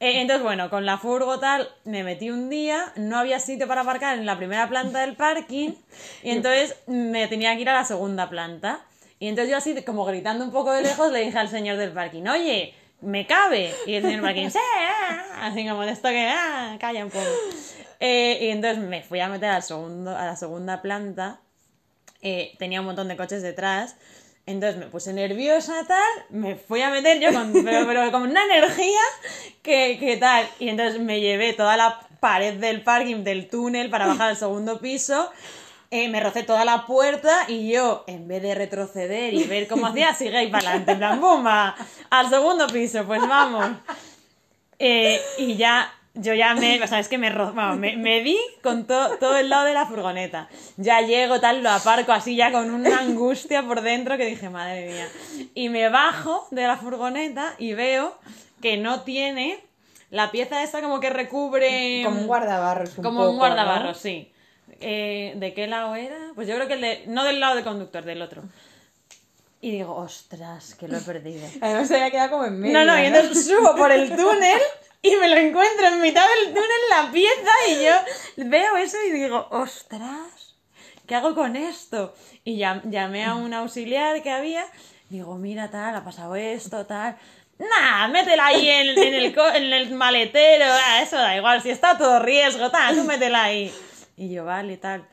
Eh, 0.00 0.22
entonces, 0.22 0.42
bueno, 0.42 0.70
con 0.70 0.86
la 0.86 0.96
furgo 0.96 1.38
tal, 1.40 1.68
me 1.84 2.02
metí 2.02 2.30
un 2.30 2.48
día, 2.48 2.90
no 2.96 3.18
había 3.18 3.38
sitio 3.38 3.68
para 3.68 3.82
aparcar 3.82 4.18
en 4.18 4.24
la 4.24 4.38
primera 4.38 4.66
planta 4.66 5.02
del 5.02 5.14
parking 5.14 5.72
y 6.22 6.30
entonces 6.30 6.74
me 6.86 7.28
tenía 7.28 7.54
que 7.54 7.60
ir 7.60 7.68
a 7.68 7.74
la 7.74 7.84
segunda 7.84 8.30
planta. 8.30 8.80
Y 9.18 9.28
entonces 9.28 9.50
yo 9.50 9.58
así, 9.58 9.82
como 9.82 10.06
gritando 10.06 10.42
un 10.42 10.52
poco 10.52 10.72
de 10.72 10.80
lejos, 10.80 11.12
le 11.12 11.20
dije 11.20 11.36
al 11.36 11.50
señor 11.50 11.76
del 11.76 11.92
parking, 11.92 12.26
oye, 12.28 12.74
¿me 13.02 13.26
cabe? 13.26 13.74
Y 13.86 13.92
el 13.92 14.02
señor 14.02 14.22
del 14.22 14.30
parking, 14.30 14.48
sí, 14.48 14.58
ah", 14.58 15.48
así 15.48 15.68
como 15.68 15.82
de 15.82 15.92
esto 15.92 16.08
que, 16.08 16.26
ah, 16.28 16.78
calla 16.80 17.04
un 17.04 17.10
poco. 17.10 17.26
Eh, 18.00 18.38
y 18.40 18.48
entonces 18.48 18.82
me 18.82 19.02
fui 19.02 19.20
a 19.20 19.28
meter 19.28 19.50
al 19.50 19.62
segundo, 19.62 20.16
a 20.16 20.24
la 20.24 20.36
segunda 20.36 20.80
planta, 20.80 21.40
eh, 22.22 22.54
tenía 22.58 22.80
un 22.80 22.86
montón 22.86 23.08
de 23.08 23.16
coches 23.18 23.42
detrás, 23.42 23.96
entonces 24.50 24.78
me 24.78 24.86
puse 24.86 25.12
nerviosa, 25.12 25.84
tal, 25.86 26.24
me 26.30 26.56
fui 26.56 26.82
a 26.82 26.90
meter 26.90 27.20
yo 27.20 27.32
con, 27.32 27.52
pero, 27.64 27.86
pero 27.86 28.12
con 28.12 28.22
una 28.22 28.44
energía 28.44 29.00
que, 29.62 29.96
que 29.98 30.16
tal, 30.16 30.46
y 30.58 30.68
entonces 30.68 31.00
me 31.00 31.20
llevé 31.20 31.52
toda 31.52 31.76
la 31.76 32.00
pared 32.20 32.54
del 32.54 32.82
parking, 32.82 33.24
del 33.24 33.48
túnel, 33.48 33.90
para 33.90 34.06
bajar 34.06 34.30
al 34.30 34.36
segundo 34.36 34.78
piso, 34.78 35.30
eh, 35.90 36.08
me 36.08 36.20
rocé 36.20 36.44
toda 36.44 36.64
la 36.64 36.86
puerta 36.86 37.46
y 37.48 37.72
yo, 37.72 38.04
en 38.06 38.28
vez 38.28 38.42
de 38.42 38.54
retroceder 38.54 39.34
y 39.34 39.44
ver 39.44 39.66
cómo 39.66 39.86
hacía, 39.86 40.14
sigue 40.14 40.36
ahí 40.36 40.48
para 40.48 40.74
adelante, 40.74 41.20
¡bumba! 41.20 41.74
Al 42.10 42.30
segundo 42.30 42.66
piso, 42.68 43.04
pues 43.06 43.20
vamos. 43.20 43.70
Eh, 44.78 45.20
y 45.38 45.56
ya, 45.56 45.92
yo 46.20 46.34
ya 46.34 46.54
me, 46.54 46.82
o 46.82 46.86
sea, 46.86 46.98
es 46.98 47.08
que 47.08 47.18
me, 47.18 47.30
vamos, 47.30 47.76
me, 47.78 47.96
me 47.96 48.20
di 48.22 48.38
con 48.62 48.86
to- 48.86 49.16
todo 49.18 49.36
el 49.36 49.48
lado 49.48 49.64
de 49.66 49.74
la 49.74 49.86
furgoneta. 49.86 50.48
Ya 50.76 51.00
llego, 51.00 51.40
tal, 51.40 51.62
lo 51.62 51.70
aparco 51.70 52.12
así 52.12 52.36
ya 52.36 52.50
con 52.52 52.70
una 52.70 52.98
angustia 53.00 53.62
por 53.62 53.80
dentro 53.80 54.16
que 54.16 54.26
dije, 54.26 54.48
madre 54.50 54.86
mía. 54.90 55.08
Y 55.54 55.68
me 55.68 55.88
bajo 55.88 56.46
de 56.50 56.66
la 56.66 56.76
furgoneta 56.76 57.54
y 57.58 57.74
veo 57.74 58.16
que 58.62 58.76
no 58.76 59.02
tiene 59.02 59.58
la 60.10 60.30
pieza 60.30 60.62
esta 60.62 60.80
como 60.82 61.00
que 61.00 61.10
recubre... 61.10 62.02
Como 62.04 62.20
un 62.20 62.26
guardabarros. 62.26 62.98
Un 62.98 63.04
Como 63.04 63.18
poco, 63.20 63.30
un 63.30 63.38
guardabarros, 63.38 63.96
¿no? 63.96 64.00
sí. 64.02 64.32
Eh, 64.80 65.34
¿De 65.36 65.52
qué 65.54 65.66
lado 65.66 65.94
era? 65.94 66.16
Pues 66.34 66.48
yo 66.48 66.54
creo 66.54 66.66
que 66.66 66.74
el 66.74 66.80
de, 66.80 67.04
no 67.06 67.22
del 67.24 67.38
lado 67.38 67.54
del 67.54 67.64
conductor, 67.64 68.02
del 68.04 68.22
otro. 68.22 68.42
Y 69.60 69.72
digo, 69.72 69.94
ostras, 69.94 70.74
que 70.74 70.88
lo 70.88 70.96
he 70.96 71.00
perdido. 71.02 71.46
Además 71.60 71.86
se 71.86 71.96
había 71.96 72.10
quedado 72.10 72.30
como 72.30 72.44
en 72.46 72.58
medio. 72.58 72.78
No, 72.78 72.84
no, 72.86 72.98
y 73.02 73.06
entonces 73.06 73.46
subo 73.46 73.76
por 73.76 73.92
el 73.92 74.08
túnel 74.16 74.58
y 75.02 75.16
me 75.16 75.28
lo 75.28 75.36
encuentro 75.36 75.86
en 75.88 76.00
mitad 76.00 76.24
del 76.44 76.54
túnel 76.54 76.80
la 76.90 77.10
pieza 77.10 77.52
y 77.68 77.84
yo 77.84 78.46
veo 78.48 78.76
eso 78.76 78.96
y 79.06 79.10
digo, 79.10 79.46
ostras, 79.50 80.56
¿qué 81.06 81.14
hago 81.14 81.34
con 81.34 81.56
esto? 81.56 82.14
Y 82.44 82.58
llam- 82.58 82.82
llamé 82.90 83.24
a 83.24 83.34
un 83.34 83.52
auxiliar 83.54 84.22
que 84.22 84.30
había, 84.30 84.64
digo, 85.08 85.36
mira 85.36 85.70
tal, 85.70 85.94
ha 85.96 86.04
pasado 86.04 86.36
esto, 86.36 86.86
tal. 86.86 87.16
Nah, 87.58 88.08
métela 88.08 88.46
ahí 88.46 88.66
en, 88.68 88.98
en 88.98 89.14
el, 89.14 89.38
en 89.54 89.72
el 89.72 89.90
maletero, 89.90 90.64
ah, 90.66 91.02
eso 91.02 91.16
da 91.16 91.36
igual, 91.36 91.60
si 91.62 91.68
está 91.70 91.98
todo 91.98 92.18
riesgo, 92.20 92.70
tal, 92.70 92.96
tú 92.96 93.04
métela 93.04 93.44
ahí. 93.44 93.72
Y 94.16 94.30
yo, 94.32 94.44
vale, 94.46 94.76
tal. 94.78 95.06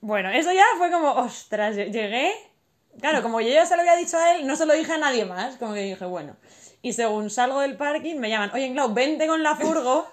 Bueno, 0.00 0.30
eso 0.30 0.52
ya 0.52 0.64
fue 0.78 0.90
como, 0.90 1.12
ostras, 1.12 1.76
lle- 1.76 1.90
llegué. 1.92 2.32
Claro, 3.00 3.22
como 3.22 3.40
yo 3.40 3.48
ya 3.50 3.66
se 3.66 3.74
lo 3.76 3.82
había 3.82 3.96
dicho 3.96 4.16
a 4.16 4.32
él, 4.34 4.46
no 4.46 4.56
se 4.56 4.66
lo 4.66 4.72
dije 4.74 4.92
a 4.92 4.98
nadie 4.98 5.24
más. 5.24 5.56
Como 5.56 5.74
que 5.74 5.80
dije, 5.82 6.04
bueno. 6.04 6.36
Y 6.86 6.92
según 6.92 7.30
salgo 7.30 7.62
del 7.62 7.76
parking, 7.76 8.14
me 8.14 8.30
llaman, 8.30 8.52
oye, 8.54 8.70
Clau, 8.70 8.94
vente 8.94 9.26
con 9.26 9.42
la 9.42 9.56
furgo, 9.56 10.08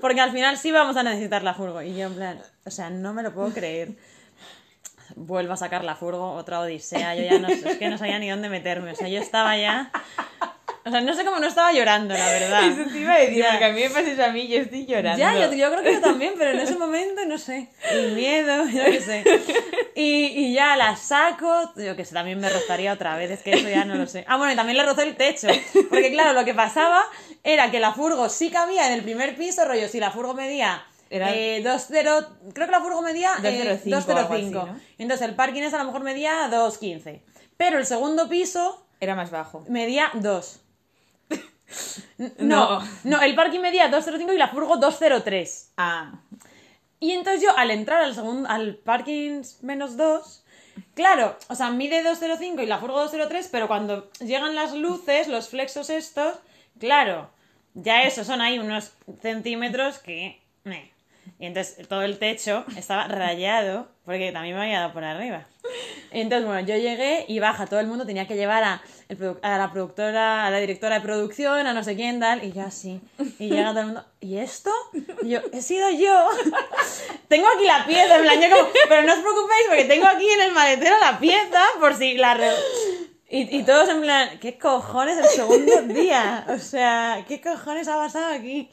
porque 0.00 0.20
al 0.20 0.30
final 0.30 0.56
sí 0.56 0.70
vamos 0.70 0.96
a 0.96 1.02
necesitar 1.02 1.42
la 1.42 1.52
furgo. 1.52 1.82
Y 1.82 1.96
yo, 1.96 2.06
en 2.06 2.14
plan, 2.14 2.40
o 2.64 2.70
sea, 2.70 2.90
no 2.90 3.12
me 3.12 3.24
lo 3.24 3.34
puedo 3.34 3.52
creer. 3.52 3.88
vuelvo 5.16 5.54
a 5.54 5.56
sacar 5.56 5.82
la 5.82 5.96
furgo, 5.96 6.34
otra 6.34 6.60
odisea, 6.60 7.16
yo 7.16 7.24
ya 7.24 7.40
no, 7.40 7.48
es 7.48 7.76
que 7.76 7.90
no 7.90 7.98
sabía 7.98 8.20
ni 8.20 8.30
dónde 8.30 8.48
meterme, 8.48 8.92
o 8.92 8.94
sea, 8.94 9.08
yo 9.08 9.20
estaba 9.20 9.56
ya... 9.56 9.90
O 10.84 10.90
sea, 10.90 11.00
no 11.00 11.14
sé 11.14 11.24
cómo 11.24 11.38
no 11.38 11.46
estaba 11.46 11.72
llorando, 11.72 12.12
la 12.14 12.26
verdad. 12.26 12.64
Eso 12.68 12.90
te 12.90 12.98
iba 12.98 13.14
a 13.14 13.18
decir, 13.18 13.38
Ya. 13.38 13.50
porque 13.50 13.64
a 13.66 13.72
mí 13.72 13.80
me 13.82 13.90
pasa 13.90 14.10
eso 14.10 14.24
a 14.24 14.28
mí, 14.32 14.48
yo 14.48 14.60
estoy 14.60 14.84
llorando. 14.86 15.18
Ya, 15.18 15.34
yo, 15.34 15.52
yo 15.52 15.70
creo 15.70 15.82
que 15.82 15.92
yo 15.94 16.00
también, 16.00 16.34
pero 16.36 16.50
en 16.50 16.60
ese 16.60 16.76
momento, 16.76 17.24
no 17.26 17.38
sé, 17.38 17.68
el 17.90 18.12
miedo, 18.12 18.66
yo 18.66 18.84
qué 18.84 19.00
sé. 19.00 19.24
Y, 19.94 20.26
y 20.26 20.54
ya 20.54 20.76
la 20.76 20.96
saco, 20.96 21.72
yo 21.76 21.94
que 21.94 22.04
sé, 22.04 22.14
también 22.14 22.40
me 22.40 22.48
rozaría 22.48 22.92
otra 22.92 23.16
vez, 23.16 23.30
es 23.30 23.42
que 23.42 23.52
eso 23.52 23.68
ya 23.68 23.84
no 23.84 23.94
lo 23.94 24.06
sé. 24.06 24.24
Ah, 24.26 24.36
bueno, 24.36 24.52
y 24.52 24.56
también 24.56 24.76
le 24.76 24.84
rozó 24.84 25.02
el 25.02 25.14
techo, 25.16 25.48
porque 25.90 26.10
claro, 26.10 26.32
lo 26.32 26.44
que 26.44 26.54
pasaba 26.54 27.04
era 27.44 27.70
que 27.70 27.78
la 27.78 27.92
furgo 27.92 28.28
sí 28.28 28.50
cabía 28.50 28.86
en 28.88 28.94
el 28.94 29.02
primer 29.02 29.36
piso, 29.36 29.64
rollo, 29.64 29.88
si 29.88 30.00
la 30.00 30.10
furgo 30.10 30.34
medía... 30.34 30.84
Era- 31.10 31.34
eh, 31.34 31.62
2.0, 31.62 32.26
creo 32.54 32.66
que 32.66 32.72
la 32.72 32.80
furgo 32.80 33.02
medía 33.02 33.32
eh, 33.44 33.78
2.05 33.84 34.08
o 34.08 34.16
algo 34.18 34.32
así, 34.34 34.42
2.05. 34.44 34.50
¿no? 34.52 34.80
Entonces 34.98 35.28
el 35.28 35.34
parking 35.34 35.60
ese 35.62 35.76
a 35.76 35.80
lo 35.80 35.84
mejor 35.84 36.02
medía 36.02 36.48
2.15. 36.50 37.20
Pero 37.58 37.76
el 37.78 37.84
segundo 37.84 38.30
piso 38.30 38.86
Era 38.98 39.14
más 39.14 39.30
bajo. 39.30 39.62
medía 39.68 40.10
2. 40.14 40.60
No. 42.38 42.80
No, 42.80 42.88
no, 43.04 43.22
el 43.22 43.34
parking 43.34 43.60
medía 43.60 43.90
2.05 43.90 44.34
y 44.34 44.38
la 44.38 44.48
furgo 44.48 44.76
2.03. 44.76 45.70
Ah, 45.76 46.12
Y 47.00 47.12
entonces 47.12 47.42
yo, 47.42 47.56
al 47.56 47.70
entrar 47.70 48.02
al 48.02 48.14
segundo, 48.14 48.48
al 48.48 48.76
parking 48.76 49.42
menos 49.62 49.96
2, 49.96 50.44
claro, 50.94 51.36
o 51.48 51.54
sea, 51.54 51.70
mide 51.70 52.02
205 52.02 52.62
y 52.62 52.66
la 52.66 52.78
furgo 52.78 53.00
203, 53.00 53.48
pero 53.50 53.66
cuando 53.68 54.10
llegan 54.20 54.54
las 54.54 54.72
luces, 54.74 55.28
los 55.28 55.48
flexos 55.48 55.90
estos, 55.90 56.36
claro, 56.78 57.30
ya 57.74 58.02
eso 58.02 58.24
son 58.24 58.40
ahí 58.40 58.58
unos 58.58 58.92
centímetros 59.20 59.98
que... 59.98 60.40
meh. 60.64 60.90
Y 61.38 61.46
entonces 61.46 61.88
todo 61.88 62.02
el 62.02 62.18
techo 62.18 62.64
estaba 62.76 63.08
rayado, 63.08 63.88
porque 64.04 64.30
también 64.32 64.56
me 64.56 64.62
había 64.62 64.80
dado 64.80 64.92
por 64.92 65.04
arriba. 65.04 65.46
Entonces, 66.10 66.46
bueno, 66.46 66.66
yo 66.66 66.76
llegué 66.76 67.24
y 67.28 67.38
baja 67.38 67.66
todo 67.66 67.80
el 67.80 67.86
mundo, 67.86 68.04
tenía 68.04 68.26
que 68.26 68.36
llevar 68.36 68.62
a, 68.64 68.82
el 69.08 69.36
a 69.42 69.56
la 69.58 69.72
productora, 69.72 70.46
a 70.46 70.50
la 70.50 70.58
directora 70.58 70.96
de 70.96 71.00
producción, 71.00 71.66
a 71.66 71.72
no 71.72 71.82
sé 71.84 71.96
quién 71.96 72.20
tal, 72.20 72.44
y 72.44 72.52
yo 72.52 72.62
así. 72.62 73.00
Y 73.38 73.48
llega 73.48 73.70
todo 73.70 73.80
el 73.80 73.86
mundo, 73.86 74.04
¿y 74.20 74.36
esto? 74.38 74.70
Y 75.22 75.30
yo, 75.30 75.40
he 75.52 75.62
sido 75.62 75.88
yo. 75.90 76.28
tengo 77.28 77.46
aquí 77.56 77.64
la 77.64 77.86
pieza, 77.86 78.16
en 78.16 78.22
plan, 78.22 78.40
yo 78.40 78.50
como, 78.56 78.68
pero 78.88 79.02
no 79.06 79.12
os 79.14 79.20
preocupéis 79.20 79.62
porque 79.68 79.84
tengo 79.84 80.06
aquí 80.06 80.28
en 80.28 80.40
el 80.42 80.52
maletero 80.52 80.96
la 81.00 81.18
pieza 81.18 81.62
por 81.80 81.94
si 81.94 82.14
la... 82.18 82.34
re- 82.34 82.50
Y, 83.30 83.56
y 83.58 83.62
todos 83.62 83.88
en 83.88 84.02
plan, 84.02 84.38
¿qué 84.40 84.58
cojones 84.58 85.16
el 85.16 85.24
segundo 85.24 85.80
día? 85.82 86.44
O 86.50 86.58
sea, 86.58 87.24
¿qué 87.26 87.40
cojones 87.40 87.88
ha 87.88 87.96
pasado 87.96 88.34
aquí? 88.34 88.68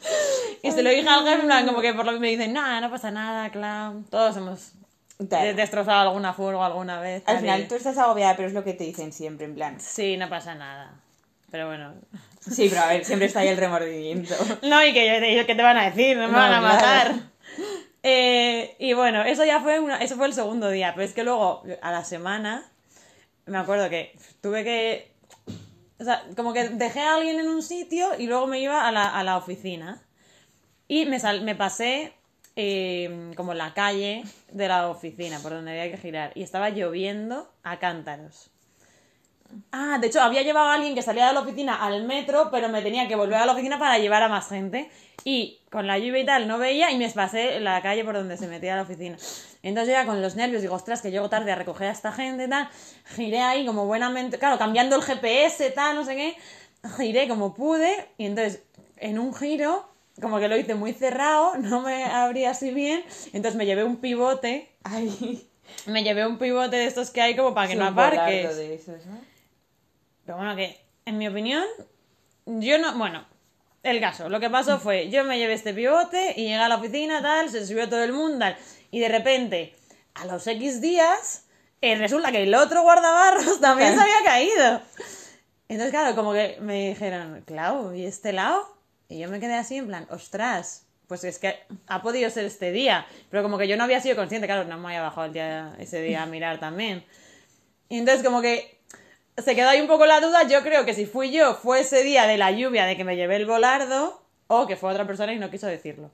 Y 0.62 0.72
se 0.74 0.84
lo 0.84 0.90
dije 0.90 1.08
a 1.08 1.14
alguien 1.16 1.40
en 1.40 1.46
plan, 1.46 1.66
como 1.66 1.80
que 1.80 1.94
por 1.94 2.06
lo 2.06 2.12
que 2.12 2.20
me 2.20 2.28
dicen, 2.28 2.52
no, 2.52 2.82
no 2.82 2.90
pasa 2.92 3.10
nada, 3.10 3.50
clown. 3.52 4.04
Todos 4.10 4.36
hemos 4.36 4.74
De- 5.20 5.54
destrozado 5.54 6.00
alguna 6.08 6.34
furgo 6.34 6.64
alguna 6.64 7.00
vez. 7.02 7.24
al 7.26 7.40
final 7.40 7.68
tú 7.68 7.76
estás 7.76 7.98
agobiada, 7.98 8.36
pero 8.38 8.48
es 8.48 8.54
lo 8.54 8.64
que 8.64 8.74
te 8.74 8.86
dicen 8.86 9.12
siempre, 9.12 9.46
en 9.46 9.54
plan. 9.56 9.80
Sí, 9.80 10.16
no 10.18 10.30
pasa 10.30 10.56
nada. 10.56 10.94
Pero 11.52 11.68
bueno. 11.68 11.94
Sí, 12.40 12.68
pero 12.70 12.82
a 12.82 12.88
ver, 12.88 13.04
siempre 13.04 13.28
está 13.28 13.42
ahí 13.42 13.50
el 13.50 13.58
remordimiento. 13.58 14.34
No, 14.64 14.86
y 14.86 14.94
que 14.94 15.06
yo 15.08 15.20
te, 15.20 15.46
¿qué 15.46 15.56
te 15.56 15.62
van 15.62 15.78
a 15.78 15.90
decir? 15.90 16.16
No 16.16 16.28
me 16.28 16.32
No, 16.34 16.38
van 16.38 16.54
a 16.54 16.60
claro. 16.60 16.74
matar. 16.76 17.16
Eh, 18.02 18.76
y 18.80 18.94
bueno, 18.94 19.24
eso 19.24 19.44
ya 19.44 19.60
fue 19.60 19.80
una, 19.80 19.98
eso 19.98 20.16
fue 20.16 20.28
el 20.28 20.34
segundo 20.34 20.70
día. 20.70 20.94
Pero 20.96 21.06
es 21.06 21.14
que 21.14 21.24
luego, 21.24 21.64
a 21.82 21.92
la 21.92 22.06
semana, 22.06 22.64
me 23.46 23.58
acuerdo 23.58 23.90
que 23.90 24.18
tuve 24.42 24.64
que. 24.64 25.12
O 26.00 26.04
sea, 26.06 26.24
como 26.38 26.54
que 26.54 26.70
dejé 26.70 27.02
a 27.02 27.16
alguien 27.16 27.40
en 27.42 27.50
un 27.50 27.62
sitio 27.62 28.12
y 28.18 28.28
luego 28.28 28.48
me 28.48 28.60
iba 28.62 28.88
a 28.88 28.92
la, 28.94 29.10
a 29.10 29.24
la 29.24 29.36
oficina. 29.36 30.02
Y 30.88 31.06
me, 31.08 31.20
sal- 31.20 31.42
me 31.42 31.56
pasé 31.56 32.14
eh, 32.62 33.32
como 33.38 33.54
la 33.54 33.74
calle 33.74 34.22
de 34.52 34.68
la 34.68 34.90
oficina, 34.90 35.40
por 35.40 35.54
donde 35.54 35.72
había 35.72 35.90
que 35.90 35.98
girar. 35.98 36.34
Y 36.36 36.44
estaba 36.44 36.70
lloviendo 36.70 37.50
a 37.64 37.80
cántaros. 37.80 38.52
Ah, 39.72 39.98
de 39.98 40.08
hecho, 40.08 40.22
había 40.22 40.42
llevado 40.42 40.68
a 40.68 40.74
alguien 40.74 40.94
que 40.94 41.02
salía 41.02 41.28
de 41.28 41.34
la 41.34 41.40
oficina 41.40 41.86
al 41.86 42.04
metro, 42.04 42.50
pero 42.52 42.68
me 42.68 42.82
tenía 42.82 43.08
que 43.08 43.16
volver 43.16 43.38
a 43.38 43.46
la 43.46 43.54
oficina 43.54 43.80
para 43.80 43.98
llevar 43.98 44.24
a 44.24 44.28
más 44.28 44.50
gente. 44.50 44.92
Y 45.24 45.62
con 45.72 45.88
la 45.88 45.98
lluvia 46.00 46.20
y 46.20 46.26
tal 46.26 46.50
no 46.50 46.58
veía 46.58 46.92
y 46.92 46.98
me 46.98 47.10
pasé 47.10 47.62
la 47.62 47.82
calle 47.82 48.04
por 48.04 48.16
donde 48.16 48.36
se 48.36 48.48
metía 48.48 48.76
la 48.76 48.82
oficina. 48.82 49.16
Entonces 49.64 49.94
ya 49.94 50.06
con 50.06 50.22
los 50.22 50.36
nervios 50.36 50.62
digo, 50.62 50.76
ostras, 50.76 51.02
que 51.02 51.12
llego 51.12 51.30
tarde 51.30 51.54
a 51.54 51.56
recoger 51.56 51.88
a 51.88 51.92
esta 51.92 52.12
gente 52.12 52.50
tal. 52.50 52.68
Giré 53.16 53.40
ahí 53.40 53.66
como 53.66 53.86
buenamente, 53.86 54.38
claro, 54.38 54.58
cambiando 54.58 54.98
el 54.98 55.02
GPS, 55.02 55.72
tal, 55.72 55.96
no 55.96 56.04
sé 56.04 56.18
qué. 56.18 56.36
Giré 56.98 57.30
como 57.30 57.54
pude 57.54 58.10
y 58.18 58.26
entonces 58.26 58.64
en 58.98 59.18
un 59.18 59.34
giro, 59.34 59.90
como 60.22 60.40
que 60.40 60.48
lo 60.48 60.58
hice 60.58 60.76
muy 60.76 60.94
cerrado, 60.94 61.56
no 61.58 61.82
me 61.82 62.06
abrí 62.06 62.46
así 62.46 62.72
bien. 62.72 63.04
Entonces 63.34 63.56
me 63.56 63.66
llevé 63.66 63.84
un 63.84 63.98
pivote, 63.98 64.72
Ay, 64.84 65.48
me 65.86 66.04
llevé 66.04 66.26
un 66.26 66.38
pivote 66.38 66.76
de 66.76 66.86
estos 66.86 67.12
que 67.12 67.22
hay 67.22 67.36
como 67.36 67.54
para 67.54 67.68
que 67.68 67.74
sí, 67.74 67.80
no 67.80 67.86
aparques. 67.86 68.56
de 68.56 68.74
esos, 68.76 69.06
¿no? 69.06 69.20
Pero 70.26 70.38
bueno, 70.38 70.56
que 70.56 70.80
en 71.06 71.18
mi 71.18 71.28
opinión, 71.28 71.64
yo 72.46 72.78
no. 72.78 72.98
Bueno, 72.98 73.26
el 73.84 74.00
caso, 74.00 74.30
lo 74.30 74.40
que 74.40 74.50
pasó 74.50 74.80
fue: 74.80 75.10
yo 75.10 75.24
me 75.24 75.38
llevé 75.40 75.54
este 75.54 75.74
pivote 75.74 76.34
y 76.38 76.44
llegué 76.44 76.56
a 76.56 76.70
la 76.70 76.76
oficina, 76.76 77.22
tal, 77.22 77.50
se 77.50 77.66
subió 77.66 77.90
todo 77.90 78.04
el 78.04 78.14
mundo, 78.14 78.40
tal, 78.40 78.58
y 78.92 79.00
de 79.00 79.10
repente, 79.10 79.76
a 80.14 80.26
los 80.26 80.46
X 80.46 80.82
días, 80.82 81.46
eh, 81.82 81.96
resulta 81.96 82.32
que 82.32 82.44
el 82.44 82.54
otro 82.54 82.84
guardabarros 82.84 83.60
también 83.60 83.94
se 83.96 84.02
había 84.02 84.24
caído. 84.24 84.82
Entonces, 85.68 85.92
claro, 85.92 86.16
como 86.16 86.34
que 86.34 86.58
me 86.62 86.90
dijeron, 86.90 87.44
Clau, 87.46 87.94
¿y 87.94 88.06
este 88.06 88.34
lado? 88.34 88.79
Y 89.10 89.20
yo 89.20 89.28
me 89.30 89.40
quedé 89.40 89.56
así 89.56 89.76
en 89.78 89.88
plan, 89.88 90.08
ostras, 90.12 90.86
pues 91.08 91.24
es 91.24 91.40
que 91.40 91.56
ha 91.88 92.02
podido 92.02 92.30
ser 92.30 92.46
este 92.46 92.72
día. 92.72 93.06
Pero 93.32 93.42
como 93.44 93.58
que 93.58 93.68
yo 93.68 93.76
no 93.76 93.84
había 93.84 94.00
sido 94.00 94.16
consciente, 94.16 94.48
claro, 94.48 94.66
no 94.66 94.78
me 94.78 94.88
había 94.90 95.02
bajado 95.02 95.26
el 95.26 95.34
día, 95.34 95.74
ese 95.80 96.02
día 96.02 96.24
a 96.24 96.26
mirar 96.28 96.60
también. 96.60 97.04
Y 97.90 97.98
entonces 97.98 98.24
como 98.24 98.42
que 98.42 98.80
se 99.44 99.56
quedó 99.56 99.70
ahí 99.70 99.82
un 99.82 99.88
poco 99.88 100.06
la 100.06 100.20
duda. 100.22 100.44
Yo 100.48 100.62
creo 100.62 100.86
que 100.86 100.94
si 100.94 101.06
fui 101.08 101.32
yo, 101.32 101.56
fue 101.56 101.80
ese 101.82 102.04
día 102.04 102.28
de 102.28 102.38
la 102.38 102.52
lluvia 102.52 102.86
de 102.86 102.96
que 102.96 103.04
me 103.04 103.16
llevé 103.16 103.38
el 103.38 103.48
volardo, 103.48 104.22
o 104.48 104.68
que 104.68 104.76
fue 104.76 104.92
otra 104.92 105.08
persona 105.08 105.34
y 105.34 105.40
no 105.40 105.50
quiso 105.50 105.66
decirlo. 105.68 106.12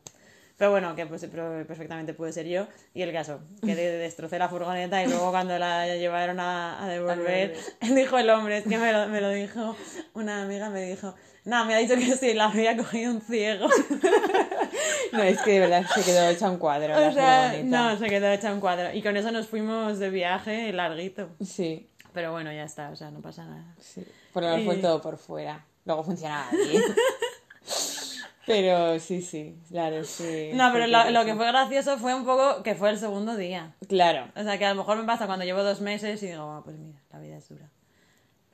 Pero 0.57 0.71
bueno, 0.71 0.95
que 0.95 1.05
pues, 1.05 1.25
perfectamente 1.25 2.13
puede 2.13 2.31
ser 2.31 2.45
yo. 2.47 2.65
Y 2.93 3.01
el 3.01 3.11
caso, 3.11 3.41
que 3.61 3.75
de- 3.75 3.97
destrocé 3.97 4.39
la 4.39 4.47
furgoneta 4.47 5.03
y 5.03 5.07
luego 5.07 5.31
cuando 5.31 5.57
la 5.59 5.85
llevaron 5.97 6.39
a, 6.39 6.81
a 6.81 6.87
devolver, 6.87 7.57
dijo 7.81 8.17
el 8.17 8.29
hombre, 8.29 8.59
es 8.59 8.63
que 8.63 8.77
me 8.77 8.93
lo, 8.93 9.07
me 9.07 9.19
lo 9.19 9.31
dijo, 9.31 9.75
una 10.13 10.43
amiga 10.43 10.69
me 10.69 10.81
dijo, 10.83 11.13
no, 11.45 11.65
me 11.65 11.75
ha 11.75 11.77
dicho 11.77 11.95
que 11.95 12.15
sí, 12.15 12.33
la 12.33 12.45
había 12.45 12.75
cogido 12.77 13.11
un 13.13 13.21
ciego. 13.21 13.67
No, 15.11 15.23
es 15.23 15.39
que 15.43 15.51
de 15.53 15.59
verdad 15.61 15.85
se 15.93 16.03
quedó 16.03 16.27
hecha 16.27 16.49
un 16.49 16.57
cuadro 16.57 16.93
o 17.07 17.11
sea, 17.13 17.61
no, 17.63 17.97
se 17.97 18.07
quedó 18.09 18.27
hecha 18.29 18.51
un 18.51 18.59
cuadro. 18.59 18.91
Y 18.93 19.01
con 19.01 19.15
eso 19.15 19.31
nos 19.31 19.47
fuimos 19.47 19.97
de 19.99 20.09
viaje 20.09 20.73
larguito. 20.73 21.29
Sí, 21.45 21.87
Pero 22.13 22.31
bueno, 22.33 22.51
ya 22.51 22.63
está, 22.65 22.89
o 22.89 22.95
sea, 22.97 23.11
no 23.11 23.21
pasa 23.21 23.45
nada. 23.45 23.63
sí. 23.79 24.03
Por 24.33 24.43
lo 24.43 24.49
menos 24.49 24.65
fue 24.65 24.75
Y- 24.77 24.81
todo 24.81 25.01
por 25.01 25.17
fuera. 25.17 25.63
Luego 25.85 26.03
funcionaba 26.03 26.47
bien. 26.51 26.83
Pero 28.45 28.99
sí, 28.99 29.21
sí, 29.21 29.55
claro, 29.69 30.03
sí. 30.03 30.51
No, 30.53 30.71
pero 30.71 30.85
lo, 30.85 31.25
que 31.25 31.33
fue 31.33 31.47
gracioso 31.47 31.97
fue 31.97 32.13
un 32.13 32.25
poco 32.25 32.61
que 32.61 32.75
fue 32.75 32.91
el 32.91 32.99
segundo 32.99 33.35
día. 33.35 33.73
Claro, 33.87 34.27
O 34.35 34.43
sea, 34.43 34.59
que 34.59 34.65
a 34.65 34.69
lo 34.69 34.75
mejor 34.75 34.97
me 34.97 35.03
pasa 35.05 35.25
cuando 35.25 35.45
llevo 35.45 35.63
dos 35.63 35.81
meses 35.81 36.21
y 36.21 36.27
digo, 36.27 36.43
"Ah, 36.43 36.61
pues 36.63 36.77
mira, 36.77 36.99
la 37.11 37.19
vida 37.19 37.37
es 37.37 37.49
dura. 37.49 37.69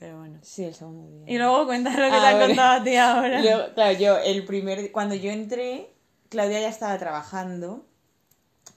Pero 0.02 0.18
bueno. 0.18 0.40
sí, 0.42 0.64
el 0.64 0.74
segundo 0.74 1.08
día. 1.26 1.32
Y 1.32 1.38
luego 1.38 1.68
cuéntanos 1.68 2.00
lo 2.00 2.10
que 2.10 2.16
Ah, 2.18 2.22
te 2.22 2.28
han 2.28 2.48
contado 2.48 2.82
a 2.82 2.84
ti 2.84 2.96
ahora. 2.96 3.42
Yo, 3.44 3.74
claro, 3.76 3.98
yo 4.00 4.18
el 4.18 4.44
primer 4.46 4.92
cuando 4.92 5.14
yo 5.14 5.30
entré, 5.30 5.92
Claudia 6.30 6.60
ya 6.60 6.70
estaba 6.70 6.98
trabajando 6.98 7.86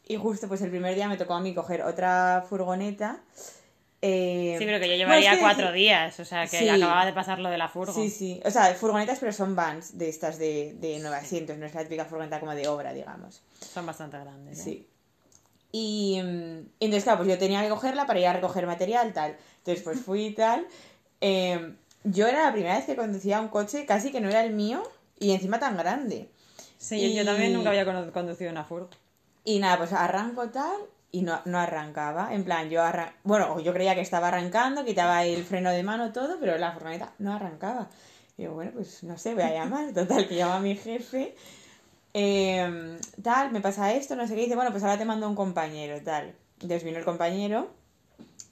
y 0.07 0.17
justo 0.17 0.49
pues 0.49 0.61
el 0.61 0.69
primer 0.69 0.95
día 0.95 1.09
me 1.09 1.17
tocó 1.17 1.33
a 1.33 1.41
mí 1.41 1.55
coger 1.55 1.81
otra 1.83 2.45
furgoneta. 2.47 3.21
eh, 4.03 4.57
Sí, 4.59 4.67
pero 4.67 4.79
que 4.79 4.87
yo 4.91 4.97
llevaría 4.97 5.31
es 5.33 5.37
que 5.39 5.43
cuatro 5.43 5.69
decir- 5.69 5.75
días, 5.77 6.21
o 6.21 6.27
sea, 6.27 6.43
que 6.47 6.59
Sí. 6.59 6.69
acababa 6.69 7.07
de 7.07 7.15
pasar 7.15 7.39
lo 7.39 7.49
de 7.49 7.57
la 7.57 7.69
furgo. 7.69 7.95
Sí, 7.95 8.11
sí. 8.11 8.43
O 8.45 8.51
sea, 8.51 8.75
furgonetas, 8.75 9.19
pero 9.19 9.33
son 9.33 9.57
vans 9.57 9.97
de 9.97 10.11
estas 10.11 10.39
de, 10.39 10.75
de 10.79 10.99
nueve 11.01 11.17
asientos, 11.17 11.57
no 11.57 11.65
es 11.65 11.73
la 11.75 11.85
típica 11.85 12.05
furgoneta 12.05 12.39
como 12.39 12.55
de 12.55 12.69
obra, 12.69 12.93
digamos. 12.93 13.41
Son 13.73 13.87
bastante 13.87 14.19
grandes. 14.19 14.59
¿eh? 14.59 14.63
Sí. 14.63 14.89
Y 15.73 16.21
mm, 16.23 16.69
entonces, 16.81 17.05
claro, 17.05 17.21
pues 17.21 17.31
yo 17.31 17.39
tenía 17.39 17.63
que 17.63 17.71
cogerla 17.71 18.07
para 18.07 18.21
ir 18.21 18.27
a 18.27 18.35
recoger 18.35 18.67
material, 18.67 19.15
tal. 19.15 19.37
Entonces, 19.59 19.83
pues 19.83 20.01
fui 20.01 20.27
y 20.27 20.35
tal. 20.35 20.67
Eh, 21.27 21.75
yo 22.04 22.27
era 22.27 22.44
la 22.44 22.52
primera 22.52 22.77
vez 22.77 22.85
que 22.85 22.96
conducía 22.96 23.40
un 23.40 23.48
coche 23.48 23.87
casi 23.87 24.12
que 24.12 24.20
no 24.20 24.29
era 24.29 24.44
el 24.44 24.52
mío 24.52 24.83
y 25.18 25.33
encima 25.33 25.58
tan 25.58 25.77
grande. 25.77 26.29
Sí, 26.77 27.14
yo- 27.14 27.25
también 27.25 27.52
nunca 27.54 27.70
había 27.70 28.12
conducido 28.12 28.50
una 28.50 28.64
furgo. 28.64 28.90
Y 29.42 29.58
nada, 29.58 29.79
pues 29.79 29.92
arranco 29.94 30.50
tal 30.50 30.77
y 31.12 31.22
no, 31.22 31.40
no 31.46 31.58
arrancaba. 31.58 32.35
En 32.35 32.44
plan, 32.44 32.68
yo 32.68 32.83
arran... 32.83 33.10
bueno, 33.22 33.58
yo 33.60 33.72
creía 33.72 33.94
que 33.94 34.02
estaba 34.02 34.29
arrancando, 34.29 34.85
quitaba 34.85 35.25
el 35.25 35.44
freno 35.44 35.70
de 35.70 35.83
mano, 35.83 36.12
todo, 36.12 36.38
pero 36.40 36.58
la 36.58 36.72
furgoneta 36.72 37.14
no 37.18 37.33
arrancaba. 37.35 37.88
Y 38.37 38.42
digo, 38.42 38.54
bueno, 38.54 38.72
pues 38.75 39.02
no 39.04 39.16
sé, 39.16 39.33
voy 39.35 39.44
a 39.44 39.52
llamar. 39.52 39.92
Total, 39.94 40.29
que 40.29 40.37
llama 40.37 40.56
a 40.56 40.60
mi 40.60 40.77
jefe. 40.77 41.35
eh, 42.12 42.98
tal, 43.22 43.50
me 43.50 43.60
pasa 43.62 43.92
esto, 43.94 44.14
no 44.16 44.27
sé 44.29 44.35
qué. 44.35 44.42
Dice, 44.42 44.56
bueno, 44.56 44.70
pues 44.72 44.83
ahora 44.83 44.98
te 44.98 45.04
mando 45.04 45.29
un 45.29 45.35
compañero, 45.35 46.00
tal. 46.02 46.35
Entonces 46.60 46.85
vino 46.85 46.98
el 46.98 47.04
compañero 47.04 47.68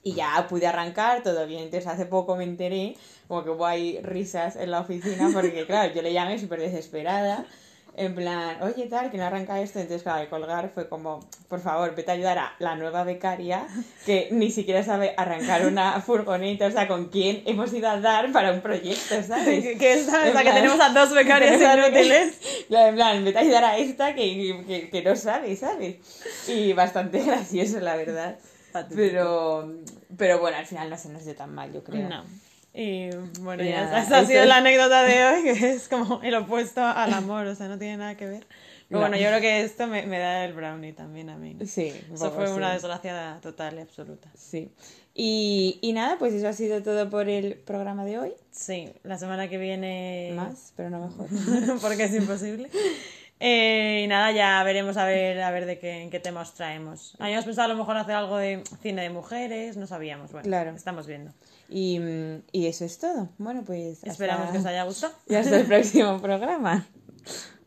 y 0.03 0.15
ya 0.15 0.47
pude 0.49 0.67
arrancar, 0.67 1.23
todo 1.23 1.47
bien. 1.47 1.63
Entonces 1.65 1.87
hace 1.89 2.07
poco 2.07 2.37
me 2.37 2.45
enteré, 2.45 2.97
como 3.29 3.45
que 3.45 3.51
hubo 3.51 3.67
ahí 3.67 4.01
risas 4.03 4.57
en 4.57 4.71
la 4.71 4.81
oficina, 4.81 5.31
porque 5.33 5.65
claro, 5.67 5.93
yo 5.95 6.03
le 6.03 6.13
llamé 6.13 6.39
súper 6.39 6.61
desesperada. 6.61 7.47
En 7.95 8.15
plan, 8.15 8.57
oye, 8.63 8.87
tal, 8.87 9.11
que 9.11 9.19
no 9.19 9.25
arranca 9.25 9.61
esto. 9.61 9.79
Entonces, 9.79 10.03
claro, 10.03 10.23
al 10.23 10.29
colgar 10.31 10.71
fue 10.73 10.89
como, 10.89 11.21
por 11.49 11.61
favor, 11.61 11.95
vete 11.95 12.11
a 12.11 12.15
ayudar 12.15 12.39
a 12.39 12.55
la 12.59 12.75
nueva 12.75 13.05
becaria 13.05 13.67
que 14.07 14.29
ni 14.31 14.51
siquiera 14.51 14.83
sabe 14.83 15.13
arrancar 15.15 15.67
una 15.67 16.01
furgoneta. 16.07 16.69
O 16.69 16.71
sea, 16.71 16.89
¿con 16.89 17.11
quién 17.11 17.43
hemos 17.45 17.71
ido 17.75 17.91
a 17.91 18.01
dar 18.01 18.33
para 18.33 18.51
un 18.53 18.63
proyecto, 18.63 19.23
sabes? 19.23 19.63
Que, 19.63 19.77
que 19.77 19.93
esta- 19.93 20.21
o 20.21 20.23
sea, 20.23 20.33
que 20.37 20.41
plan- 20.43 20.55
tenemos 20.55 20.81
a 20.81 20.89
dos 20.89 21.13
becarias 21.15 21.61
inútiles. 21.61 22.39
Claro, 22.69 22.89
En 22.89 22.95
plan, 22.95 23.25
vete 23.27 23.39
a 23.39 23.41
ayudar 23.43 23.65
a 23.65 23.77
esta 23.77 24.15
que, 24.15 24.65
que, 24.67 24.89
que 24.89 25.03
no 25.03 25.15
sabe, 25.15 25.55
¿sabes? 25.55 25.97
Y 26.49 26.73
bastante 26.73 27.23
gracioso, 27.23 27.79
la 27.81 27.97
verdad. 27.97 28.39
Pero, 28.95 29.73
pero 30.17 30.41
bueno, 30.41 30.57
al 30.59 30.67
final 30.67 30.91
no 30.91 30.97
se 30.99 31.09
nos 31.09 31.25
dio 31.25 31.35
tan 31.35 31.55
mal, 31.55 31.73
yo 31.73 31.83
creo. 31.85 32.09
No. 32.09 32.25
Y 32.75 33.11
bueno, 33.41 33.63
ya. 33.63 34.01
Esta 34.03 34.19
ha 34.21 34.25
sido 34.27 34.43
es- 34.43 34.49
la 34.49 34.57
anécdota 34.57 35.03
de 35.03 35.25
hoy, 35.25 35.43
que 35.43 35.71
es 35.73 35.89
como 35.89 36.21
el 36.23 36.35
opuesto 36.35 36.83
al 36.83 37.13
amor, 37.13 37.47
o 37.47 37.55
sea, 37.55 37.69
no 37.69 37.79
tiene 37.79 37.99
nada 37.99 38.17
que 38.17 38.27
ver. 38.27 38.47
Pero 38.89 39.01
No. 39.01 39.09
bueno, 39.09 39.17
yo 39.23 39.29
creo 39.29 39.41
que 39.41 39.61
esto 39.63 39.87
me, 39.87 40.05
me 40.07 40.19
da 40.19 40.45
el 40.45 40.53
brownie 40.53 40.93
también 40.93 41.31
a 41.31 41.37
mí. 41.37 41.57
Sí, 41.67 41.93
Eso 42.13 42.31
poco 42.31 42.37
fue 42.47 42.53
una 42.55 42.69
sí. 42.69 42.75
desgracia 42.75 43.39
total 43.43 43.77
y 43.79 43.81
absoluta. 43.81 44.29
Sí. 44.37 44.71
Y, 45.15 45.79
y 45.83 45.93
nada, 45.93 46.17
pues 46.19 46.33
eso 46.35 46.49
ha 46.49 46.53
sido 46.55 46.83
todo 46.83 47.09
por 47.11 47.29
el 47.29 47.55
programa 47.55 48.05
de 48.07 48.19
hoy. 48.19 48.33
Sí, 48.51 48.91
la 49.03 49.19
semana 49.19 49.49
que 49.49 49.59
viene... 49.59 50.33
Más, 50.35 50.73
pero 50.77 50.89
no 50.91 51.07
mejor. 51.07 51.29
porque 51.81 52.05
es 52.05 52.15
imposible. 52.15 52.71
Eh, 53.45 54.03
y 54.05 54.07
nada, 54.07 54.31
ya 54.31 54.63
veremos 54.63 54.97
a 54.97 55.05
ver, 55.05 55.43
a 55.43 55.51
ver 55.51 55.67
de 55.67 55.77
qué, 55.81 56.03
en 56.03 56.11
qué 56.11 56.21
tema 56.21 56.43
os 56.43 56.55
traemos. 56.55 57.17
Habíamos 57.19 57.45
pensado 57.45 57.65
a 57.67 57.69
lo 57.75 57.77
mejor 57.77 57.97
hacer 57.97 58.15
algo 58.15 58.37
de 58.37 58.63
cine 58.83 59.03
de 59.03 59.11
mujeres, 59.11 59.77
no 59.77 59.89
sabíamos. 59.89 60.31
Bueno, 60.31 60.45
Claro. 60.47 60.71
estamos 60.77 61.09
viendo. 61.09 61.33
Y, 61.69 61.99
y 62.53 62.67
eso 62.67 62.85
es 62.85 62.99
todo. 63.01 63.31
Bueno, 63.39 63.65
pues. 63.67 63.99
hasta- 63.99 64.11
Esperamos 64.13 64.51
que 64.53 64.59
os 64.59 64.65
haya 64.67 64.85
gustado. 64.85 65.13
Y 65.29 65.35
hasta 65.35 65.59
el 65.59 65.67
próximo 65.67 66.21
programa. 66.21 66.87